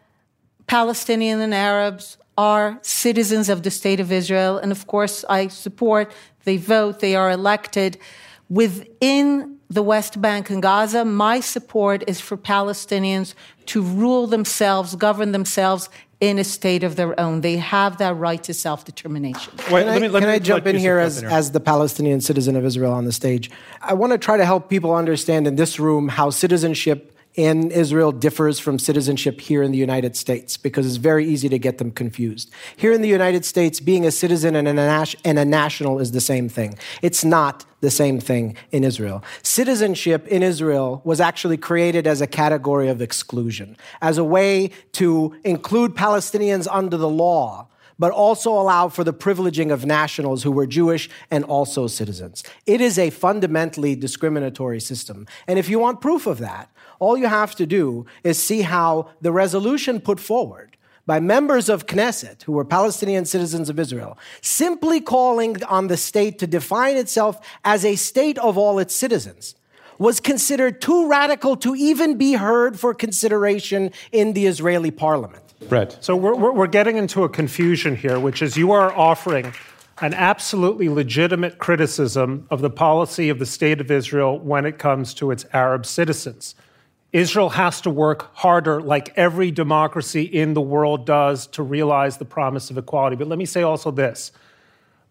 Palestinian 0.66 1.42
and 1.42 1.54
Arabs 1.54 2.18
are 2.40 2.80
citizens 2.82 3.50
of 3.50 3.64
the 3.64 3.70
state 3.70 4.00
of 4.00 4.14
Israel. 4.14 4.58
And 4.58 4.72
of 4.72 4.88
course, 4.88 5.26
I 5.30 5.50
support, 5.50 6.14
they 6.46 6.56
vote, 6.56 7.02
they 7.02 7.14
are 7.14 7.30
elected. 7.30 7.98
Within 8.48 9.58
the 9.70 9.84
West 9.84 10.22
Bank 10.22 10.50
and 10.50 10.62
Gaza, 10.64 11.04
my 11.04 11.42
support 11.42 12.02
is 12.08 12.22
for 12.22 12.38
Palestinians 12.38 13.34
to 13.66 13.82
rule 13.82 14.26
themselves, 14.26 14.96
govern 14.96 15.34
themselves 15.34 15.90
in 16.22 16.40
a 16.40 16.46
state 16.46 16.86
of 16.86 16.96
their 16.96 17.20
own. 17.20 17.42
They 17.42 17.58
have 17.58 17.98
that 17.98 18.16
right 18.16 18.42
to 18.44 18.54
self 18.54 18.86
determination. 18.86 19.52
Wait, 19.70 19.84
can 19.84 19.90
I, 19.90 20.00
me, 20.00 20.10
can 20.10 20.30
I 20.30 20.40
jump 20.40 20.66
in 20.66 20.78
here 20.78 20.98
as, 20.98 21.22
as 21.22 21.52
the 21.52 21.60
Palestinian 21.60 22.22
citizen 22.22 22.56
of 22.56 22.64
Israel 22.64 22.94
on 22.94 23.04
the 23.04 23.12
stage? 23.12 23.52
I 23.82 23.96
want 23.96 24.14
to 24.14 24.18
try 24.18 24.38
to 24.38 24.46
help 24.46 24.70
people 24.70 24.96
understand 24.96 25.46
in 25.46 25.58
this 25.58 25.78
room 25.78 26.08
how 26.08 26.30
citizenship 26.30 27.09
in 27.36 27.72
Israel 27.72 28.12
differs 28.12 28.60
from 28.60 28.80
citizenship 28.80 29.40
here 29.40 29.62
in 29.64 29.72
the 29.72 29.78
United 29.78 30.16
States 30.16 30.58
because 30.58 30.86
it's 30.86 30.98
very 30.98 31.26
easy 31.26 31.48
to 31.50 31.60
get 31.60 31.78
them 31.78 31.92
confused. 31.92 32.52
Here 32.76 32.92
in 32.92 33.02
the 33.02 33.08
United 33.08 33.46
States, 33.46 33.80
being 33.80 34.06
a 34.06 34.12
citizen 34.12 34.56
and 34.56 34.68
a, 34.68 34.74
nas- 34.74 35.16
and 35.24 35.38
a 35.38 35.46
national 35.46 36.00
is 36.00 36.12
the 36.12 36.22
same 36.22 36.50
thing. 36.50 36.78
It's 37.02 37.24
not 37.24 37.66
the 37.82 37.92
same 37.92 38.20
thing 38.20 38.58
in 38.72 38.84
Israel. 38.84 39.24
Citizenship 39.44 40.28
in 40.28 40.44
Israel 40.44 41.02
was 41.06 41.22
actually 41.22 41.58
created 41.58 42.08
as 42.08 42.20
a 42.20 42.28
category 42.28 42.90
of 42.90 43.02
exclusion, 43.02 43.78
as 44.02 44.18
a 44.18 44.24
way 44.24 44.72
to 44.94 45.36
include 45.44 45.96
Palestinians 45.96 46.68
under 46.70 46.98
the 46.98 47.10
law 47.10 47.68
but 48.00 48.14
also 48.14 48.52
allow 48.52 48.88
for 48.88 49.04
the 49.04 49.14
privileging 49.14 49.72
of 49.72 49.86
nationals 49.86 50.42
who 50.42 50.52
were 50.52 50.66
Jewish 50.66 51.10
and 51.30 51.44
also 51.44 51.86
citizens. 51.86 52.44
It 52.66 52.80
is 52.80 52.98
a 52.98 53.10
fundamentally 53.10 53.94
discriminatory 53.94 54.80
system. 54.80 55.28
And 55.48 55.60
if 55.60 55.68
you 55.68 55.80
want 55.80 56.00
proof 56.00 56.26
of 56.26 56.40
that, 56.40 56.70
all 57.00 57.18
you 57.18 57.28
have 57.28 57.56
to 57.56 57.66
do 57.66 58.06
is 58.24 58.42
see 58.42 58.62
how 58.62 59.10
the 59.22 59.32
resolution 59.32 60.00
put 60.00 60.20
forward 60.20 60.78
by 61.06 61.20
members 61.20 61.70
of 61.70 61.88
Knesset, 61.88 62.44
who 62.44 62.52
were 62.52 62.64
Palestinian 62.64 63.26
citizens 63.26 63.68
of 63.68 63.80
Israel, 63.80 64.16
simply 64.42 65.02
calling 65.02 65.64
on 65.64 65.88
the 65.88 65.98
state 65.98 66.38
to 66.38 66.46
define 66.46 66.98
itself 66.98 67.40
as 67.66 67.84
a 67.84 67.96
state 67.96 68.38
of 68.38 68.60
all 68.60 68.78
its 68.78 68.94
citizens, 68.94 69.56
was 69.98 70.20
considered 70.20 70.82
too 70.82 71.10
radical 71.10 71.56
to 71.58 71.76
even 71.76 72.16
be 72.16 72.34
heard 72.34 72.80
for 72.80 72.94
consideration 72.94 73.92
in 74.12 74.34
the 74.34 74.46
Israeli 74.46 74.92
parliament. 74.92 75.44
Bret. 75.68 75.98
So 76.00 76.16
we're, 76.16 76.52
we're 76.52 76.68
getting 76.68 76.98
into 76.98 77.24
a 77.24 77.30
confusion 77.30 77.96
here, 77.96 78.20
which 78.20 78.42
is 78.42 78.56
you 78.56 78.72
are 78.72 78.94
offering 78.94 79.54
an 80.02 80.14
absolutely 80.14 80.88
legitimate 80.90 81.58
criticism 81.58 82.48
of 82.50 82.62
the 82.62 82.70
policy 82.70 83.30
of 83.30 83.40
the 83.40 83.46
state 83.46 83.82
of 83.82 83.92
Israel 83.92 84.40
when 84.40 84.66
it 84.66 84.78
comes 84.78 85.14
to 85.16 85.32
its 85.32 85.46
Arab 85.52 85.86
citizens. 85.86 86.56
Israel 87.12 87.50
has 87.50 87.82
to 87.82 87.90
work 87.90 88.36
harder, 88.36 88.82
like 88.82 89.12
every 89.16 89.50
democracy 89.50 90.24
in 90.24 90.54
the 90.54 90.62
world 90.62 91.06
does, 91.06 91.48
to 91.48 91.64
realize 91.64 92.18
the 92.18 92.26
promise 92.26 92.70
of 92.70 92.78
equality. 92.78 93.16
But 93.16 93.28
let 93.28 93.40
me 93.40 93.46
say 93.46 93.64
also 93.64 93.92
this 93.92 94.32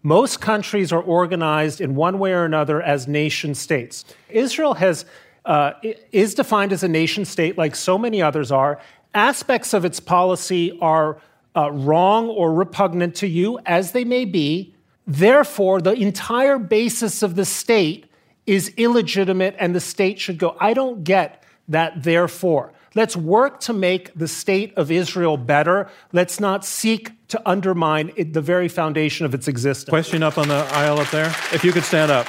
most 0.03 0.41
countries 0.41 0.93
are 0.93 1.03
organized 1.03 1.81
in 1.81 1.95
one 1.97 2.19
way 2.19 2.33
or 2.33 2.45
another 2.45 2.81
as 2.81 3.09
nation 3.09 3.55
states. 3.55 4.05
Israel 4.29 4.75
has, 4.75 5.05
uh, 5.45 5.73
is 6.13 6.35
defined 6.35 6.73
as 6.73 6.85
a 6.85 6.89
nation 6.89 7.25
state 7.25 7.59
like 7.59 7.75
so 7.75 7.99
many 7.99 8.23
others 8.23 8.53
are. 8.53 8.81
Aspects 9.13 9.75
of 9.75 9.85
its 9.85 9.99
policy 9.99 10.79
are 10.81 11.21
uh, 11.57 11.73
wrong 11.73 12.29
or 12.29 12.55
repugnant 12.55 13.17
to 13.17 13.27
you, 13.27 13.59
as 13.67 13.91
they 13.91 14.05
may 14.05 14.25
be. 14.25 14.73
Therefore, 15.07 15.81
the 15.81 15.95
entire 15.95 16.59
basis 16.59 17.23
of 17.23 17.35
the 17.35 17.45
state 17.45 18.07
is 18.47 18.73
illegitimate 18.77 19.57
and 19.59 19.75
the 19.75 19.81
state 19.81 20.21
should 20.21 20.39
go. 20.39 20.57
I 20.61 20.75
don't 20.75 21.03
get 21.03 21.43
that 21.69 22.03
therefore. 22.03 22.73
Let's 22.95 23.17
work 23.17 23.61
to 23.61 23.73
make 23.73 24.13
the 24.15 24.27
state 24.27 24.73
of 24.77 24.91
Israel 24.91 25.37
better. 25.37 25.91
Let's 26.13 26.41
not 26.41 26.65
seek 26.65 27.13
to 27.29 27.41
undermine 27.49 28.13
it, 28.17 28.33
the 28.33 28.41
very 28.41 28.69
foundation 28.69 29.27
of 29.27 29.35
its 29.35 29.47
existence. 29.47 29.91
Question 29.91 30.23
up 30.23 30.39
on 30.39 30.49
the 30.49 30.67
aisle 30.73 30.99
up 30.99 31.11
there. 31.11 31.29
If 31.53 31.63
you 31.65 31.73
could 31.73 31.85
stand 31.85 32.11
up. 32.11 32.27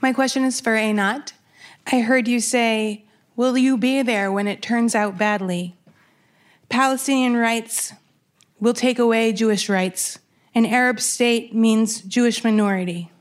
My 0.00 0.12
question 0.12 0.44
is 0.44 0.60
for 0.60 0.74
Einat. 0.74 1.32
I 1.86 2.00
heard 2.00 2.28
you 2.28 2.40
say, 2.40 3.04
Will 3.36 3.56
you 3.56 3.78
be 3.78 4.02
there 4.02 4.32
when 4.32 4.48
it 4.48 4.62
turns 4.62 4.94
out 4.94 5.16
badly? 5.16 5.76
Palestinian 6.68 7.36
rights 7.36 7.92
will 8.58 8.74
take 8.74 8.98
away 8.98 9.32
Jewish 9.32 9.68
rights. 9.68 10.18
An 10.54 10.66
Arab 10.66 10.98
state 10.98 11.54
means 11.54 12.00
Jewish 12.00 12.42
minority. 12.42 13.12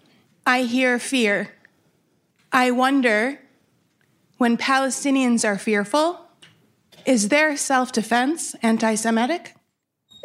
I 0.45 0.63
hear 0.63 0.97
fear. 0.97 1.53
I 2.51 2.71
wonder 2.71 3.39
when 4.37 4.57
Palestinians 4.57 5.47
are 5.47 5.57
fearful, 5.57 6.21
is 7.05 7.29
their 7.29 7.57
self 7.57 7.91
defense 7.91 8.55
anti 8.61 8.95
Semitic? 8.95 9.55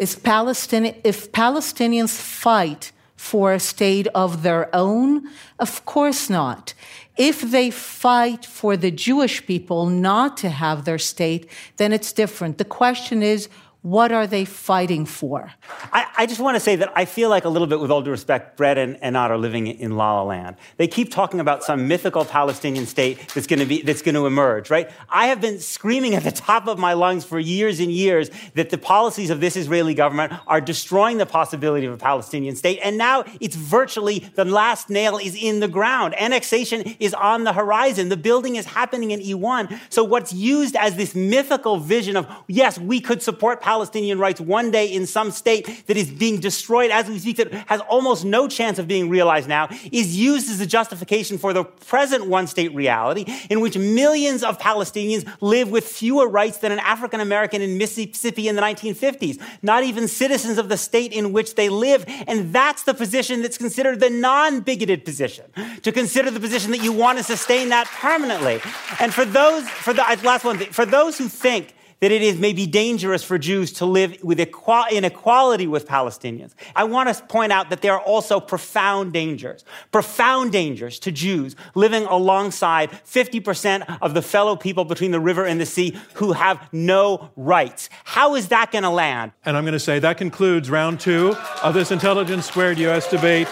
Is 0.01 0.17
Palestini- 0.17 1.01
if 1.05 1.31
Palestinians 1.33 2.19
fight 2.19 2.93
for 3.17 3.53
a 3.53 3.61
state 3.61 4.09
of 4.15 4.43
their 4.43 4.75
own? 4.75 5.29
Of 5.59 5.85
course 5.85 6.29
not. 6.29 6.75
If 7.17 7.41
they 7.43 7.71
fight 7.71 8.45
for 8.45 8.77
the 8.77 8.91
Jewish 8.91 9.47
people 9.47 9.87
not 9.87 10.37
to 10.39 10.49
have 10.49 10.85
their 10.85 10.99
state, 10.99 11.49
then 11.77 11.93
it's 11.93 12.13
different. 12.13 12.59
The 12.59 12.65
question 12.65 13.23
is, 13.23 13.49
what 13.83 14.13
are 14.13 14.29
they 14.29 14.45
fighting 14.45 15.05
for? 15.05 15.51
I, 15.93 16.07
I, 16.19 16.27
just 16.27 16.41
want 16.41 16.55
to 16.55 16.61
say 16.61 16.77
that 16.77 16.93
I 16.95 17.05
feel 17.05 17.29
like 17.29 17.45
a 17.45 17.49
little 17.49 17.67
bit, 17.67 17.81
with 17.81 17.91
all 17.91 18.01
due 18.01 18.13
respect, 18.13 18.57
Bret 18.57 18.79
and, 18.79 18.97
and 19.03 19.17
are 19.17 19.37
living 19.37 19.67
in 19.67 19.97
La 19.97 20.15
La 20.15 20.23
Land. 20.23 20.57
They 20.77 20.87
keep 20.87 21.11
talking 21.11 21.41
about 21.41 21.65
some 21.65 21.89
mythical 21.89 22.25
Palestinian 22.25 22.87
state 22.87 23.19
that's 23.35 23.49
going 23.49 23.59
to 23.59 23.67
be 23.67 23.83
that's 23.83 24.01
going 24.01 24.15
to 24.15 24.27
emerge, 24.27 24.71
right? 24.71 24.89
I 25.09 25.27
have 25.27 25.41
been 25.41 25.59
screaming 25.59 26.15
at 26.15 26.23
the 26.23 26.31
top 26.31 26.69
of 26.69 26.79
my 26.79 26.93
lungs 26.93 27.25
for 27.25 27.41
years 27.41 27.81
and 27.81 27.91
years 27.91 28.31
that 28.55 28.71
the 28.71 28.79
policies 28.79 29.31
of 29.31 29.41
this 29.41 29.57
Israeli 29.57 29.95
government 29.95 30.33
are 30.47 30.61
destroying 30.61 31.19
the 31.19 31.27
possibility 31.27 31.85
of 31.85 31.93
a 31.93 31.99
Palestinian 31.99 32.55
state, 32.55 32.79
and 32.85 32.97
now 32.97 33.25
it's 33.41 33.57
virtually 33.57 34.21
the 34.37 34.45
last 34.45 34.91
nail 34.91 35.19
is 35.19 35.35
in 35.35 35.59
the 35.59 35.69
ground. 35.69 36.15
Annexation 36.21 36.83
is 37.01 37.15
on 37.15 37.43
the 37.43 37.53
horizon. 37.53 38.11
The 38.11 38.17
building 38.17 38.55
is 38.55 38.65
happening 38.65 39.11
in 39.11 39.19
E1. 39.19 39.81
So 39.89 40.05
what's 40.05 40.33
used 40.33 40.77
as 40.77 40.95
this 40.95 41.17
mythical 41.17 41.79
vision 41.79 42.17
of 42.17 42.29
yes, 42.47 42.79
we 42.79 43.01
could 43.01 43.23
support. 43.23 43.61
Palestine 43.61 43.72
Palestinian 43.73 44.19
rights 44.19 44.39
one 44.39 44.71
day 44.71 44.87
in 44.93 45.07
some 45.07 45.31
state 45.31 45.87
that 45.87 45.97
is 45.97 46.11
being 46.11 46.39
destroyed 46.39 46.91
as 46.91 47.09
we 47.09 47.19
speak, 47.19 47.39
that 47.39 47.51
has 47.73 47.81
almost 47.89 48.23
no 48.23 48.47
chance 48.47 48.79
of 48.79 48.87
being 48.87 49.09
realized 49.09 49.49
now, 49.49 49.67
is 49.91 50.15
used 50.15 50.51
as 50.51 50.61
a 50.61 50.67
justification 50.67 51.39
for 51.39 51.55
the 51.55 51.65
present 51.65 52.27
one 52.27 52.47
state 52.47 52.75
reality 52.75 53.25
in 53.49 53.63
which 53.63 53.79
millions 53.79 54.43
of 54.43 54.59
Palestinians 54.59 55.27
live 55.41 55.71
with 55.71 55.85
fewer 55.85 56.29
rights 56.29 56.59
than 56.59 56.71
an 56.71 56.81
African 56.81 57.21
American 57.21 57.63
in 57.63 57.79
Mississippi 57.79 58.47
in 58.47 58.57
the 58.57 58.63
1950s, 58.63 59.41
not 59.63 59.85
even 59.85 60.07
citizens 60.07 60.59
of 60.59 60.69
the 60.69 60.77
state 60.77 61.15
in 61.15 61.33
which 61.33 61.55
they 61.55 61.71
live. 61.71 62.05
And 62.27 62.53
that's 62.53 62.83
the 62.83 62.93
position 62.93 63.41
that's 63.41 63.57
considered 63.57 64.01
the 64.01 64.11
non 64.11 64.61
bigoted 64.61 65.07
position, 65.07 65.47
to 65.81 65.91
consider 65.93 66.31
the 66.31 66.41
position 66.41 66.73
that 66.73 66.83
you 66.83 66.93
want 66.93 67.17
to 67.17 67.25
sustain 67.25 67.71
that 67.71 67.87
permanently. 67.87 68.61
And 69.01 69.15
for 69.15 69.25
those, 69.25 69.67
for 69.87 69.95
the 69.95 70.03
last 70.23 70.45
one, 70.45 70.59
for 70.59 70.85
those 70.85 71.17
who 71.17 71.29
think 71.29 71.75
that 72.03 72.11
it 72.11 72.21
is 72.21 72.37
maybe 72.37 72.67
dangerous 72.67 73.23
for 73.23 73.39
Jews 73.39 73.73
to 73.75 73.87
live 73.87 74.25
with 74.25 74.41
equal, 74.41 74.83
in 74.91 75.05
equality 75.05 75.69
with 75.69 75.87
Palestinians. 75.87 76.51
I 76.75 76.83
want 76.83 77.15
to 77.15 77.23
point 77.27 77.53
out 77.53 77.71
that 77.71 77.81
there 77.81 77.93
are 77.93 78.01
also 78.01 78.41
profound 78.41 79.13
dangers, 79.13 79.65
profound 79.93 80.51
dangers 80.51 80.99
to 80.99 81.13
Jews 81.13 81.55
living 81.77 82.03
alongside 82.07 82.91
50% 82.91 83.99
of 84.03 84.15
the 84.15 84.21
fellow 84.21 84.57
people 84.57 84.85
between 84.85 85.13
the 85.13 85.21
river 85.21 85.47
and 85.47 85.61
the 85.61 85.67
sea 85.67 85.97
who 86.15 86.33
have 86.33 86.69
no 86.73 87.31
rights. 87.37 87.89
How 88.03 88.35
is 88.35 88.49
that 88.49 88.73
going 88.73 88.83
to 88.83 88.91
land? 88.91 89.31
And 89.45 89.57
I'm 89.57 89.63
going 89.63 89.73
to 89.73 89.79
say 89.79 90.01
that 90.01 90.19
concludes 90.19 90.71
round 90.71 90.99
two 90.99 91.37
of 91.63 91.73
this 91.73 91.93
Intelligence 91.93 92.47
Squared 92.47 92.79
US 92.79 93.09
debate. 93.09 93.47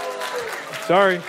Sorry 0.88 1.20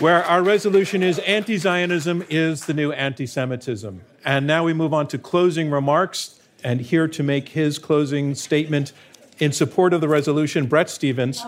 where 0.00 0.24
our 0.24 0.42
resolution 0.42 1.02
is 1.02 1.18
anti 1.20 1.56
Zionism 1.56 2.24
is 2.30 2.66
the 2.66 2.72
new 2.72 2.90
anti 2.92 3.26
Semitism. 3.26 4.02
And 4.24 4.46
now 4.46 4.64
we 4.64 4.72
move 4.72 4.92
on 4.92 5.06
to 5.08 5.18
closing 5.18 5.70
remarks. 5.70 6.40
And 6.62 6.80
here 6.80 7.08
to 7.08 7.22
make 7.22 7.50
his 7.50 7.78
closing 7.78 8.34
statement 8.34 8.92
in 9.38 9.52
support 9.52 9.94
of 9.94 10.02
the 10.02 10.08
resolution, 10.08 10.66
Bret 10.66 10.90
Stephens, 10.90 11.42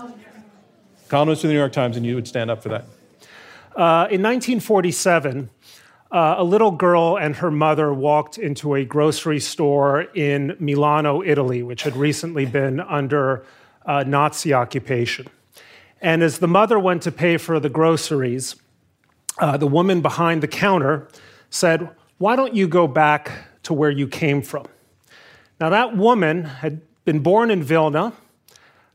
columnist 1.08 1.44
of 1.44 1.48
the 1.48 1.54
New 1.54 1.58
York 1.58 1.72
Times, 1.72 1.98
and 1.98 2.06
you 2.06 2.14
would 2.14 2.26
stand 2.26 2.50
up 2.50 2.62
for 2.62 2.70
that. 2.70 2.84
Uh, 3.76 4.08
in 4.10 4.22
1947, 4.22 5.50
uh, 6.10 6.34
a 6.38 6.44
little 6.44 6.70
girl 6.70 7.18
and 7.18 7.36
her 7.36 7.50
mother 7.50 7.92
walked 7.92 8.38
into 8.38 8.74
a 8.74 8.84
grocery 8.84 9.40
store 9.40 10.02
in 10.14 10.56
Milano, 10.58 11.22
Italy, 11.22 11.62
which 11.62 11.82
had 11.82 11.96
recently 11.96 12.46
been 12.46 12.80
under 12.80 13.44
uh, 13.84 14.04
Nazi 14.06 14.54
occupation. 14.54 15.26
And 16.00 16.22
as 16.22 16.38
the 16.38 16.48
mother 16.48 16.78
went 16.78 17.02
to 17.02 17.12
pay 17.12 17.36
for 17.36 17.60
the 17.60 17.68
groceries, 17.68 18.56
uh, 19.38 19.56
the 19.56 19.66
woman 19.66 20.00
behind 20.00 20.42
the 20.42 20.48
counter 20.48 21.08
said, 21.48 21.90
Why 22.22 22.36
don't 22.36 22.54
you 22.54 22.68
go 22.68 22.86
back 22.86 23.32
to 23.64 23.74
where 23.74 23.90
you 23.90 24.06
came 24.06 24.42
from? 24.42 24.66
Now, 25.58 25.70
that 25.70 25.96
woman 25.96 26.44
had 26.44 26.80
been 27.04 27.18
born 27.18 27.50
in 27.50 27.64
Vilna, 27.64 28.12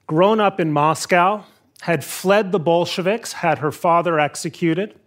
grown 0.07 0.39
up 0.39 0.61
in 0.61 0.71
Moscow, 0.71 1.43
had 1.81 2.05
fled 2.05 2.53
the 2.53 2.59
Bolsheviks, 2.59 3.33
had 3.33 3.57
her 3.57 3.73
father 3.73 4.17
executed, 4.17 4.97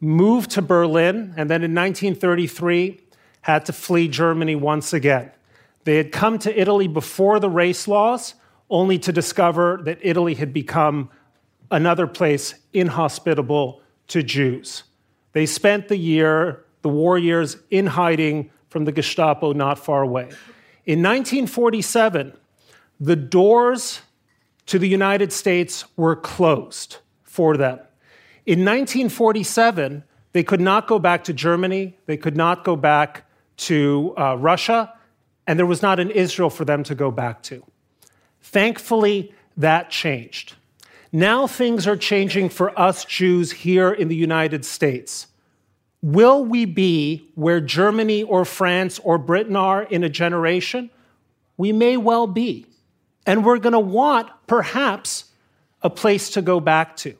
moved 0.00 0.50
to 0.50 0.60
Berlin, 0.60 1.34
and 1.36 1.48
then 1.48 1.62
in 1.62 1.72
1933 1.72 3.00
had 3.42 3.64
to 3.66 3.72
flee 3.72 4.08
Germany 4.08 4.56
once 4.56 4.92
again. 4.92 5.30
They 5.84 5.98
had 5.98 6.10
come 6.10 6.40
to 6.40 6.60
Italy 6.60 6.88
before 6.88 7.38
the 7.38 7.48
race 7.48 7.86
laws, 7.86 8.34
only 8.68 8.98
to 8.98 9.12
discover 9.12 9.78
that 9.84 9.98
Italy 10.02 10.34
had 10.34 10.52
become 10.52 11.10
another 11.70 12.08
place 12.08 12.56
inhospitable 12.72 13.80
to 14.08 14.24
Jews. 14.24 14.82
They 15.32 15.46
spent 15.46 15.86
the 15.86 15.96
year, 15.96 16.64
the 16.88 17.56
in 17.70 17.86
hiding 17.86 18.50
from 18.68 18.84
the 18.84 18.92
Gestapo 18.92 19.52
not 19.52 19.78
far 19.78 20.02
away. 20.02 20.28
In 20.84 21.02
1947, 21.02 22.32
the 23.00 23.16
doors 23.16 24.00
to 24.66 24.78
the 24.78 24.88
United 24.88 25.32
States 25.32 25.84
were 25.96 26.16
closed 26.16 26.98
for 27.22 27.56
them. 27.56 27.78
In 28.46 28.60
1947, 28.60 30.04
they 30.32 30.42
could 30.42 30.60
not 30.60 30.86
go 30.86 30.98
back 30.98 31.24
to 31.24 31.32
Germany, 31.32 31.96
they 32.06 32.16
could 32.16 32.36
not 32.36 32.64
go 32.64 32.76
back 32.76 33.24
to 33.58 34.14
uh, 34.16 34.36
Russia, 34.36 34.94
and 35.46 35.58
there 35.58 35.66
was 35.66 35.82
not 35.82 35.98
an 35.98 36.10
Israel 36.10 36.50
for 36.50 36.64
them 36.64 36.82
to 36.84 36.94
go 36.94 37.10
back 37.10 37.42
to. 37.44 37.64
Thankfully, 38.40 39.34
that 39.56 39.90
changed. 39.90 40.54
Now 41.12 41.46
things 41.46 41.86
are 41.86 41.96
changing 41.96 42.50
for 42.50 42.78
us 42.78 43.04
Jews 43.04 43.50
here 43.52 43.90
in 43.90 44.08
the 44.08 44.16
United 44.16 44.64
States. 44.64 45.26
Will 46.00 46.44
we 46.44 46.64
be 46.64 47.28
where 47.34 47.60
Germany 47.60 48.22
or 48.22 48.44
France 48.44 48.98
or 49.00 49.18
Britain 49.18 49.56
are 49.56 49.82
in 49.82 50.04
a 50.04 50.08
generation? 50.08 50.90
We 51.56 51.72
may 51.72 51.96
well 51.96 52.26
be. 52.26 52.66
And 53.26 53.44
we're 53.44 53.58
going 53.58 53.72
to 53.72 53.80
want, 53.80 54.28
perhaps, 54.46 55.24
a 55.82 55.90
place 55.90 56.30
to 56.30 56.42
go 56.42 56.60
back 56.60 56.96
to. 56.98 57.14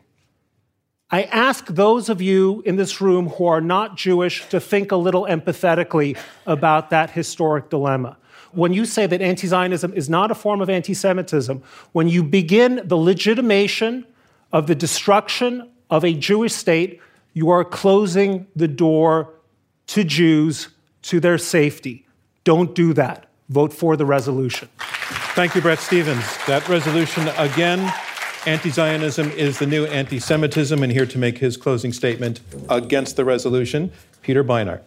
I 1.10 1.24
ask 1.24 1.66
those 1.66 2.08
of 2.08 2.22
you 2.22 2.62
in 2.66 2.76
this 2.76 3.00
room 3.00 3.30
who 3.30 3.46
are 3.46 3.60
not 3.60 3.96
Jewish 3.96 4.48
to 4.50 4.60
think 4.60 4.92
a 4.92 4.96
little 4.96 5.26
empathetically 5.26 6.18
about 6.46 6.90
that 6.90 7.10
historic 7.10 7.70
dilemma 7.70 8.18
when 8.52 8.72
you 8.72 8.84
say 8.84 9.06
that 9.06 9.20
anti 9.20 9.46
Zionism 9.46 9.92
is 9.94 10.08
not 10.08 10.30
a 10.30 10.34
form 10.34 10.60
of 10.60 10.70
anti 10.70 10.94
Semitism, 10.94 11.62
when 11.92 12.08
you 12.08 12.22
begin 12.22 12.80
the 12.84 12.96
legitimation 12.96 14.06
of 14.52 14.66
the 14.66 14.74
destruction 14.74 15.70
of 15.90 16.04
a 16.04 16.12
Jewish 16.12 16.52
state, 16.52 17.00
you 17.32 17.50
are 17.50 17.64
closing 17.64 18.46
the 18.56 18.68
door 18.68 19.34
to 19.88 20.04
Jews, 20.04 20.68
to 21.02 21.20
their 21.20 21.38
safety. 21.38 22.06
Don't 22.44 22.74
do 22.74 22.92
that. 22.94 23.26
Vote 23.48 23.72
for 23.72 23.96
the 23.96 24.04
resolution. 24.04 24.68
Thank 25.34 25.54
you, 25.54 25.60
Bret 25.60 25.78
Stephens. 25.78 26.24
That 26.46 26.68
resolution, 26.68 27.28
again, 27.38 27.92
anti 28.46 28.70
Zionism 28.70 29.30
is 29.32 29.58
the 29.58 29.66
new 29.66 29.86
anti 29.86 30.18
Semitism. 30.18 30.82
And 30.82 30.92
here 30.92 31.06
to 31.06 31.18
make 31.18 31.38
his 31.38 31.56
closing 31.56 31.92
statement 31.92 32.40
against 32.68 33.16
the 33.16 33.24
resolution, 33.24 33.92
Peter 34.22 34.44
Beinart. 34.44 34.82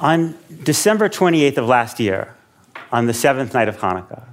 On 0.00 0.36
December 0.62 1.08
28th 1.08 1.58
of 1.58 1.66
last 1.66 2.00
year, 2.00 2.34
on 2.92 3.06
the 3.06 3.14
seventh 3.14 3.52
night 3.52 3.68
of 3.68 3.78
Hanukkah, 3.78 4.24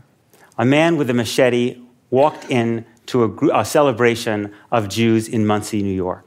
a 0.58 0.66
man 0.66 0.96
with 0.96 1.10
a 1.10 1.14
machete 1.14 1.82
walked 2.10 2.50
in 2.50 2.86
to 3.08 3.24
a, 3.24 3.60
a 3.60 3.66
celebration 3.66 4.54
of 4.72 4.90
Jews 4.90 5.28
in 5.28 5.46
Monsey, 5.46 5.82
New 5.82 5.94
York. 5.94 6.27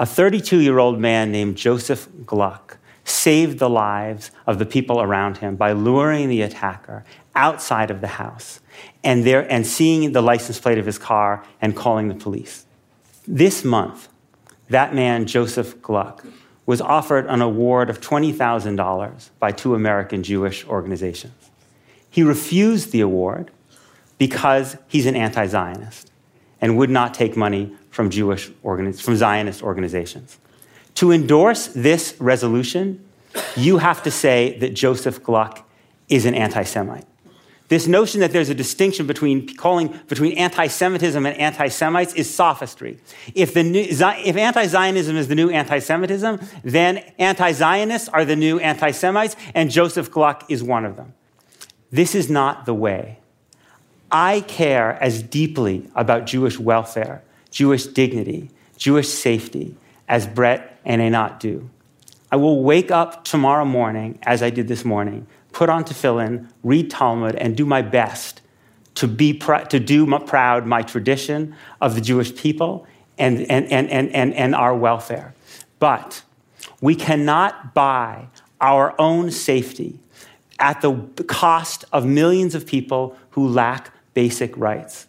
A 0.00 0.06
32 0.06 0.60
year 0.60 0.78
old 0.78 0.98
man 0.98 1.30
named 1.30 1.58
Joseph 1.58 2.08
Gluck 2.24 2.78
saved 3.04 3.58
the 3.58 3.68
lives 3.68 4.30
of 4.46 4.58
the 4.58 4.64
people 4.64 5.02
around 5.02 5.36
him 5.36 5.56
by 5.56 5.72
luring 5.72 6.30
the 6.30 6.40
attacker 6.40 7.04
outside 7.34 7.90
of 7.90 8.00
the 8.00 8.06
house 8.06 8.60
and, 9.04 9.26
there, 9.26 9.46
and 9.52 9.66
seeing 9.66 10.12
the 10.12 10.22
license 10.22 10.58
plate 10.58 10.78
of 10.78 10.86
his 10.86 10.96
car 10.96 11.44
and 11.60 11.76
calling 11.76 12.08
the 12.08 12.14
police. 12.14 12.64
This 13.28 13.62
month, 13.62 14.08
that 14.70 14.94
man, 14.94 15.26
Joseph 15.26 15.82
Gluck, 15.82 16.24
was 16.64 16.80
offered 16.80 17.26
an 17.26 17.42
award 17.42 17.90
of 17.90 18.00
$20,000 18.00 19.30
by 19.38 19.52
two 19.52 19.74
American 19.74 20.22
Jewish 20.22 20.66
organizations. 20.66 21.50
He 22.08 22.22
refused 22.22 22.92
the 22.92 23.02
award 23.02 23.50
because 24.16 24.78
he's 24.88 25.04
an 25.04 25.14
anti 25.14 25.44
Zionist 25.44 26.10
and 26.58 26.78
would 26.78 26.88
not 26.88 27.12
take 27.12 27.36
money 27.36 27.76
from, 28.00 28.08
Jewish 28.08 28.48
organiz- 28.64 29.02
from 29.02 29.14
Zionist 29.14 29.62
organizations. 29.62 30.38
To 30.94 31.12
endorse 31.12 31.66
this 31.66 32.16
resolution, 32.18 33.04
you 33.56 33.76
have 33.76 34.02
to 34.04 34.10
say 34.10 34.56
that 34.60 34.72
Joseph 34.72 35.22
Gluck 35.22 35.68
is 36.08 36.24
an 36.24 36.34
anti 36.34 36.62
Semite. 36.62 37.04
This 37.68 37.86
notion 37.86 38.20
that 38.20 38.32
there's 38.32 38.48
a 38.48 38.54
distinction 38.54 39.06
between 39.06 39.54
calling 39.54 39.94
between 40.08 40.32
anti-Semitism 40.32 41.24
and 41.24 41.36
anti-Semites 41.36 42.14
is 42.14 42.28
sophistry. 42.28 42.98
If, 43.34 43.52
if 43.54 44.36
anti-Zionism 44.36 45.16
is 45.16 45.28
the 45.28 45.36
new 45.36 45.50
anti-Semitism, 45.50 46.40
then 46.64 46.98
anti-Zionists 47.18 48.08
are 48.08 48.24
the 48.24 48.34
new 48.34 48.58
anti-Semites, 48.58 49.36
and 49.54 49.70
Joseph 49.70 50.10
Gluck 50.10 50.50
is 50.50 50.64
one 50.64 50.84
of 50.84 50.96
them. 50.96 51.12
This 51.92 52.14
is 52.14 52.28
not 52.28 52.64
the 52.66 52.74
way. 52.74 53.18
I 54.10 54.40
care 54.40 55.00
as 55.00 55.22
deeply 55.22 55.88
about 55.94 56.26
Jewish 56.26 56.58
welfare 56.58 57.22
Jewish 57.50 57.86
dignity, 57.86 58.50
Jewish 58.76 59.08
safety, 59.08 59.76
as 60.08 60.26
Bret 60.26 60.80
and 60.84 61.00
Einat 61.00 61.38
do. 61.40 61.70
I 62.32 62.36
will 62.36 62.62
wake 62.62 62.90
up 62.90 63.24
tomorrow 63.24 63.64
morning, 63.64 64.18
as 64.22 64.42
I 64.42 64.50
did 64.50 64.68
this 64.68 64.84
morning, 64.84 65.26
put 65.52 65.68
on 65.68 65.84
tefillin, 65.84 66.48
read 66.62 66.90
Talmud, 66.90 67.34
and 67.34 67.56
do 67.56 67.66
my 67.66 67.82
best 67.82 68.40
to, 68.96 69.08
be 69.08 69.32
pr- 69.32 69.64
to 69.68 69.80
do 69.80 70.06
my, 70.06 70.18
proud 70.18 70.66
my 70.66 70.82
tradition 70.82 71.54
of 71.80 71.94
the 71.94 72.00
Jewish 72.00 72.34
people 72.34 72.86
and, 73.18 73.40
and, 73.50 73.70
and, 73.70 73.90
and, 73.90 74.14
and, 74.14 74.34
and 74.34 74.54
our 74.54 74.74
welfare. 74.74 75.34
But 75.78 76.22
we 76.80 76.94
cannot 76.94 77.74
buy 77.74 78.26
our 78.60 78.94
own 78.98 79.30
safety 79.30 79.98
at 80.58 80.80
the 80.82 80.92
cost 81.26 81.84
of 81.92 82.04
millions 82.04 82.54
of 82.54 82.66
people 82.66 83.16
who 83.30 83.48
lack 83.48 83.92
basic 84.14 84.56
rights. 84.56 85.06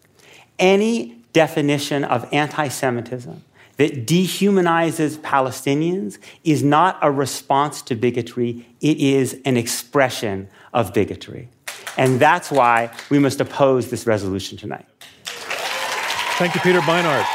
Any 0.58 1.21
definition 1.34 2.04
of 2.04 2.28
anti 2.32 2.68
Semitism 2.68 3.44
that 3.78 4.06
dehumanizes 4.06 5.18
Palestinians 5.18 6.20
is 6.44 6.62
not 6.64 7.00
a 7.02 7.12
response 7.12 7.82
to 7.84 7.96
bigotry, 7.96 8.68
it 8.80 8.98
is 8.98 9.40
an 9.46 9.58
expression 9.58 10.48
of 10.74 10.94
bigotry. 10.94 11.50
And 11.98 12.20
that's 12.20 12.52
why 12.52 12.92
we 13.10 13.20
must 13.20 13.42
oppose 13.42 13.90
this 13.90 14.06
resolution 14.06 14.58
tonight. 14.58 14.86
Thank 15.26 16.56
you, 16.56 16.62
Peter 16.62 16.80
Beinart. 16.82 17.26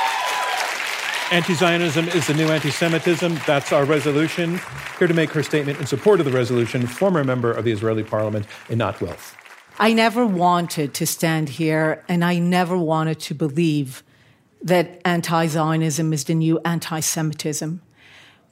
Anti 1.33 1.55
Zionism 1.55 2.09
is 2.11 2.29
the 2.29 2.35
new 2.35 2.47
anti 2.49 2.71
Semitism. 2.71 3.39
That's 3.47 3.73
our 3.73 3.85
resolution. 3.85 4.61
Here 4.99 5.09
to 5.09 5.15
make 5.15 5.31
her 5.31 5.43
statement 5.43 5.81
in 5.81 5.87
support 5.87 6.21
of 6.21 6.27
the 6.27 6.33
resolution, 6.33 6.87
former 6.87 7.25
member 7.25 7.53
of 7.53 7.65
the 7.65 7.73
Israeli 7.73 8.05
parliament, 8.05 8.47
Einat 8.69 9.01
Wilf. 9.01 9.37
I 9.79 9.93
never 9.93 10.25
wanted 10.25 10.95
to 10.95 11.07
stand 11.07 11.51
here, 11.51 12.03
and 12.09 12.25
I 12.25 12.39
never 12.39 12.79
wanted 12.79 13.21
to 13.21 13.35
believe 13.35 14.03
that 14.63 15.01
anti 15.05 15.47
Zionism 15.47 16.13
is 16.15 16.25
the 16.25 16.35
new 16.35 16.59
anti 16.65 17.01
Semitism. 17.01 17.83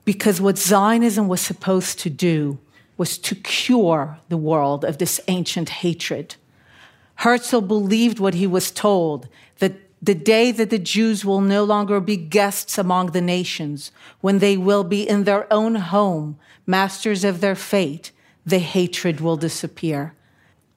Because 0.05 0.41
what 0.41 0.59
Zionism 0.59 1.29
was 1.29 1.41
supposed 1.41 1.99
to 2.01 2.11
do 2.11 2.59
was 2.99 3.16
to 3.18 3.35
cure 3.35 4.18
the 4.29 4.37
world 4.37 4.85
of 4.85 4.99
this 4.99 5.18
ancient 5.27 5.70
hatred. 5.70 6.37
Herzl 7.16 7.61
believed 7.61 8.18
what 8.18 8.35
he 8.35 8.47
was 8.47 8.70
told 8.70 9.29
that 9.61 9.72
the 10.03 10.14
day 10.14 10.53
that 10.53 10.68
the 10.68 10.79
Jews 10.79 11.25
will 11.25 11.41
no 11.41 11.64
longer 11.64 12.01
be 12.01 12.18
guests 12.18 12.77
among 12.77 13.12
the 13.12 13.22
nations, 13.22 13.91
when 14.20 14.41
they 14.41 14.59
will 14.59 14.85
be 14.85 15.09
in 15.09 15.25
their 15.25 15.51
own 15.51 15.77
home, 15.77 16.37
masters 16.66 17.25
of 17.25 17.41
their 17.41 17.55
fate, 17.55 18.12
the 18.45 18.59
hatred 18.59 19.20
will 19.20 19.39
disappear. 19.39 20.14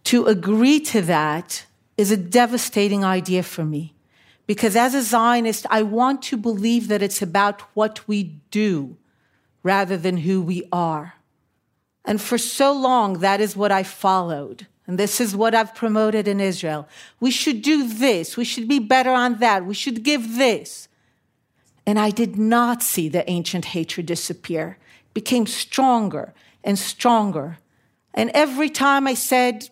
To 0.08 0.26
agree 0.26 0.80
to 0.80 1.02
that 1.02 1.66
is 1.98 2.12
a 2.12 2.16
devastating 2.16 3.04
idea 3.04 3.44
for 3.44 3.66
me. 3.66 3.94
Because 4.46 4.78
as 4.78 4.96
a 4.96 5.02
Zionist, 5.02 5.66
I 5.70 5.82
want 5.82 6.22
to 6.24 6.38
believe 6.38 6.88
that 6.88 7.02
it's 7.02 7.22
about 7.22 7.60
what 7.74 8.08
we 8.08 8.24
do 8.50 8.96
rather 9.64 9.98
than 9.98 10.16
who 10.20 10.42
we 10.42 10.64
are. 10.72 11.16
And 12.06 12.22
for 12.22 12.38
so 12.38 12.72
long, 12.72 13.20
that 13.20 13.42
is 13.42 13.58
what 13.58 13.74
I 13.74 13.84
followed. 13.84 14.68
And 14.88 14.98
this 14.98 15.20
is 15.20 15.36
what 15.36 15.54
I've 15.54 15.76
promoted 15.76 16.26
in 16.26 16.40
Israel. 16.40 16.88
We 17.20 17.30
should 17.30 17.62
do 17.62 17.86
this. 17.86 18.38
We 18.38 18.46
should 18.46 18.70
be 18.70 18.80
better 18.80 19.12
on 19.12 19.40
that. 19.40 19.66
We 19.66 19.74
should 19.74 20.04
give 20.04 20.38
this. 20.38 20.88
And 21.86 22.00
I 22.00 22.12
did 22.12 22.38
not 22.38 22.82
see 22.82 23.10
the 23.10 23.30
ancient 23.30 23.66
hatred 23.66 24.06
disappear. 24.06 24.78
It 25.08 25.14
became 25.14 25.48
stronger 25.48 26.34
and 26.64 26.80
stronger. 26.80 27.58
And 28.14 28.32
every 28.34 28.70
time 28.70 29.06
I 29.06 29.14
said, 29.14 29.70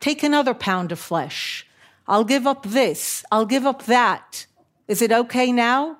take 0.00 0.22
another 0.22 0.54
pound 0.54 0.92
of 0.92 0.98
flesh, 0.98 1.66
I'll 2.06 2.24
give 2.24 2.46
up 2.46 2.64
this. 2.64 3.24
I'll 3.30 3.46
give 3.46 3.66
up 3.66 3.84
that. 3.84 4.46
Is 4.86 5.02
it 5.02 5.12
okay 5.12 5.52
now? 5.52 5.98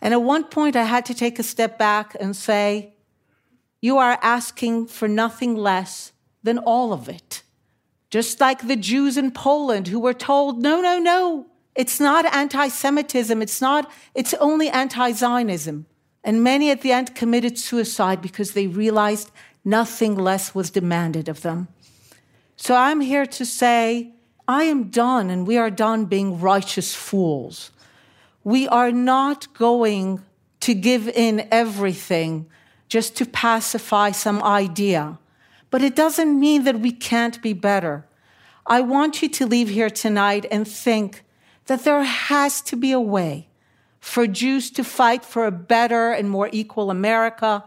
And 0.00 0.14
at 0.14 0.22
one 0.22 0.44
point, 0.44 0.76
I 0.76 0.84
had 0.84 1.04
to 1.06 1.14
take 1.14 1.38
a 1.38 1.42
step 1.42 1.78
back 1.78 2.16
and 2.20 2.36
say, 2.36 2.94
You 3.80 3.98
are 3.98 4.18
asking 4.22 4.86
for 4.86 5.08
nothing 5.08 5.56
less 5.56 6.12
than 6.42 6.58
all 6.58 6.92
of 6.92 7.08
it. 7.08 7.42
Just 8.10 8.40
like 8.40 8.66
the 8.66 8.76
Jews 8.76 9.16
in 9.16 9.32
Poland 9.32 9.88
who 9.88 9.98
were 9.98 10.14
told, 10.14 10.62
No, 10.62 10.80
no, 10.80 10.98
no, 10.98 11.46
it's 11.74 12.00
not 12.00 12.24
anti 12.26 12.68
Semitism. 12.68 13.42
It's 13.42 13.60
not, 13.60 13.90
it's 14.14 14.34
only 14.34 14.68
anti 14.70 15.12
Zionism. 15.12 15.86
And 16.24 16.42
many 16.42 16.70
at 16.70 16.80
the 16.80 16.92
end 16.92 17.14
committed 17.14 17.58
suicide 17.58 18.20
because 18.20 18.52
they 18.52 18.66
realized 18.66 19.30
nothing 19.64 20.16
less 20.16 20.54
was 20.54 20.70
demanded 20.70 21.28
of 21.28 21.42
them. 21.42 21.68
So 22.56 22.74
I'm 22.74 23.00
here 23.00 23.26
to 23.26 23.44
say, 23.44 24.12
I 24.48 24.64
am 24.64 24.84
done, 24.84 25.30
and 25.30 25.46
we 25.46 25.58
are 25.58 25.70
done 25.70 26.06
being 26.06 26.40
righteous 26.40 26.94
fools. 26.94 27.70
We 28.44 28.66
are 28.68 28.92
not 28.92 29.52
going 29.54 30.22
to 30.60 30.74
give 30.74 31.08
in 31.08 31.48
everything 31.50 32.46
just 32.88 33.16
to 33.16 33.26
pacify 33.26 34.12
some 34.12 34.42
idea. 34.42 35.18
But 35.70 35.82
it 35.82 35.94
doesn't 35.96 36.38
mean 36.38 36.64
that 36.64 36.80
we 36.80 36.92
can't 36.92 37.42
be 37.42 37.52
better. 37.52 38.06
I 38.66 38.80
want 38.80 39.20
you 39.20 39.28
to 39.28 39.46
leave 39.46 39.68
here 39.68 39.90
tonight 39.90 40.46
and 40.50 40.66
think 40.66 41.22
that 41.66 41.84
there 41.84 42.02
has 42.02 42.60
to 42.62 42.76
be 42.76 42.92
a 42.92 43.00
way 43.00 43.48
for 44.00 44.26
Jews 44.26 44.70
to 44.70 44.84
fight 44.84 45.24
for 45.24 45.46
a 45.46 45.50
better 45.50 46.12
and 46.12 46.30
more 46.30 46.48
equal 46.52 46.90
America, 46.90 47.64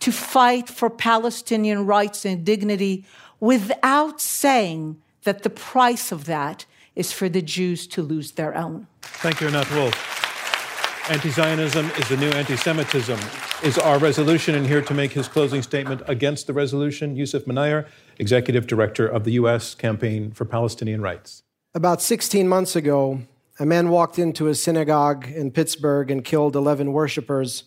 to 0.00 0.10
fight 0.10 0.68
for 0.68 0.88
Palestinian 0.88 1.86
rights 1.86 2.24
and 2.24 2.44
dignity 2.44 3.04
without 3.42 4.20
saying 4.20 5.02
that 5.24 5.42
the 5.42 5.50
price 5.50 6.12
of 6.12 6.26
that 6.26 6.64
is 6.94 7.10
for 7.10 7.28
the 7.28 7.42
Jews 7.42 7.88
to 7.88 8.00
lose 8.00 8.32
their 8.32 8.56
own. 8.56 8.86
Thank 9.02 9.40
you, 9.40 9.48
Einat 9.48 9.68
Wilf. 9.74 11.10
Anti 11.10 11.30
Zionism 11.30 11.90
is 11.98 12.08
the 12.08 12.16
new 12.16 12.30
anti 12.30 12.54
Semitism, 12.54 13.18
is 13.64 13.76
our 13.78 13.98
resolution. 13.98 14.54
And 14.54 14.64
here 14.64 14.80
to 14.82 14.94
make 14.94 15.12
his 15.12 15.26
closing 15.26 15.60
statement 15.60 16.02
against 16.06 16.46
the 16.46 16.52
resolution, 16.52 17.16
Yousef 17.16 17.40
Munayyer, 17.40 17.88
Executive 18.20 18.68
Director 18.68 19.08
of 19.08 19.24
the 19.24 19.32
U.S. 19.32 19.74
Campaign 19.74 20.30
for 20.30 20.44
Palestinian 20.44 21.02
Rights. 21.02 21.42
About 21.74 22.00
16 22.00 22.46
months 22.46 22.76
ago, 22.76 23.22
a 23.58 23.66
man 23.66 23.88
walked 23.88 24.20
into 24.20 24.46
a 24.46 24.54
synagogue 24.54 25.26
in 25.26 25.50
Pittsburgh 25.50 26.12
and 26.12 26.24
killed 26.24 26.54
11 26.54 26.92
worshippers, 26.92 27.64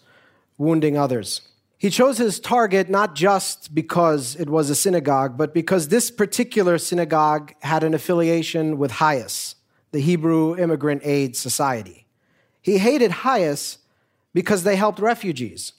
wounding 0.57 0.97
others. 0.97 1.41
He 1.86 1.91
chose 1.91 2.17
his 2.17 2.39
target 2.39 2.89
not 2.89 3.13
just 3.13 3.75
because 3.75 4.36
it 4.38 4.49
was 4.49 4.71
a 4.71 4.75
synagogue, 4.75 5.38
but 5.38 5.53
because 5.53 5.89
this 5.89 6.09
particular 6.09 6.79
synagogue 6.79 7.53
had 7.59 7.83
an 7.83 7.93
affiliation 7.93 8.79
with 8.79 8.93
HIAS, 8.93 9.53
the 9.91 9.99
Hebrew 9.99 10.57
Immigrant 10.57 11.03
Aid 11.05 11.36
Society. 11.36 12.07
He 12.59 12.79
hated 12.79 13.11
HIAS 13.11 13.77
because 14.33 14.63
they 14.63 14.77
helped 14.77 14.97
refugees, 14.97 15.73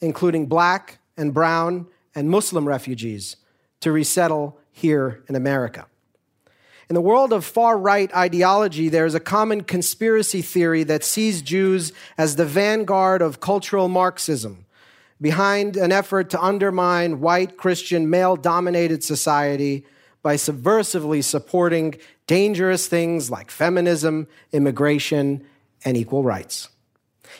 including 0.00 0.46
black 0.46 0.98
and 1.14 1.34
brown 1.34 1.88
and 2.14 2.30
Muslim 2.30 2.66
refugees, 2.66 3.36
to 3.80 3.92
resettle 3.92 4.58
here 4.72 5.22
in 5.28 5.36
America. 5.36 5.84
In 6.88 6.94
the 6.94 7.02
world 7.02 7.34
of 7.34 7.44
far 7.44 7.76
right 7.76 8.10
ideology, 8.16 8.88
there 8.88 9.04
is 9.04 9.14
a 9.14 9.20
common 9.20 9.64
conspiracy 9.64 10.40
theory 10.40 10.84
that 10.84 11.04
sees 11.04 11.42
Jews 11.42 11.92
as 12.16 12.36
the 12.36 12.46
vanguard 12.46 13.20
of 13.20 13.40
cultural 13.40 13.88
Marxism 13.88 14.64
behind 15.20 15.76
an 15.76 15.92
effort 15.92 16.30
to 16.30 16.42
undermine 16.42 17.20
white 17.20 17.56
Christian 17.56 18.08
male 18.08 18.36
dominated 18.36 19.04
society 19.04 19.84
by 20.22 20.36
subversively 20.36 21.22
supporting 21.22 21.94
dangerous 22.26 22.86
things 22.86 23.30
like 23.30 23.50
feminism, 23.50 24.28
immigration, 24.52 25.44
and 25.84 25.96
equal 25.96 26.22
rights. 26.22 26.68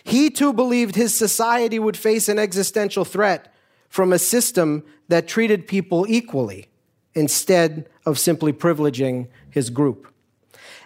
He 0.04 0.30
too 0.30 0.52
believed 0.52 0.94
his 0.94 1.14
society 1.14 1.78
would 1.78 1.96
face 1.96 2.28
an 2.28 2.38
existential 2.38 3.04
threat 3.04 3.52
from 3.88 4.12
a 4.12 4.18
system 4.18 4.84
that 5.08 5.26
treated 5.28 5.66
people 5.66 6.06
equally 6.08 6.68
instead 7.14 7.88
of 8.06 8.18
simply 8.18 8.52
privileging 8.52 9.28
his 9.50 9.68
group. 9.68 10.12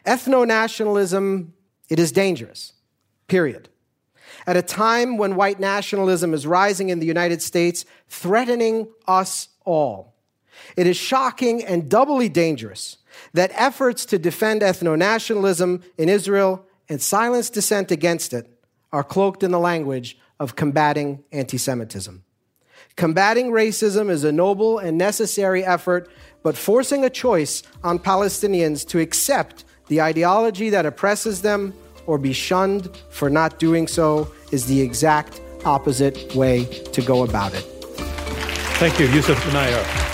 Ethno 0.07 0.47
nationalism, 0.47 1.53
it 1.89 1.99
is 1.99 2.13
dangerous, 2.13 2.73
period 3.29 3.69
at 4.47 4.57
a 4.57 4.63
time 4.63 5.17
when 5.17 5.37
white 5.37 5.61
nationalism 5.61 6.35
is 6.35 6.47
rising 6.47 6.89
in 6.89 7.01
the 7.01 7.07
United 7.07 7.43
States, 7.43 7.85
threatening 8.09 8.89
us 9.07 9.49
all. 9.65 10.15
It 10.77 10.87
is 10.87 10.97
shocking 10.97 11.65
and 11.65 11.89
doubly 11.89 12.29
dangerous 12.29 12.99
that 13.33 13.53
efforts 13.55 14.05
to 14.07 14.19
defend 14.19 14.63
ethno 14.63 14.97
nationalism 14.97 15.83
in 15.99 16.09
Israel 16.09 16.65
and 16.89 17.01
silence 17.01 17.51
dissent 17.51 17.91
against 17.91 18.33
it 18.33 18.49
are 18.93 19.05
cloaked 19.05 19.43
in 19.43 19.51
the 19.51 19.59
language 19.59 20.19
of 20.39 20.57
combating 20.57 21.23
anti 21.33 21.59
Semitism. 21.59 22.25
Combating 22.97 23.51
racism 23.51 24.09
is 24.09 24.23
a 24.23 24.31
noble 24.31 24.79
and 24.79 24.97
necessary 24.97 25.65
effort, 25.65 26.09
but 26.43 26.57
forcing 26.57 27.05
a 27.05 27.11
choice 27.11 27.63
on 27.83 27.99
Palestinians 27.99 28.87
to 28.89 29.01
accept 29.01 29.65
the 29.89 30.01
ideology 30.01 30.71
that 30.71 30.87
oppresses 30.87 31.43
them 31.43 31.75
or 32.07 32.19
be 32.19 32.33
shunned 32.33 32.91
for 33.09 33.31
not 33.31 33.59
doing 33.59 33.87
so 33.87 34.31
is 34.53 34.67
the 34.67 34.81
exact 34.81 35.41
opposite 35.65 36.35
way 36.35 36.65
to 36.93 37.03
go 37.03 37.25
about 37.25 37.55
it. 37.55 37.65
Thank 38.79 38.99
you, 38.99 39.07
Yousef 39.07 39.37
Munayyer. 39.37 40.05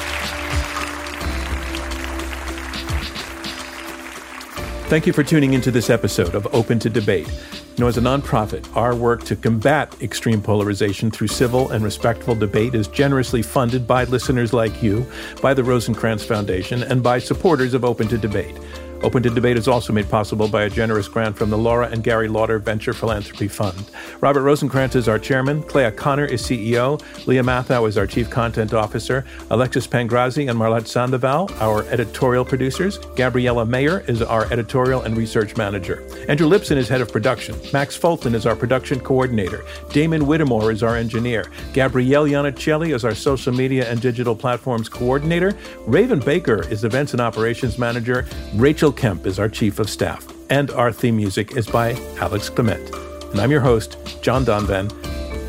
Thank 4.90 5.06
you 5.06 5.12
for 5.12 5.22
tuning 5.22 5.54
into 5.54 5.70
this 5.70 5.88
episode 5.88 6.34
of 6.34 6.52
Open 6.52 6.80
to 6.80 6.90
Debate. 6.90 7.28
You 7.28 7.84
know, 7.84 7.86
as 7.86 7.96
a 7.96 8.00
nonprofit, 8.00 8.66
our 8.76 8.94
work 8.94 9.22
to 9.24 9.36
combat 9.36 9.94
extreme 10.02 10.42
polarization 10.42 11.10
through 11.10 11.28
civil 11.28 11.70
and 11.70 11.84
respectful 11.84 12.34
debate 12.34 12.74
is 12.74 12.88
generously 12.88 13.40
funded 13.40 13.86
by 13.86 14.04
listeners 14.04 14.52
like 14.52 14.82
you, 14.82 15.06
by 15.40 15.54
the 15.54 15.62
Rosenkranz 15.62 16.24
Foundation, 16.24 16.82
and 16.82 17.02
by 17.02 17.20
supporters 17.20 17.72
of 17.72 17.84
Open 17.84 18.08
to 18.08 18.18
Debate. 18.18 18.54
Open 19.02 19.22
to 19.22 19.30
Debate 19.30 19.56
is 19.56 19.66
also 19.66 19.94
made 19.94 20.10
possible 20.10 20.46
by 20.46 20.64
a 20.64 20.70
generous 20.70 21.08
grant 21.08 21.34
from 21.34 21.48
the 21.48 21.56
Laura 21.56 21.88
and 21.88 22.04
Gary 22.04 22.28
Lauder 22.28 22.58
Venture 22.58 22.92
Philanthropy 22.92 23.48
Fund. 23.48 23.90
Robert 24.20 24.42
Rosenkranz 24.42 24.94
is 24.94 25.08
our 25.08 25.18
chairman. 25.18 25.62
Clea 25.62 25.90
Conner 25.90 26.26
is 26.26 26.42
CEO. 26.42 27.00
Lia 27.26 27.42
Matthow 27.42 27.88
is 27.88 27.96
our 27.96 28.06
chief 28.06 28.28
content 28.28 28.74
officer. 28.74 29.24
Alexis 29.50 29.86
Pancrazi 29.86 30.50
and 30.50 30.58
Marlette 30.58 30.86
Sandoval, 30.86 31.50
our 31.60 31.84
editorial 31.84 32.44
producers. 32.44 32.98
Gabriella 33.16 33.64
Mayer 33.64 34.00
is 34.00 34.20
our 34.20 34.44
editorial 34.52 35.00
and 35.00 35.16
research 35.16 35.56
manager. 35.56 36.06
Andrew 36.28 36.46
Lipson 36.46 36.76
is 36.76 36.86
head 36.86 37.00
of 37.00 37.10
production. 37.10 37.56
Max 37.72 37.96
Fulton 37.96 38.34
is 38.34 38.44
our 38.44 38.54
production 38.54 39.00
coordinator. 39.00 39.64
Damon 39.92 40.26
Whittemore 40.26 40.70
is 40.70 40.82
our 40.82 40.96
engineer. 40.96 41.50
Gabrielle 41.72 42.26
Iannicelli 42.26 42.94
is 42.94 43.06
our 43.06 43.14
social 43.14 43.54
media 43.54 43.90
and 43.90 43.98
digital 44.02 44.36
platforms 44.36 44.90
coordinator. 44.90 45.56
Raven 45.86 46.20
Baker 46.20 46.68
is 46.68 46.84
events 46.84 47.12
and 47.12 47.20
operations 47.22 47.78
manager. 47.78 48.26
Rachel 48.56 48.89
Kemp 48.92 49.26
is 49.26 49.38
our 49.38 49.48
chief 49.48 49.78
of 49.78 49.90
staff. 49.90 50.26
And 50.50 50.70
our 50.72 50.92
theme 50.92 51.16
music 51.16 51.56
is 51.56 51.66
by 51.66 51.92
Alex 52.18 52.48
Clement. 52.48 52.94
And 53.30 53.40
I'm 53.40 53.50
your 53.50 53.60
host, 53.60 53.96
John 54.22 54.44
Donvan. 54.44 54.90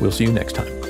We'll 0.00 0.12
see 0.12 0.24
you 0.24 0.32
next 0.32 0.54
time. 0.54 0.82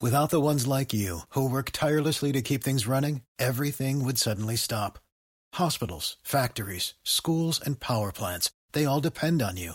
Without 0.00 0.28
the 0.28 0.40
ones 0.40 0.66
like 0.66 0.92
you, 0.92 1.20
who 1.30 1.48
work 1.48 1.70
tirelessly 1.72 2.30
to 2.32 2.42
keep 2.42 2.62
things 2.62 2.86
running, 2.86 3.22
everything 3.38 4.04
would 4.04 4.18
suddenly 4.18 4.54
stop. 4.54 4.98
Hospitals, 5.54 6.18
factories, 6.22 6.94
schools, 7.02 7.58
and 7.64 7.80
power 7.80 8.12
plants, 8.12 8.50
they 8.72 8.84
all 8.84 9.00
depend 9.00 9.40
on 9.40 9.56
you. 9.56 9.74